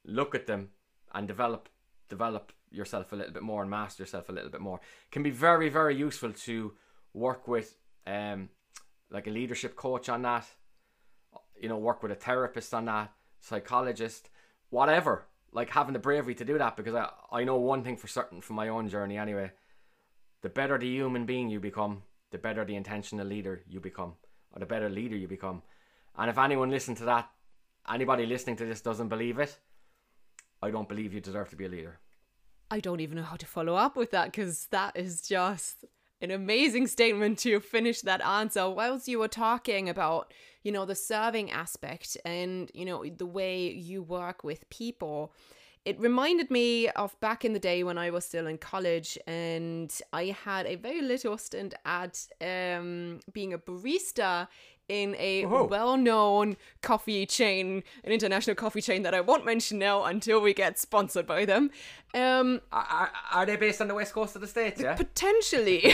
look 0.05 0.33
at 0.33 0.47
them, 0.47 0.69
and 1.13 1.27
develop 1.27 1.69
develop 2.07 2.51
yourself 2.71 3.11
a 3.11 3.15
little 3.15 3.33
bit 3.33 3.43
more 3.43 3.61
and 3.61 3.69
master 3.69 4.03
yourself 4.03 4.29
a 4.29 4.31
little 4.31 4.49
bit 4.49 4.61
more. 4.61 4.77
It 4.77 5.11
Can 5.11 5.23
be 5.23 5.29
very, 5.29 5.69
very 5.69 5.95
useful 5.95 6.31
to 6.31 6.73
work 7.13 7.47
with 7.47 7.78
um, 8.07 8.49
like 9.09 9.27
a 9.27 9.31
leadership 9.31 9.75
coach 9.75 10.09
on 10.09 10.21
that, 10.23 10.45
you 11.59 11.69
know, 11.69 11.77
work 11.77 12.01
with 12.03 12.11
a 12.11 12.15
therapist 12.15 12.73
on 12.73 12.85
that, 12.85 13.11
psychologist, 13.39 14.29
whatever. 14.69 15.25
Like 15.51 15.69
having 15.71 15.93
the 15.93 15.99
bravery 15.99 16.35
to 16.35 16.45
do 16.45 16.57
that 16.59 16.77
because 16.77 16.93
I, 16.93 17.09
I 17.31 17.43
know 17.43 17.57
one 17.57 17.83
thing 17.83 17.97
for 17.97 18.07
certain 18.07 18.41
from 18.41 18.55
my 18.55 18.67
own 18.67 18.87
journey 18.87 19.17
anyway. 19.17 19.51
The 20.41 20.49
better 20.49 20.77
the 20.77 20.87
human 20.87 21.25
being 21.25 21.49
you 21.49 21.59
become, 21.59 22.03
the 22.31 22.37
better 22.37 22.63
the 22.63 22.75
intentional 22.75 23.25
leader 23.25 23.63
you 23.67 23.79
become, 23.79 24.13
or 24.53 24.59
the 24.59 24.65
better 24.65 24.89
leader 24.89 25.15
you 25.15 25.27
become. 25.27 25.63
And 26.17 26.29
if 26.29 26.37
anyone 26.37 26.69
listening 26.69 26.97
to 26.97 27.05
that, 27.05 27.29
anybody 27.91 28.25
listening 28.25 28.57
to 28.57 28.65
this 28.65 28.81
doesn't 28.81 29.09
believe 29.09 29.39
it, 29.39 29.57
I 30.61 30.71
don't 30.71 30.87
believe 30.87 31.13
you 31.13 31.21
deserve 31.21 31.49
to 31.49 31.55
be 31.55 31.65
a 31.65 31.69
leader. 31.69 31.99
I 32.71 32.79
don't 32.79 32.99
even 32.99 33.17
know 33.17 33.23
how 33.23 33.37
to 33.37 33.45
follow 33.45 33.75
up 33.75 33.95
with 33.95 34.11
that 34.11 34.25
because 34.25 34.67
that 34.67 34.95
is 34.95 35.27
just 35.27 35.85
an 36.21 36.31
amazing 36.31 36.87
statement 36.87 37.39
to 37.39 37.59
finish 37.59 38.01
that 38.01 38.23
answer 38.25 38.69
whilst 38.69 39.07
you 39.07 39.19
were 39.19 39.27
talking 39.27 39.89
about 39.89 40.33
you 40.63 40.71
know 40.71 40.85
the 40.85 40.95
serving 40.95 41.51
aspect 41.51 42.17
and 42.25 42.71
you 42.73 42.85
know 42.85 43.05
the 43.05 43.25
way 43.25 43.69
you 43.71 44.01
work 44.03 44.43
with 44.43 44.69
people. 44.69 45.33
It 45.85 45.99
reminded 45.99 46.51
me 46.51 46.89
of 46.89 47.17
back 47.21 47.45
in 47.45 47.53
the 47.53 47.59
day 47.59 47.83
when 47.83 47.97
I 47.97 48.09
was 48.09 48.25
still 48.25 48.47
in 48.47 48.57
college 48.57 49.17
and 49.25 49.91
I 50.11 50.35
had 50.43 50.65
a 50.65 50.75
very 50.75 51.01
little 51.01 51.37
stint 51.37 51.73
at 51.85 52.27
um, 52.41 53.21
being 53.31 53.53
a 53.53 53.57
barista 53.57 54.49
in 54.89 55.15
a 55.17 55.45
Oh. 55.45 55.63
well-known 55.65 56.57
coffee 56.81 57.25
chain, 57.25 57.83
an 58.03 58.11
international 58.11 58.55
coffee 58.55 58.81
chain 58.81 59.03
that 59.03 59.13
I 59.13 59.21
won't 59.21 59.45
mention 59.45 59.79
now 59.79 60.03
until 60.03 60.41
we 60.41 60.53
get 60.53 60.77
sponsored 60.79 61.25
by 61.27 61.45
them. 61.45 61.69
Um, 62.13 62.59
Are, 62.71 62.87
are, 62.89 63.11
are 63.33 63.45
they 63.45 63.55
based 63.55 63.79
on 63.81 63.87
the 63.87 63.95
west 63.95 64.13
coast 64.13 64.35
of 64.35 64.41
the 64.41 64.47
states? 64.47 64.81
Yeah. 64.81 64.95
potentially. 64.95 65.93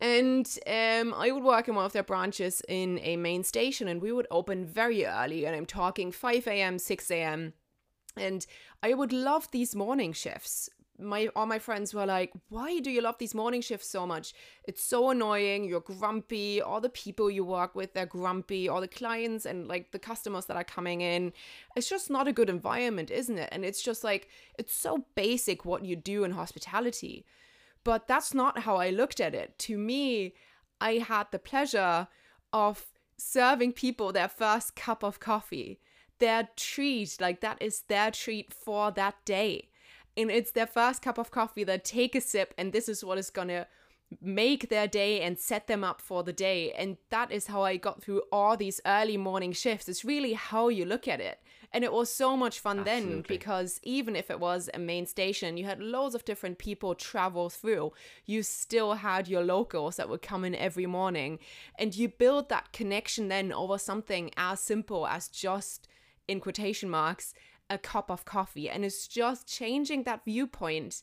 and 0.00 0.58
um, 0.66 1.14
I 1.16 1.30
would 1.30 1.44
work 1.44 1.68
in 1.68 1.74
one 1.74 1.84
of 1.86 1.92
their 1.92 2.02
branches 2.02 2.60
in 2.68 2.98
a 3.02 3.16
main 3.16 3.44
station, 3.44 3.88
and 3.88 4.02
we 4.02 4.12
would 4.12 4.26
open 4.30 4.66
very 4.66 5.06
early. 5.06 5.44
And 5.46 5.54
I'm 5.56 5.66
talking 5.66 6.10
5 6.12 6.46
a.m., 6.48 6.78
6 6.78 7.10
a.m. 7.10 7.52
And 8.16 8.46
I 8.82 8.94
would 8.94 9.12
love 9.12 9.50
these 9.50 9.74
morning 9.74 10.12
shifts. 10.12 10.68
My 10.98 11.28
all 11.34 11.46
my 11.46 11.58
friends 11.58 11.92
were 11.92 12.06
like, 12.06 12.32
"Why 12.48 12.78
do 12.78 12.90
you 12.90 13.00
love 13.00 13.18
these 13.18 13.34
morning 13.34 13.60
shifts 13.60 13.88
so 13.88 14.06
much? 14.06 14.32
It's 14.62 14.82
so 14.82 15.10
annoying. 15.10 15.64
You're 15.64 15.80
grumpy. 15.80 16.62
All 16.62 16.80
the 16.80 16.88
people 16.88 17.30
you 17.30 17.44
work 17.44 17.74
with, 17.74 17.94
they're 17.94 18.06
grumpy. 18.06 18.68
All 18.68 18.80
the 18.80 18.88
clients 18.88 19.44
and 19.44 19.66
like 19.66 19.90
the 19.90 19.98
customers 19.98 20.46
that 20.46 20.56
are 20.56 20.64
coming 20.64 21.00
in, 21.00 21.32
it's 21.74 21.88
just 21.88 22.10
not 22.10 22.28
a 22.28 22.32
good 22.32 22.48
environment, 22.48 23.10
isn't 23.10 23.38
it? 23.38 23.48
And 23.50 23.64
it's 23.64 23.82
just 23.82 24.04
like 24.04 24.28
it's 24.58 24.74
so 24.74 25.06
basic 25.14 25.64
what 25.64 25.84
you 25.84 25.96
do 25.96 26.24
in 26.24 26.32
hospitality." 26.32 27.26
But 27.82 28.06
that's 28.06 28.32
not 28.32 28.60
how 28.60 28.76
I 28.76 28.90
looked 28.90 29.20
at 29.20 29.34
it. 29.34 29.58
To 29.60 29.76
me, 29.76 30.34
I 30.80 30.94
had 30.94 31.26
the 31.30 31.38
pleasure 31.38 32.08
of 32.52 32.92
serving 33.18 33.72
people 33.72 34.12
their 34.12 34.28
first 34.28 34.74
cup 34.74 35.02
of 35.02 35.20
coffee, 35.20 35.80
their 36.18 36.48
treat, 36.56 37.20
like 37.20 37.40
that 37.40 37.60
is 37.60 37.82
their 37.82 38.10
treat 38.10 38.54
for 38.54 38.90
that 38.92 39.24
day. 39.24 39.68
And 40.16 40.30
it's 40.30 40.52
their 40.52 40.66
first 40.66 41.02
cup 41.02 41.18
of 41.18 41.30
coffee 41.30 41.64
they 41.64 41.78
take 41.78 42.14
a 42.14 42.20
sip, 42.20 42.54
and 42.56 42.72
this 42.72 42.88
is 42.88 43.04
what 43.04 43.18
is 43.18 43.30
gonna 43.30 43.66
make 44.20 44.68
their 44.68 44.86
day 44.86 45.20
and 45.22 45.38
set 45.38 45.66
them 45.66 45.82
up 45.82 46.00
for 46.00 46.22
the 46.22 46.32
day. 46.32 46.72
And 46.72 46.98
that 47.10 47.32
is 47.32 47.46
how 47.46 47.62
I 47.62 47.76
got 47.76 48.02
through 48.02 48.22
all 48.30 48.56
these 48.56 48.80
early 48.86 49.16
morning 49.16 49.52
shifts. 49.52 49.88
It's 49.88 50.04
really 50.04 50.34
how 50.34 50.68
you 50.68 50.84
look 50.84 51.08
at 51.08 51.20
it. 51.20 51.40
And 51.72 51.82
it 51.82 51.92
was 51.92 52.12
so 52.12 52.36
much 52.36 52.60
fun 52.60 52.84
then 52.84 53.24
because 53.26 53.80
even 53.82 54.14
if 54.14 54.30
it 54.30 54.38
was 54.38 54.70
a 54.72 54.78
main 54.78 55.06
station, 55.06 55.56
you 55.56 55.64
had 55.64 55.80
loads 55.80 56.14
of 56.14 56.24
different 56.24 56.58
people 56.58 56.94
travel 56.94 57.50
through. 57.50 57.92
You 58.26 58.44
still 58.44 58.94
had 58.94 59.26
your 59.26 59.42
locals 59.42 59.96
that 59.96 60.08
would 60.08 60.22
come 60.22 60.44
in 60.44 60.54
every 60.54 60.86
morning. 60.86 61.40
And 61.76 61.96
you 61.96 62.08
build 62.08 62.48
that 62.50 62.72
connection 62.72 63.26
then 63.26 63.52
over 63.52 63.76
something 63.76 64.30
as 64.36 64.60
simple 64.60 65.04
as 65.08 65.26
just, 65.26 65.88
in 66.28 66.38
quotation 66.38 66.88
marks, 66.88 67.34
a 67.70 67.78
cup 67.78 68.10
of 68.10 68.24
coffee. 68.24 68.68
And 68.68 68.84
it's 68.84 69.08
just 69.08 69.46
changing 69.46 70.04
that 70.04 70.24
viewpoint 70.24 71.02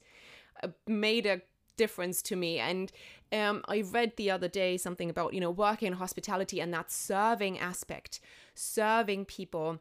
uh, 0.64 0.70
made 0.88 1.26
a 1.26 1.42
difference 1.78 2.22
to 2.24 2.36
me. 2.36 2.60
And 2.60 2.92
um, 3.32 3.64
I 3.68 3.82
read 3.82 4.14
the 4.16 4.32
other 4.32 4.48
day 4.48 4.78
something 4.78 5.10
about, 5.10 5.34
you 5.34 5.40
know, 5.40 5.52
working 5.52 5.88
in 5.88 5.94
hospitality 5.94 6.60
and 6.60 6.74
that 6.74 6.92
serving 6.92 7.60
aspect, 7.60 8.20
serving 8.54 9.26
people 9.26 9.80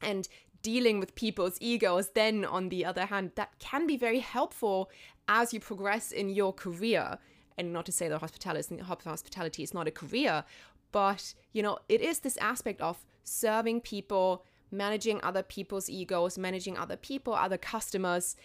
and 0.00 0.28
dealing 0.62 1.00
with 1.00 1.14
people's 1.14 1.58
egos. 1.60 2.10
Then, 2.10 2.44
on 2.44 2.68
the 2.68 2.84
other 2.84 3.06
hand, 3.06 3.32
that 3.34 3.58
can 3.58 3.86
be 3.86 3.96
very 3.96 4.20
helpful 4.20 4.90
as 5.28 5.52
you 5.52 5.60
progress 5.60 6.12
in 6.12 6.28
your 6.28 6.52
career. 6.52 7.18
And 7.58 7.72
not 7.72 7.86
to 7.86 7.92
say 7.92 8.08
that 8.08 8.18
hospitality, 8.18 8.78
hospitality 8.78 9.62
is 9.62 9.74
not 9.74 9.88
a 9.88 9.90
career, 9.90 10.44
but 10.90 11.34
you 11.52 11.62
know, 11.62 11.78
it 11.88 12.00
is 12.00 12.20
this 12.20 12.36
aspect 12.38 12.80
of 12.80 13.04
serving 13.24 13.80
people, 13.80 14.44
managing 14.72 15.20
other 15.22 15.42
people's 15.42 15.88
egos, 15.88 16.38
managing 16.38 16.76
other 16.78 16.96
people, 16.96 17.34
other 17.34 17.58
customers, 17.58 18.36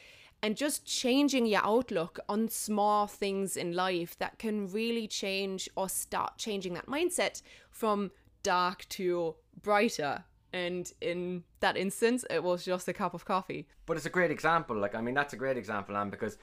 and 0.43 0.55
just 0.55 0.85
changing 0.85 1.45
your 1.45 1.61
outlook 1.63 2.19
on 2.29 2.47
small 2.49 3.07
things 3.07 3.57
in 3.57 3.73
life 3.73 4.17
that 4.19 4.37
can 4.37 4.67
really 4.67 5.07
change 5.07 5.67
or 5.75 5.89
start 5.89 6.37
changing 6.37 6.75
that 6.75 6.85
mindset 6.85 7.41
from 7.71 8.11
dark 8.43 8.87
to 8.89 9.35
brighter. 9.61 10.23
And 10.53 10.91
in 11.01 11.43
that 11.59 11.75
instance, 11.75 12.23
it 12.29 12.43
was 12.43 12.63
just 12.63 12.87
a 12.87 12.93
cup 12.93 13.13
of 13.13 13.25
coffee. 13.25 13.67
But 13.85 13.97
it's 13.97 14.05
a 14.05 14.11
great 14.11 14.31
example. 14.31 14.77
Like, 14.77 14.95
I 14.95 15.01
mean, 15.01 15.15
that's 15.15 15.33
a 15.33 15.37
great 15.37 15.57
example, 15.57 15.97
Anne, 15.97 16.09
because 16.09 16.37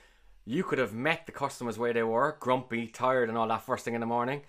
you 0.44 0.62
could 0.62 0.78
have 0.78 0.92
met 0.92 1.26
the 1.26 1.32
customers 1.32 1.78
where 1.78 1.92
they 1.92 2.02
were, 2.02 2.36
grumpy, 2.40 2.86
tired, 2.86 3.28
and 3.28 3.38
all 3.38 3.48
that 3.48 3.64
first 3.64 3.84
thing 3.84 3.94
in 3.94 4.00
the 4.00 4.06
morning. 4.06 4.42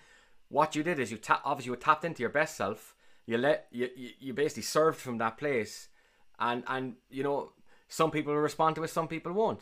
What 0.49 0.75
you 0.75 0.83
did 0.83 0.99
is 0.99 1.11
you 1.11 1.17
tap, 1.17 1.41
obviously, 1.45 1.71
you 1.71 1.77
tapped 1.77 2.03
into 2.03 2.21
your 2.21 2.29
best 2.29 2.57
self. 2.57 2.94
You 3.25 3.37
let 3.37 3.67
you, 3.71 3.89
you, 4.19 4.33
basically 4.33 4.63
served 4.63 4.99
from 4.99 5.17
that 5.17 5.37
place, 5.37 5.87
and 6.39 6.63
and 6.67 6.95
you 7.09 7.23
know 7.23 7.51
some 7.87 8.11
people 8.11 8.33
will 8.33 8.41
respond 8.41 8.75
to 8.75 8.83
it, 8.83 8.89
some 8.89 9.07
people 9.07 9.33
won't. 9.33 9.61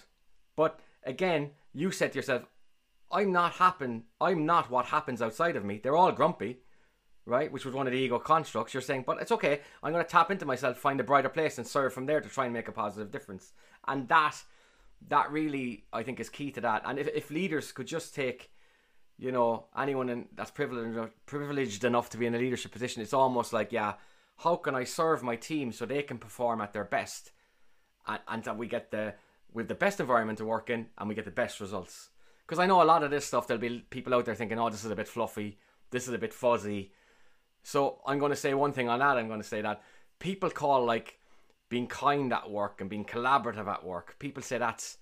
But 0.56 0.80
again, 1.04 1.52
you 1.74 1.92
said 1.92 2.12
to 2.12 2.20
yourself, 2.20 2.44
"I'm 3.12 3.32
not 3.32 3.54
happen. 3.54 4.04
I'm 4.20 4.46
not 4.46 4.70
what 4.70 4.86
happens 4.88 5.22
outside 5.22 5.56
of 5.56 5.64
me. 5.64 5.80
They're 5.82 5.96
all 5.96 6.12
grumpy." 6.12 6.60
right? 7.26 7.52
Which 7.52 7.66
was 7.66 7.74
one 7.74 7.88
of 7.88 7.94
the 7.94 8.00
ego 8.00 8.20
constructs. 8.20 8.74
You're 8.74 8.82
saying, 8.82 9.06
but 9.08 9.22
it's 9.22 9.32
okay. 9.32 9.62
I'm 9.82 9.94
going 9.94 10.04
to 10.04 10.10
tap 10.10 10.32
into 10.32 10.46
myself, 10.46 10.78
find 10.78 11.00
a 11.00 11.04
brighter 11.04 11.30
place, 11.30 11.58
and 11.58 11.66
serve 11.66 11.94
from 11.94 12.06
there 12.06 12.22
to 12.22 12.30
try 12.30 12.46
and 12.46 12.54
make 12.54 12.68
a 12.68 12.74
positive 12.74 13.12
difference. 13.12 13.54
And 13.88 14.08
that 14.10 14.44
that 15.10 15.32
really 15.32 15.84
I 15.92 16.04
think 16.04 16.20
is 16.20 16.30
key 16.30 16.52
to 16.52 16.62
that. 16.62 16.84
And 16.86 16.98
if, 17.00 17.08
if 17.08 17.30
leaders 17.30 17.72
could 17.72 17.88
just 17.88 18.16
take, 18.16 18.52
you 19.18 19.32
know, 19.32 19.66
anyone 19.78 20.10
in, 20.10 20.28
that's 20.36 20.52
privileged 20.52 21.12
privileged 21.26 21.84
enough 21.84 22.10
to 22.12 22.18
be 22.18 22.26
in 22.26 22.36
a 22.36 22.40
leadership 22.40 22.72
position, 22.72 23.02
it's 23.02 23.14
almost 23.14 23.54
like 23.54 23.72
yeah, 23.72 23.94
how 24.38 24.56
can 24.56 24.76
I 24.76 24.84
serve 24.84 25.24
my 25.24 25.36
team 25.36 25.72
so 25.72 25.86
they 25.86 26.04
can 26.04 26.18
perform 26.18 26.62
at 26.62 26.74
their 26.74 26.86
best, 26.86 27.32
and, 28.08 28.20
and 28.28 28.44
that 28.44 28.58
we 28.58 28.68
get 28.68 28.92
the 28.92 29.14
with 29.54 29.68
the 29.68 29.76
best 29.76 30.00
environment 30.00 30.40
to 30.40 30.46
work 30.46 30.70
in 30.70 30.88
and 30.98 31.08
we 31.08 31.16
get 31.16 31.26
the 31.26 31.32
best 31.32 31.60
results. 31.60 32.10
Because 32.46 32.60
I 32.60 32.66
know 32.66 32.82
a 32.82 32.84
lot 32.84 33.04
of 33.04 33.12
this 33.12 33.26
stuff, 33.26 33.48
there'll 33.48 33.62
be 33.62 33.86
people 33.90 34.14
out 34.14 34.26
there 34.26 34.36
thinking, 34.36 34.60
oh, 34.60 34.70
this 34.70 34.84
is 34.84 34.92
a 34.92 34.96
bit 34.96 35.08
fluffy, 35.08 35.58
this 35.92 36.08
is 36.08 36.14
a 36.14 36.18
bit 36.18 36.34
fuzzy. 36.34 36.92
So 37.64 38.02
I'm 38.06 38.20
going 38.20 38.32
to 38.32 38.36
say 38.36 38.54
one 38.54 38.74
thing 38.74 38.90
on 38.90 39.00
that. 39.00 39.18
I'm 39.18 39.28
going 39.28 39.42
to 39.42 39.48
say 39.48 39.62
that 39.62 39.82
people 40.20 40.50
call 40.50 40.84
like 40.84 41.20
being 41.70 41.88
kind 41.88 42.34
at 42.34 42.50
work 42.50 42.82
and 42.82 42.90
being 42.90 43.06
collaborative 43.06 43.68
at 43.68 43.86
work, 43.86 44.18
people 44.20 44.44
say 44.44 44.58
that's 44.58 44.98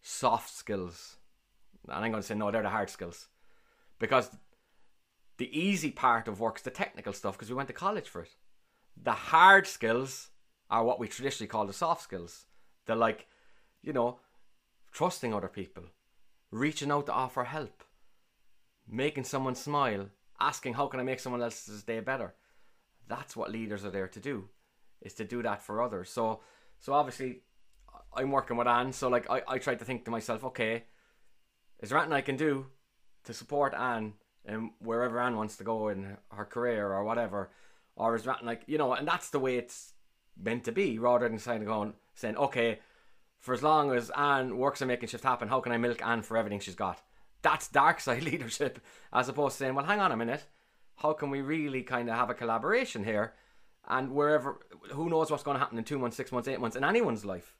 soft 0.00 0.54
skills. 0.54 1.16
And 1.86 2.04
I'm 2.04 2.10
going 2.10 2.22
to 2.22 2.26
say, 2.26 2.34
no, 2.34 2.50
they're 2.50 2.62
the 2.62 2.68
hard 2.68 2.90
skills. 2.90 3.28
Because 4.00 4.30
the 5.36 5.56
easy 5.56 5.92
part 5.92 6.26
of 6.26 6.40
work 6.40 6.58
is 6.58 6.64
the 6.64 6.70
technical 6.70 7.12
stuff 7.12 7.36
because 7.36 7.48
we 7.48 7.54
went 7.54 7.68
to 7.68 7.72
college 7.72 8.08
for 8.08 8.22
it. 8.22 8.30
The 9.00 9.12
hard 9.12 9.68
skills 9.68 10.30
are 10.68 10.82
what 10.82 10.98
we 10.98 11.06
traditionally 11.06 11.48
call 11.48 11.66
the 11.66 11.72
soft 11.72 12.02
skills. 12.02 12.46
They're 12.86 12.96
like, 12.96 13.28
you 13.82 13.92
know, 13.92 14.18
trusting 14.90 15.32
other 15.32 15.48
people, 15.48 15.84
reaching 16.50 16.90
out 16.90 17.06
to 17.06 17.12
offer 17.12 17.44
help, 17.44 17.84
making 18.88 19.24
someone 19.24 19.54
smile, 19.54 20.08
asking 20.40 20.74
how 20.74 20.86
can 20.88 21.00
I 21.00 21.04
make 21.04 21.20
someone 21.20 21.42
else's 21.42 21.82
day 21.84 22.00
better. 22.00 22.34
That's 23.06 23.36
what 23.36 23.50
leaders 23.50 23.84
are 23.84 23.90
there 23.90 24.08
to 24.08 24.20
do, 24.20 24.48
is 25.00 25.14
to 25.14 25.24
do 25.24 25.42
that 25.42 25.62
for 25.62 25.82
others. 25.82 26.10
So, 26.10 26.40
so 26.78 26.92
obviously, 26.92 27.42
I'm 28.14 28.30
working 28.30 28.56
with 28.56 28.66
Anne. 28.66 28.92
So 28.92 29.08
like, 29.08 29.28
I, 29.30 29.42
I 29.46 29.58
tried 29.58 29.78
to 29.80 29.84
think 29.84 30.04
to 30.04 30.10
myself, 30.10 30.44
okay, 30.44 30.84
is 31.80 31.90
there 31.90 31.98
anything 31.98 32.14
I 32.14 32.20
can 32.20 32.36
do 32.36 32.66
to 33.30 33.34
support 33.34 33.74
Anne 33.74 34.14
and 34.44 34.70
wherever 34.80 35.20
Anne 35.20 35.36
wants 35.36 35.56
to 35.56 35.64
go 35.64 35.88
in 35.88 36.16
her 36.32 36.44
career 36.44 36.92
or 36.92 37.04
whatever, 37.04 37.50
or 37.96 38.16
is 38.16 38.24
that 38.24 38.44
like 38.44 38.62
you 38.66 38.78
know, 38.78 38.92
and 38.92 39.06
that's 39.06 39.30
the 39.30 39.38
way 39.38 39.56
it's 39.56 39.92
meant 40.36 40.64
to 40.64 40.72
be, 40.72 40.98
rather 40.98 41.28
than 41.28 41.38
saying 41.38 41.64
going 41.64 41.94
saying 42.14 42.36
okay, 42.36 42.80
for 43.38 43.54
as 43.54 43.62
long 43.62 43.92
as 43.92 44.10
Anne 44.10 44.58
works 44.58 44.82
on 44.82 44.88
making 44.88 45.08
shift 45.08 45.24
happen, 45.24 45.48
how 45.48 45.60
can 45.60 45.72
I 45.72 45.78
milk 45.78 46.04
Anne 46.04 46.22
for 46.22 46.36
everything 46.36 46.60
she's 46.60 46.74
got? 46.74 47.00
That's 47.42 47.68
dark 47.68 48.00
side 48.06 48.22
leadership, 48.22 48.80
as 49.12 49.28
opposed 49.28 49.54
to 49.54 49.64
saying, 49.64 49.74
well, 49.74 49.86
hang 49.86 50.00
on 50.00 50.12
a 50.12 50.16
minute, 50.16 50.44
how 50.96 51.14
can 51.14 51.30
we 51.30 51.40
really 51.40 51.82
kind 51.82 52.10
of 52.10 52.16
have 52.16 52.30
a 52.30 52.34
collaboration 52.34 53.04
here? 53.04 53.34
And 53.88 54.12
wherever, 54.12 54.60
who 54.92 55.08
knows 55.08 55.30
what's 55.30 55.42
going 55.42 55.54
to 55.54 55.60
happen 55.60 55.78
in 55.78 55.84
two 55.84 55.98
months, 55.98 56.16
six 56.16 56.30
months, 56.30 56.48
eight 56.48 56.60
months 56.60 56.76
in 56.76 56.84
anyone's 56.84 57.24
life. 57.24 57.54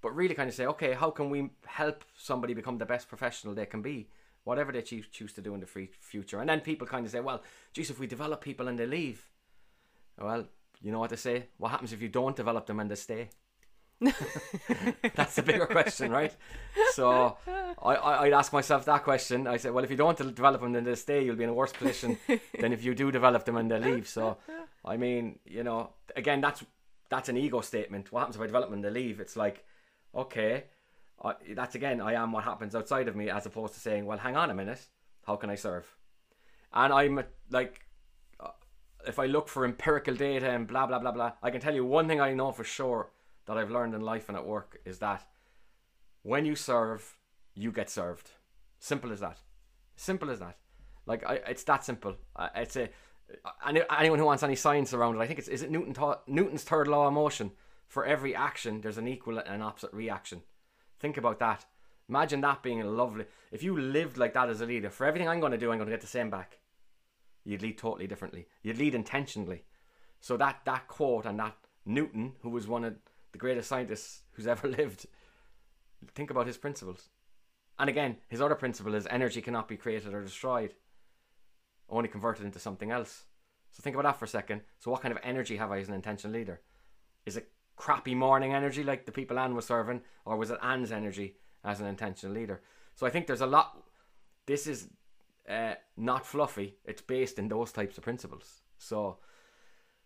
But 0.00 0.14
really 0.14 0.34
kind 0.34 0.48
of 0.48 0.54
say, 0.54 0.66
okay, 0.66 0.92
how 0.92 1.10
can 1.10 1.28
we 1.28 1.50
help 1.64 2.04
somebody 2.16 2.54
become 2.54 2.78
the 2.78 2.86
best 2.86 3.08
professional 3.08 3.54
they 3.54 3.66
can 3.66 3.82
be? 3.82 4.08
Whatever 4.46 4.70
they 4.70 4.82
choose, 4.82 5.08
choose 5.10 5.32
to 5.32 5.40
do 5.40 5.54
in 5.54 5.60
the 5.60 5.66
free 5.66 5.90
future. 6.00 6.38
And 6.38 6.48
then 6.48 6.60
people 6.60 6.86
kind 6.86 7.04
of 7.04 7.10
say, 7.10 7.18
well, 7.18 7.42
geez, 7.72 7.90
if 7.90 7.98
we 7.98 8.06
develop 8.06 8.40
people 8.40 8.68
and 8.68 8.78
they 8.78 8.86
leave, 8.86 9.28
well, 10.16 10.46
you 10.80 10.92
know 10.92 11.00
what 11.00 11.10
they 11.10 11.16
say? 11.16 11.46
What 11.58 11.72
happens 11.72 11.92
if 11.92 12.00
you 12.00 12.08
don't 12.08 12.36
develop 12.36 12.64
them 12.66 12.78
and 12.78 12.88
they 12.88 12.94
stay? 12.94 13.30
That's 15.16 15.34
the 15.34 15.42
bigger 15.42 15.66
question, 15.66 16.12
right? 16.12 16.32
So 16.92 17.36
I, 17.82 17.94
I, 17.94 18.22
would 18.22 18.34
ask 18.34 18.52
myself 18.52 18.84
that 18.84 19.02
question. 19.02 19.48
I 19.48 19.56
said, 19.56 19.72
well, 19.72 19.82
if 19.82 19.90
you 19.90 19.96
don't 19.96 20.16
develop 20.16 20.60
them 20.60 20.76
and 20.76 20.86
they 20.86 20.94
stay, 20.94 21.24
you'll 21.24 21.34
be 21.34 21.42
in 21.42 21.50
a 21.50 21.54
worse 21.54 21.72
position 21.72 22.16
than 22.60 22.72
if 22.72 22.84
you 22.84 22.94
do 22.94 23.10
develop 23.10 23.46
them 23.46 23.56
and 23.56 23.68
they 23.68 23.80
leave. 23.80 24.06
So, 24.06 24.36
I 24.84 24.96
mean, 24.96 25.40
you 25.44 25.64
know, 25.64 25.90
again, 26.14 26.40
that's 26.40 26.64
that's 27.08 27.28
an 27.28 27.36
ego 27.36 27.62
statement. 27.62 28.12
What 28.12 28.20
happens 28.20 28.36
if 28.36 28.42
I 28.42 28.46
develop 28.46 28.68
them 28.68 28.74
and 28.74 28.84
they 28.84 28.90
leave? 28.90 29.18
It's 29.18 29.36
like, 29.36 29.64
okay, 30.14 30.66
uh, 31.22 31.32
that's 31.50 31.74
again, 31.74 32.00
I 32.00 32.14
am 32.14 32.32
what 32.32 32.44
happens 32.44 32.74
outside 32.74 33.08
of 33.08 33.16
me, 33.16 33.30
as 33.30 33.46
opposed 33.46 33.74
to 33.74 33.80
saying, 33.80 34.06
well, 34.06 34.18
hang 34.18 34.36
on 34.36 34.50
a 34.50 34.54
minute, 34.54 34.86
how 35.26 35.36
can 35.36 35.50
I 35.50 35.54
serve? 35.54 35.86
And 36.72 36.92
I'm 36.92 37.24
like, 37.50 37.80
uh, 38.38 38.48
if 39.06 39.18
I 39.18 39.26
look 39.26 39.48
for 39.48 39.64
empirical 39.64 40.14
data 40.14 40.50
and 40.50 40.66
blah 40.66 40.86
blah 40.86 40.98
blah 40.98 41.12
blah, 41.12 41.32
I 41.42 41.50
can 41.50 41.60
tell 41.60 41.74
you 41.74 41.84
one 41.84 42.06
thing 42.08 42.20
I 42.20 42.34
know 42.34 42.52
for 42.52 42.64
sure 42.64 43.10
that 43.46 43.56
I've 43.56 43.70
learned 43.70 43.94
in 43.94 44.00
life 44.00 44.28
and 44.28 44.36
at 44.36 44.46
work 44.46 44.80
is 44.84 44.98
that 44.98 45.26
when 46.22 46.44
you 46.44 46.56
serve, 46.56 47.16
you 47.54 47.72
get 47.72 47.88
served. 47.88 48.30
Simple 48.78 49.12
as 49.12 49.20
that. 49.20 49.38
Simple 49.94 50.30
as 50.30 50.40
that. 50.40 50.56
Like 51.06 51.24
I, 51.24 51.36
it's 51.48 51.64
that 51.64 51.84
simple. 51.84 52.16
Uh, 52.34 52.48
it's 52.56 52.76
a 52.76 52.90
anyone 53.98 54.18
who 54.18 54.24
wants 54.24 54.42
any 54.42 54.56
science 54.56 54.92
around 54.92 55.16
it. 55.16 55.20
I 55.20 55.26
think 55.26 55.38
it's 55.38 55.48
is 55.48 55.62
it 55.62 55.70
Newton 55.70 55.94
Newton's 56.26 56.62
third 56.62 56.88
law 56.88 57.06
of 57.06 57.14
motion. 57.14 57.52
For 57.86 58.04
every 58.04 58.34
action, 58.34 58.80
there's 58.80 58.98
an 58.98 59.06
equal 59.06 59.38
and 59.38 59.62
opposite 59.62 59.92
reaction. 59.92 60.42
Think 60.98 61.16
about 61.16 61.38
that. 61.40 61.64
Imagine 62.08 62.40
that 62.42 62.62
being 62.62 62.80
a 62.80 62.86
lovely. 62.86 63.24
If 63.50 63.62
you 63.62 63.76
lived 63.78 64.16
like 64.16 64.34
that 64.34 64.48
as 64.48 64.60
a 64.60 64.66
leader, 64.66 64.90
for 64.90 65.06
everything 65.06 65.28
I'm 65.28 65.40
going 65.40 65.52
to 65.52 65.58
do, 65.58 65.70
I'm 65.70 65.78
going 65.78 65.88
to 65.88 65.92
get 65.92 66.00
the 66.00 66.06
same 66.06 66.30
back. 66.30 66.58
You'd 67.44 67.62
lead 67.62 67.78
totally 67.78 68.06
differently. 68.06 68.46
You'd 68.62 68.78
lead 68.78 68.94
intentionally. 68.94 69.64
So 70.20 70.36
that 70.36 70.60
that 70.64 70.88
quote 70.88 71.26
and 71.26 71.38
that 71.38 71.56
Newton, 71.84 72.34
who 72.42 72.50
was 72.50 72.66
one 72.66 72.84
of 72.84 72.94
the 73.32 73.38
greatest 73.38 73.68
scientists 73.68 74.22
who's 74.32 74.46
ever 74.54 74.68
lived. 74.68 75.06
Think 76.14 76.30
about 76.30 76.46
his 76.46 76.56
principles. 76.56 77.08
And 77.78 77.90
again, 77.90 78.16
his 78.28 78.40
other 78.40 78.54
principle 78.54 78.94
is 78.94 79.06
energy 79.10 79.42
cannot 79.42 79.68
be 79.68 79.76
created 79.76 80.14
or 80.14 80.22
destroyed, 80.22 80.74
only 81.88 82.08
converted 82.08 82.44
into 82.44 82.58
something 82.58 82.90
else. 82.90 83.24
So 83.72 83.82
think 83.82 83.94
about 83.94 84.04
that 84.04 84.18
for 84.18 84.24
a 84.24 84.28
second. 84.28 84.62
So, 84.78 84.90
what 84.90 85.02
kind 85.02 85.12
of 85.12 85.20
energy 85.22 85.56
have 85.56 85.70
I 85.70 85.78
as 85.78 85.88
an 85.88 85.94
intentional 85.94 86.38
leader? 86.38 86.62
Is 87.26 87.36
it 87.36 87.50
crappy 87.76 88.14
morning 88.14 88.54
energy 88.54 88.82
like 88.82 89.06
the 89.06 89.12
people 89.12 89.38
Anne 89.38 89.54
was 89.54 89.66
serving, 89.66 90.02
or 90.24 90.36
was 90.36 90.50
it 90.50 90.58
Anne's 90.62 90.92
energy 90.92 91.36
as 91.64 91.80
an 91.80 91.86
intentional 91.86 92.34
leader? 92.34 92.62
So, 92.94 93.06
I 93.06 93.10
think 93.10 93.26
there's 93.26 93.42
a 93.42 93.46
lot. 93.46 93.82
This 94.46 94.66
is 94.66 94.88
uh, 95.48 95.74
not 95.96 96.26
fluffy, 96.26 96.76
it's 96.84 97.02
based 97.02 97.38
in 97.38 97.48
those 97.48 97.72
types 97.72 97.98
of 97.98 98.04
principles. 98.04 98.62
So, 98.78 99.18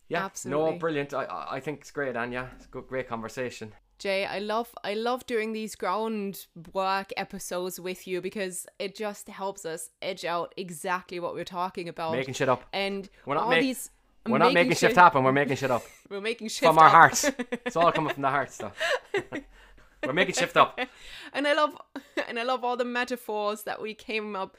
yeah, 0.08 0.24
Absolutely. 0.24 0.72
no, 0.72 0.78
brilliant. 0.78 1.14
I 1.14 1.46
I 1.50 1.60
think 1.60 1.80
it's 1.80 1.90
great, 1.90 2.16
Anya. 2.16 2.50
It's 2.56 2.66
good, 2.66 2.86
great 2.88 3.08
conversation. 3.08 3.72
Jay, 4.00 4.24
I 4.24 4.38
love 4.38 4.74
I 4.82 4.94
love 4.94 5.26
doing 5.26 5.52
these 5.52 5.76
groundwork 5.76 7.12
episodes 7.18 7.78
with 7.78 8.08
you 8.08 8.22
because 8.22 8.66
it 8.78 8.96
just 8.96 9.28
helps 9.28 9.66
us 9.66 9.90
edge 10.00 10.24
out 10.24 10.54
exactly 10.56 11.20
what 11.20 11.34
we're 11.34 11.44
talking 11.44 11.86
about. 11.88 12.12
Making 12.12 12.34
shit 12.34 12.48
up. 12.48 12.64
And 12.72 13.08
we're 13.26 13.34
not 13.34 13.44
all 13.44 13.50
make, 13.50 13.60
these 13.60 13.90
We're 14.26 14.38
not 14.38 14.52
making 14.52 14.74
shit 14.74 14.94
happen, 14.94 15.24
we're 15.24 15.32
making 15.32 15.56
shit 15.56 15.70
up. 15.70 15.82
we're 16.10 16.20
making 16.20 16.48
shit 16.48 16.66
from 16.66 16.78
our 16.78 16.88
hearts. 16.88 17.30
It's 17.64 17.76
all 17.76 17.90
coming 17.92 18.12
from 18.12 18.22
the 18.22 18.28
heart 18.28 18.52
stuff. 18.52 18.76
we're 20.06 20.12
making 20.12 20.34
shift 20.34 20.56
up. 20.56 20.78
And 21.32 21.46
I 21.46 21.52
love 21.52 21.76
and 22.28 22.40
I 22.40 22.42
love 22.42 22.64
all 22.64 22.76
the 22.76 22.84
metaphors 22.84 23.62
that 23.62 23.80
we 23.80 23.94
came 23.94 24.34
up 24.34 24.56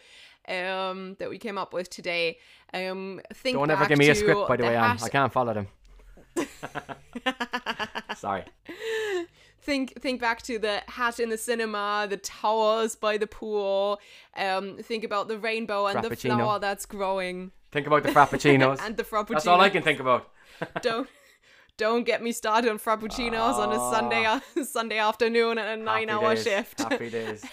um, 0.47 1.17
that 1.19 1.29
we 1.29 1.37
came 1.37 1.57
up 1.57 1.73
with 1.73 1.89
today. 1.89 2.37
Um, 2.73 3.19
think 3.33 3.57
Don't 3.57 3.69
ever 3.69 3.85
give 3.87 3.97
me 3.97 4.09
a 4.09 4.15
script, 4.15 4.47
by 4.47 4.55
the, 4.55 4.63
the 4.63 4.69
way, 4.69 4.77
Anne. 4.77 4.97
I 5.03 5.09
can't 5.09 5.33
follow 5.33 5.53
them. 5.53 5.67
Sorry. 8.15 8.45
Think 9.61 10.01
think 10.01 10.21
back 10.21 10.41
to 10.43 10.57
the 10.57 10.81
hat 10.87 11.19
in 11.19 11.29
the 11.29 11.37
cinema, 11.37 12.07
the 12.09 12.17
towers 12.17 12.95
by 12.95 13.17
the 13.17 13.27
pool. 13.27 13.99
Um, 14.35 14.77
think 14.77 15.03
about 15.03 15.27
the 15.27 15.37
rainbow 15.37 15.87
and 15.87 16.03
the 16.03 16.15
flower 16.15 16.57
that's 16.57 16.85
growing. 16.85 17.51
Think 17.71 17.87
about 17.87 18.03
the 18.03 18.09
frappuccinos 18.09 18.79
and 18.85 18.97
the 18.97 19.03
frappuccinos. 19.03 19.29
That's 19.29 19.47
all 19.47 19.61
I 19.61 19.69
can 19.69 19.83
think 19.83 19.99
about. 19.99 20.29
don't 20.81 21.07
don't 21.77 22.03
get 22.03 22.21
me 22.21 22.31
started 22.31 22.69
on 22.69 22.79
frappuccinos 22.79 23.55
oh, 23.55 23.61
on 23.61 23.71
a 23.71 23.95
Sunday 23.95 24.25
ah. 24.27 24.41
Sunday 24.63 24.97
afternoon 24.97 25.57
and 25.57 25.81
a 25.81 25.83
nine 25.83 26.09
hour 26.09 26.35
days. 26.35 26.43
shift. 26.43 26.79
Happy 26.81 27.09
days. 27.09 27.45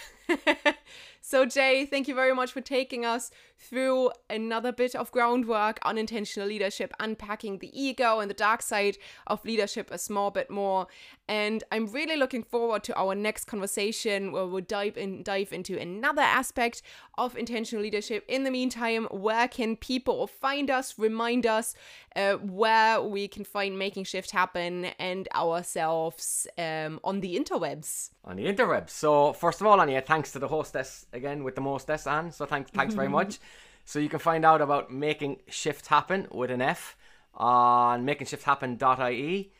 So, 1.31 1.45
Jay, 1.45 1.85
thank 1.85 2.09
you 2.09 2.15
very 2.15 2.35
much 2.35 2.53
for 2.53 2.63
taking 2.63 3.05
us 3.05 3.31
through 3.59 4.13
another 4.31 4.73
bit 4.73 4.95
of 4.95 5.13
groundwork 5.13 5.79
on 5.83 5.99
intentional 5.99 6.49
leadership, 6.49 6.95
unpacking 7.01 7.59
the 7.59 7.71
ego 7.79 8.21
and 8.21 8.31
the 8.31 8.35
dark 8.35 8.63
side 8.63 8.97
of 9.27 9.45
leadership 9.45 9.91
a 9.91 9.99
small 9.99 10.31
bit 10.31 10.49
more. 10.49 10.87
And 11.29 11.63
I'm 11.71 11.87
really 11.89 12.17
looking 12.17 12.43
forward 12.43 12.83
to 12.85 12.99
our 12.99 13.15
next 13.15 13.45
conversation 13.45 14.33
where 14.33 14.47
we'll 14.47 14.63
dive 14.63 14.97
in 14.97 15.23
dive 15.23 15.53
into 15.53 15.79
another 15.79 16.23
aspect 16.23 16.81
of 17.19 17.37
intentional 17.37 17.83
leadership. 17.83 18.25
In 18.27 18.45
the 18.45 18.51
meantime, 18.51 19.05
where 19.11 19.49
can 19.49 19.77
people 19.77 20.27
find 20.27 20.71
us, 20.71 20.99
remind 20.99 21.45
us 21.45 21.75
uh, 22.17 22.35
where 22.35 23.01
we 23.03 23.29
can 23.29 23.45
find 23.45 23.79
making 23.79 24.05
shift 24.05 24.31
happen 24.31 24.87
and 24.99 25.29
ourselves 25.35 26.47
um, 26.57 27.01
on 27.05 27.21
the 27.21 27.39
interwebs? 27.39 28.11
On 28.25 28.37
the 28.37 28.45
interwebs. 28.45 28.91
So 28.91 29.33
first 29.33 29.61
of 29.61 29.67
all, 29.67 29.81
Anya, 29.81 30.01
thanks 30.03 30.33
to 30.33 30.39
the 30.39 30.49
hostess 30.49 31.07
again 31.13 31.45
with 31.45 31.55
the 31.55 31.61
mostess, 31.61 32.07
Anne. 32.07 32.33
So 32.33 32.47
thanks, 32.47 32.71
thanks 32.71 32.95
very 32.95 33.09
much. 33.09 33.39
So 33.89 33.99
you 33.99 34.11
can 34.11 34.19
find 34.19 34.45
out 34.45 34.61
about 34.61 34.93
making 34.93 35.39
shift 35.49 35.87
happen 35.87 36.29
with 36.31 36.51
an 36.51 36.61
F 36.61 36.95
on 37.33 38.05
makingshifthappen.ie. 38.05 39.51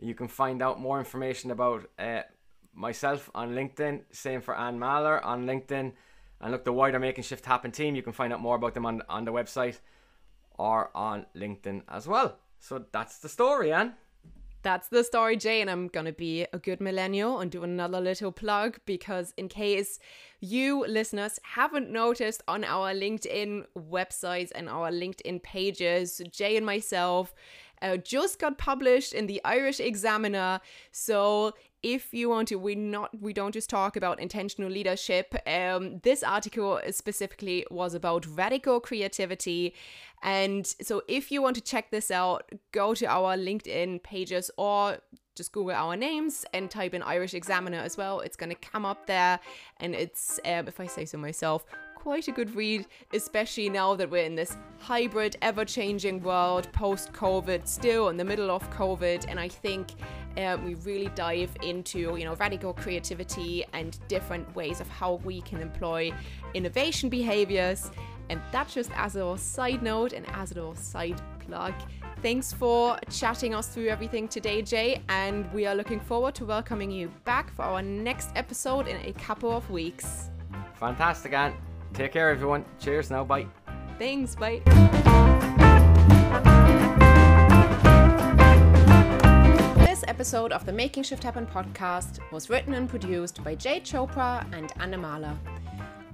You 0.00 0.14
can 0.14 0.26
find 0.26 0.60
out 0.60 0.80
more 0.80 0.98
information 0.98 1.52
about 1.52 1.88
uh, 1.96 2.22
myself 2.74 3.30
on 3.32 3.50
LinkedIn. 3.50 4.02
Same 4.10 4.40
for 4.40 4.58
Anne 4.58 4.80
Mahler 4.80 5.24
on 5.24 5.46
LinkedIn. 5.46 5.92
And 6.40 6.50
look, 6.50 6.64
the 6.64 6.72
wider 6.72 6.98
Making 6.98 7.22
Shift 7.22 7.46
Happen 7.46 7.70
team, 7.70 7.94
you 7.94 8.02
can 8.02 8.12
find 8.12 8.32
out 8.32 8.40
more 8.40 8.56
about 8.56 8.74
them 8.74 8.84
on, 8.86 9.02
on 9.08 9.24
the 9.24 9.32
website 9.32 9.78
or 10.58 10.90
on 10.94 11.26
LinkedIn 11.36 11.82
as 11.88 12.06
well. 12.06 12.38
So 12.58 12.84
that's 12.92 13.18
the 13.18 13.28
story, 13.28 13.72
Anne. 13.72 13.94
that's 14.66 14.88
the 14.88 15.04
story, 15.04 15.36
Jay. 15.36 15.60
And 15.60 15.70
I'm 15.70 15.86
to 16.06 16.12
be 16.12 16.44
a 16.52 16.58
good 16.58 16.80
millennial 16.80 17.38
and 17.38 17.52
do 17.52 17.62
another 17.62 18.00
little 18.00 18.32
plug 18.32 18.78
because, 18.84 19.32
in 19.36 19.48
case 19.48 20.00
you 20.40 20.84
listeners 20.88 21.38
haven't 21.44 21.88
noticed 21.88 22.42
on 22.48 22.64
our 22.64 22.92
LinkedIn 22.92 23.64
websites 23.78 24.50
and 24.52 24.68
our 24.68 24.90
LinkedIn 24.90 25.44
pages, 25.44 26.20
Jay 26.32 26.56
and 26.56 26.66
myself 26.66 27.32
uh, 27.82 27.96
just 27.96 28.38
got 28.38 28.58
published 28.58 29.12
in 29.12 29.26
the 29.26 29.40
Irish 29.44 29.80
Examiner. 29.80 30.60
So 30.92 31.54
if 31.82 32.12
you 32.12 32.28
want 32.28 32.48
to 32.48 32.56
we 32.56 32.74
not 32.74 33.10
we 33.20 33.32
don't 33.32 33.52
just 33.52 33.70
talk 33.70 33.96
about 33.96 34.18
intentional 34.18 34.70
leadership. 34.70 35.34
Um, 35.46 36.00
this 36.00 36.22
article 36.22 36.80
specifically 36.90 37.66
was 37.70 37.94
about 37.94 38.26
radical 38.26 38.80
creativity. 38.80 39.74
And 40.22 40.66
so 40.66 41.02
if 41.06 41.30
you 41.30 41.42
want 41.42 41.54
to 41.56 41.62
check 41.62 41.90
this 41.90 42.10
out 42.10 42.50
go 42.72 42.94
to 42.94 43.06
our 43.06 43.36
linkedin 43.36 44.02
pages 44.02 44.50
or 44.56 44.98
just 45.36 45.52
google 45.52 45.74
our 45.74 45.96
names 45.96 46.46
and 46.54 46.70
type 46.70 46.94
in 46.94 47.02
irish 47.02 47.34
examiner 47.34 47.78
as 47.78 47.96
well. 47.96 48.20
It's 48.20 48.36
going 48.36 48.50
to 48.50 48.56
come 48.56 48.84
up 48.84 49.06
there. 49.06 49.38
And 49.78 49.94
it's 49.94 50.40
um, 50.44 50.66
if 50.66 50.80
i 50.80 50.86
say 50.86 51.04
so 51.04 51.18
myself 51.18 51.64
quite 52.06 52.28
a 52.28 52.30
good 52.30 52.54
read, 52.54 52.86
especially 53.14 53.68
now 53.68 53.96
that 53.96 54.08
we're 54.08 54.22
in 54.22 54.36
this 54.36 54.56
hybrid, 54.78 55.36
ever 55.42 55.64
changing 55.64 56.22
world 56.22 56.72
post 56.72 57.12
COVID, 57.12 57.66
still 57.66 58.10
in 58.10 58.16
the 58.16 58.24
middle 58.24 58.48
of 58.48 58.62
COVID. 58.70 59.24
And 59.28 59.40
I 59.40 59.48
think 59.48 59.88
um, 60.36 60.64
we 60.64 60.74
really 60.74 61.10
dive 61.16 61.50
into, 61.64 62.16
you 62.16 62.22
know, 62.22 62.36
radical 62.36 62.72
creativity 62.72 63.64
and 63.72 63.98
different 64.06 64.54
ways 64.54 64.80
of 64.80 64.88
how 64.88 65.14
we 65.24 65.40
can 65.40 65.60
employ 65.60 66.12
innovation 66.54 67.08
behaviors. 67.08 67.90
And 68.30 68.40
that's 68.52 68.72
just 68.72 68.92
as 68.94 69.16
a 69.16 69.18
little 69.18 69.36
side 69.36 69.82
note 69.82 70.12
and 70.12 70.24
as 70.30 70.52
a 70.52 70.54
little 70.54 70.76
side 70.76 71.20
plug. 71.40 71.74
Thanks 72.22 72.52
for 72.52 72.96
chatting 73.10 73.52
us 73.52 73.66
through 73.66 73.88
everything 73.88 74.28
today, 74.28 74.62
Jay, 74.62 75.02
and 75.08 75.52
we 75.52 75.66
are 75.66 75.74
looking 75.74 75.98
forward 75.98 76.36
to 76.36 76.44
welcoming 76.44 76.92
you 76.92 77.10
back 77.24 77.52
for 77.52 77.62
our 77.62 77.82
next 77.82 78.30
episode 78.36 78.86
in 78.86 78.96
a 79.04 79.12
couple 79.14 79.50
of 79.50 79.68
weeks. 79.70 80.30
Fantastic, 80.74 81.32
Anne. 81.32 81.65
Take 81.96 82.12
care, 82.12 82.28
everyone. 82.28 82.62
Cheers 82.78 83.10
now. 83.10 83.24
Bye. 83.24 83.46
Thanks. 83.98 84.34
Bye. 84.34 84.60
This 89.78 90.04
episode 90.06 90.52
of 90.52 90.66
the 90.66 90.72
Making 90.72 91.04
Shift 91.04 91.22
Happen 91.22 91.46
podcast 91.46 92.18
was 92.30 92.50
written 92.50 92.74
and 92.74 92.86
produced 92.86 93.42
by 93.42 93.54
Jay 93.54 93.80
Chopra 93.80 94.44
and 94.52 94.74
Anna 94.78 94.98
Mahler. 94.98 95.38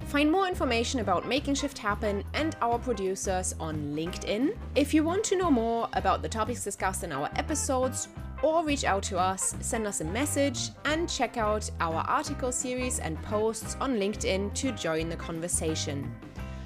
Find 0.05 0.31
more 0.31 0.47
information 0.47 1.01
about 1.01 1.27
Making 1.27 1.55
Shift 1.55 1.77
Happen 1.77 2.23
and 2.33 2.55
our 2.61 2.79
producers 2.79 3.53
on 3.59 3.75
LinkedIn. 3.93 4.55
If 4.75 4.93
you 4.93 5.03
want 5.03 5.25
to 5.25 5.35
know 5.35 5.51
more 5.51 5.89
about 5.93 6.21
the 6.21 6.29
topics 6.29 6.63
discussed 6.63 7.03
in 7.03 7.11
our 7.11 7.29
episodes, 7.35 8.07
or 8.43 8.63
reach 8.63 8.83
out 8.83 9.01
to 9.03 9.17
us, 9.17 9.55
send 9.61 9.87
us 9.87 10.01
a 10.01 10.05
message, 10.05 10.69
and 10.85 11.09
check 11.09 11.37
out 11.37 11.67
our 11.79 12.03
article 12.07 12.51
series 12.51 12.99
and 12.99 13.19
posts 13.23 13.75
on 13.79 13.95
LinkedIn 13.95 14.53
to 14.53 14.71
join 14.73 15.09
the 15.09 15.15
conversation. 15.15 16.13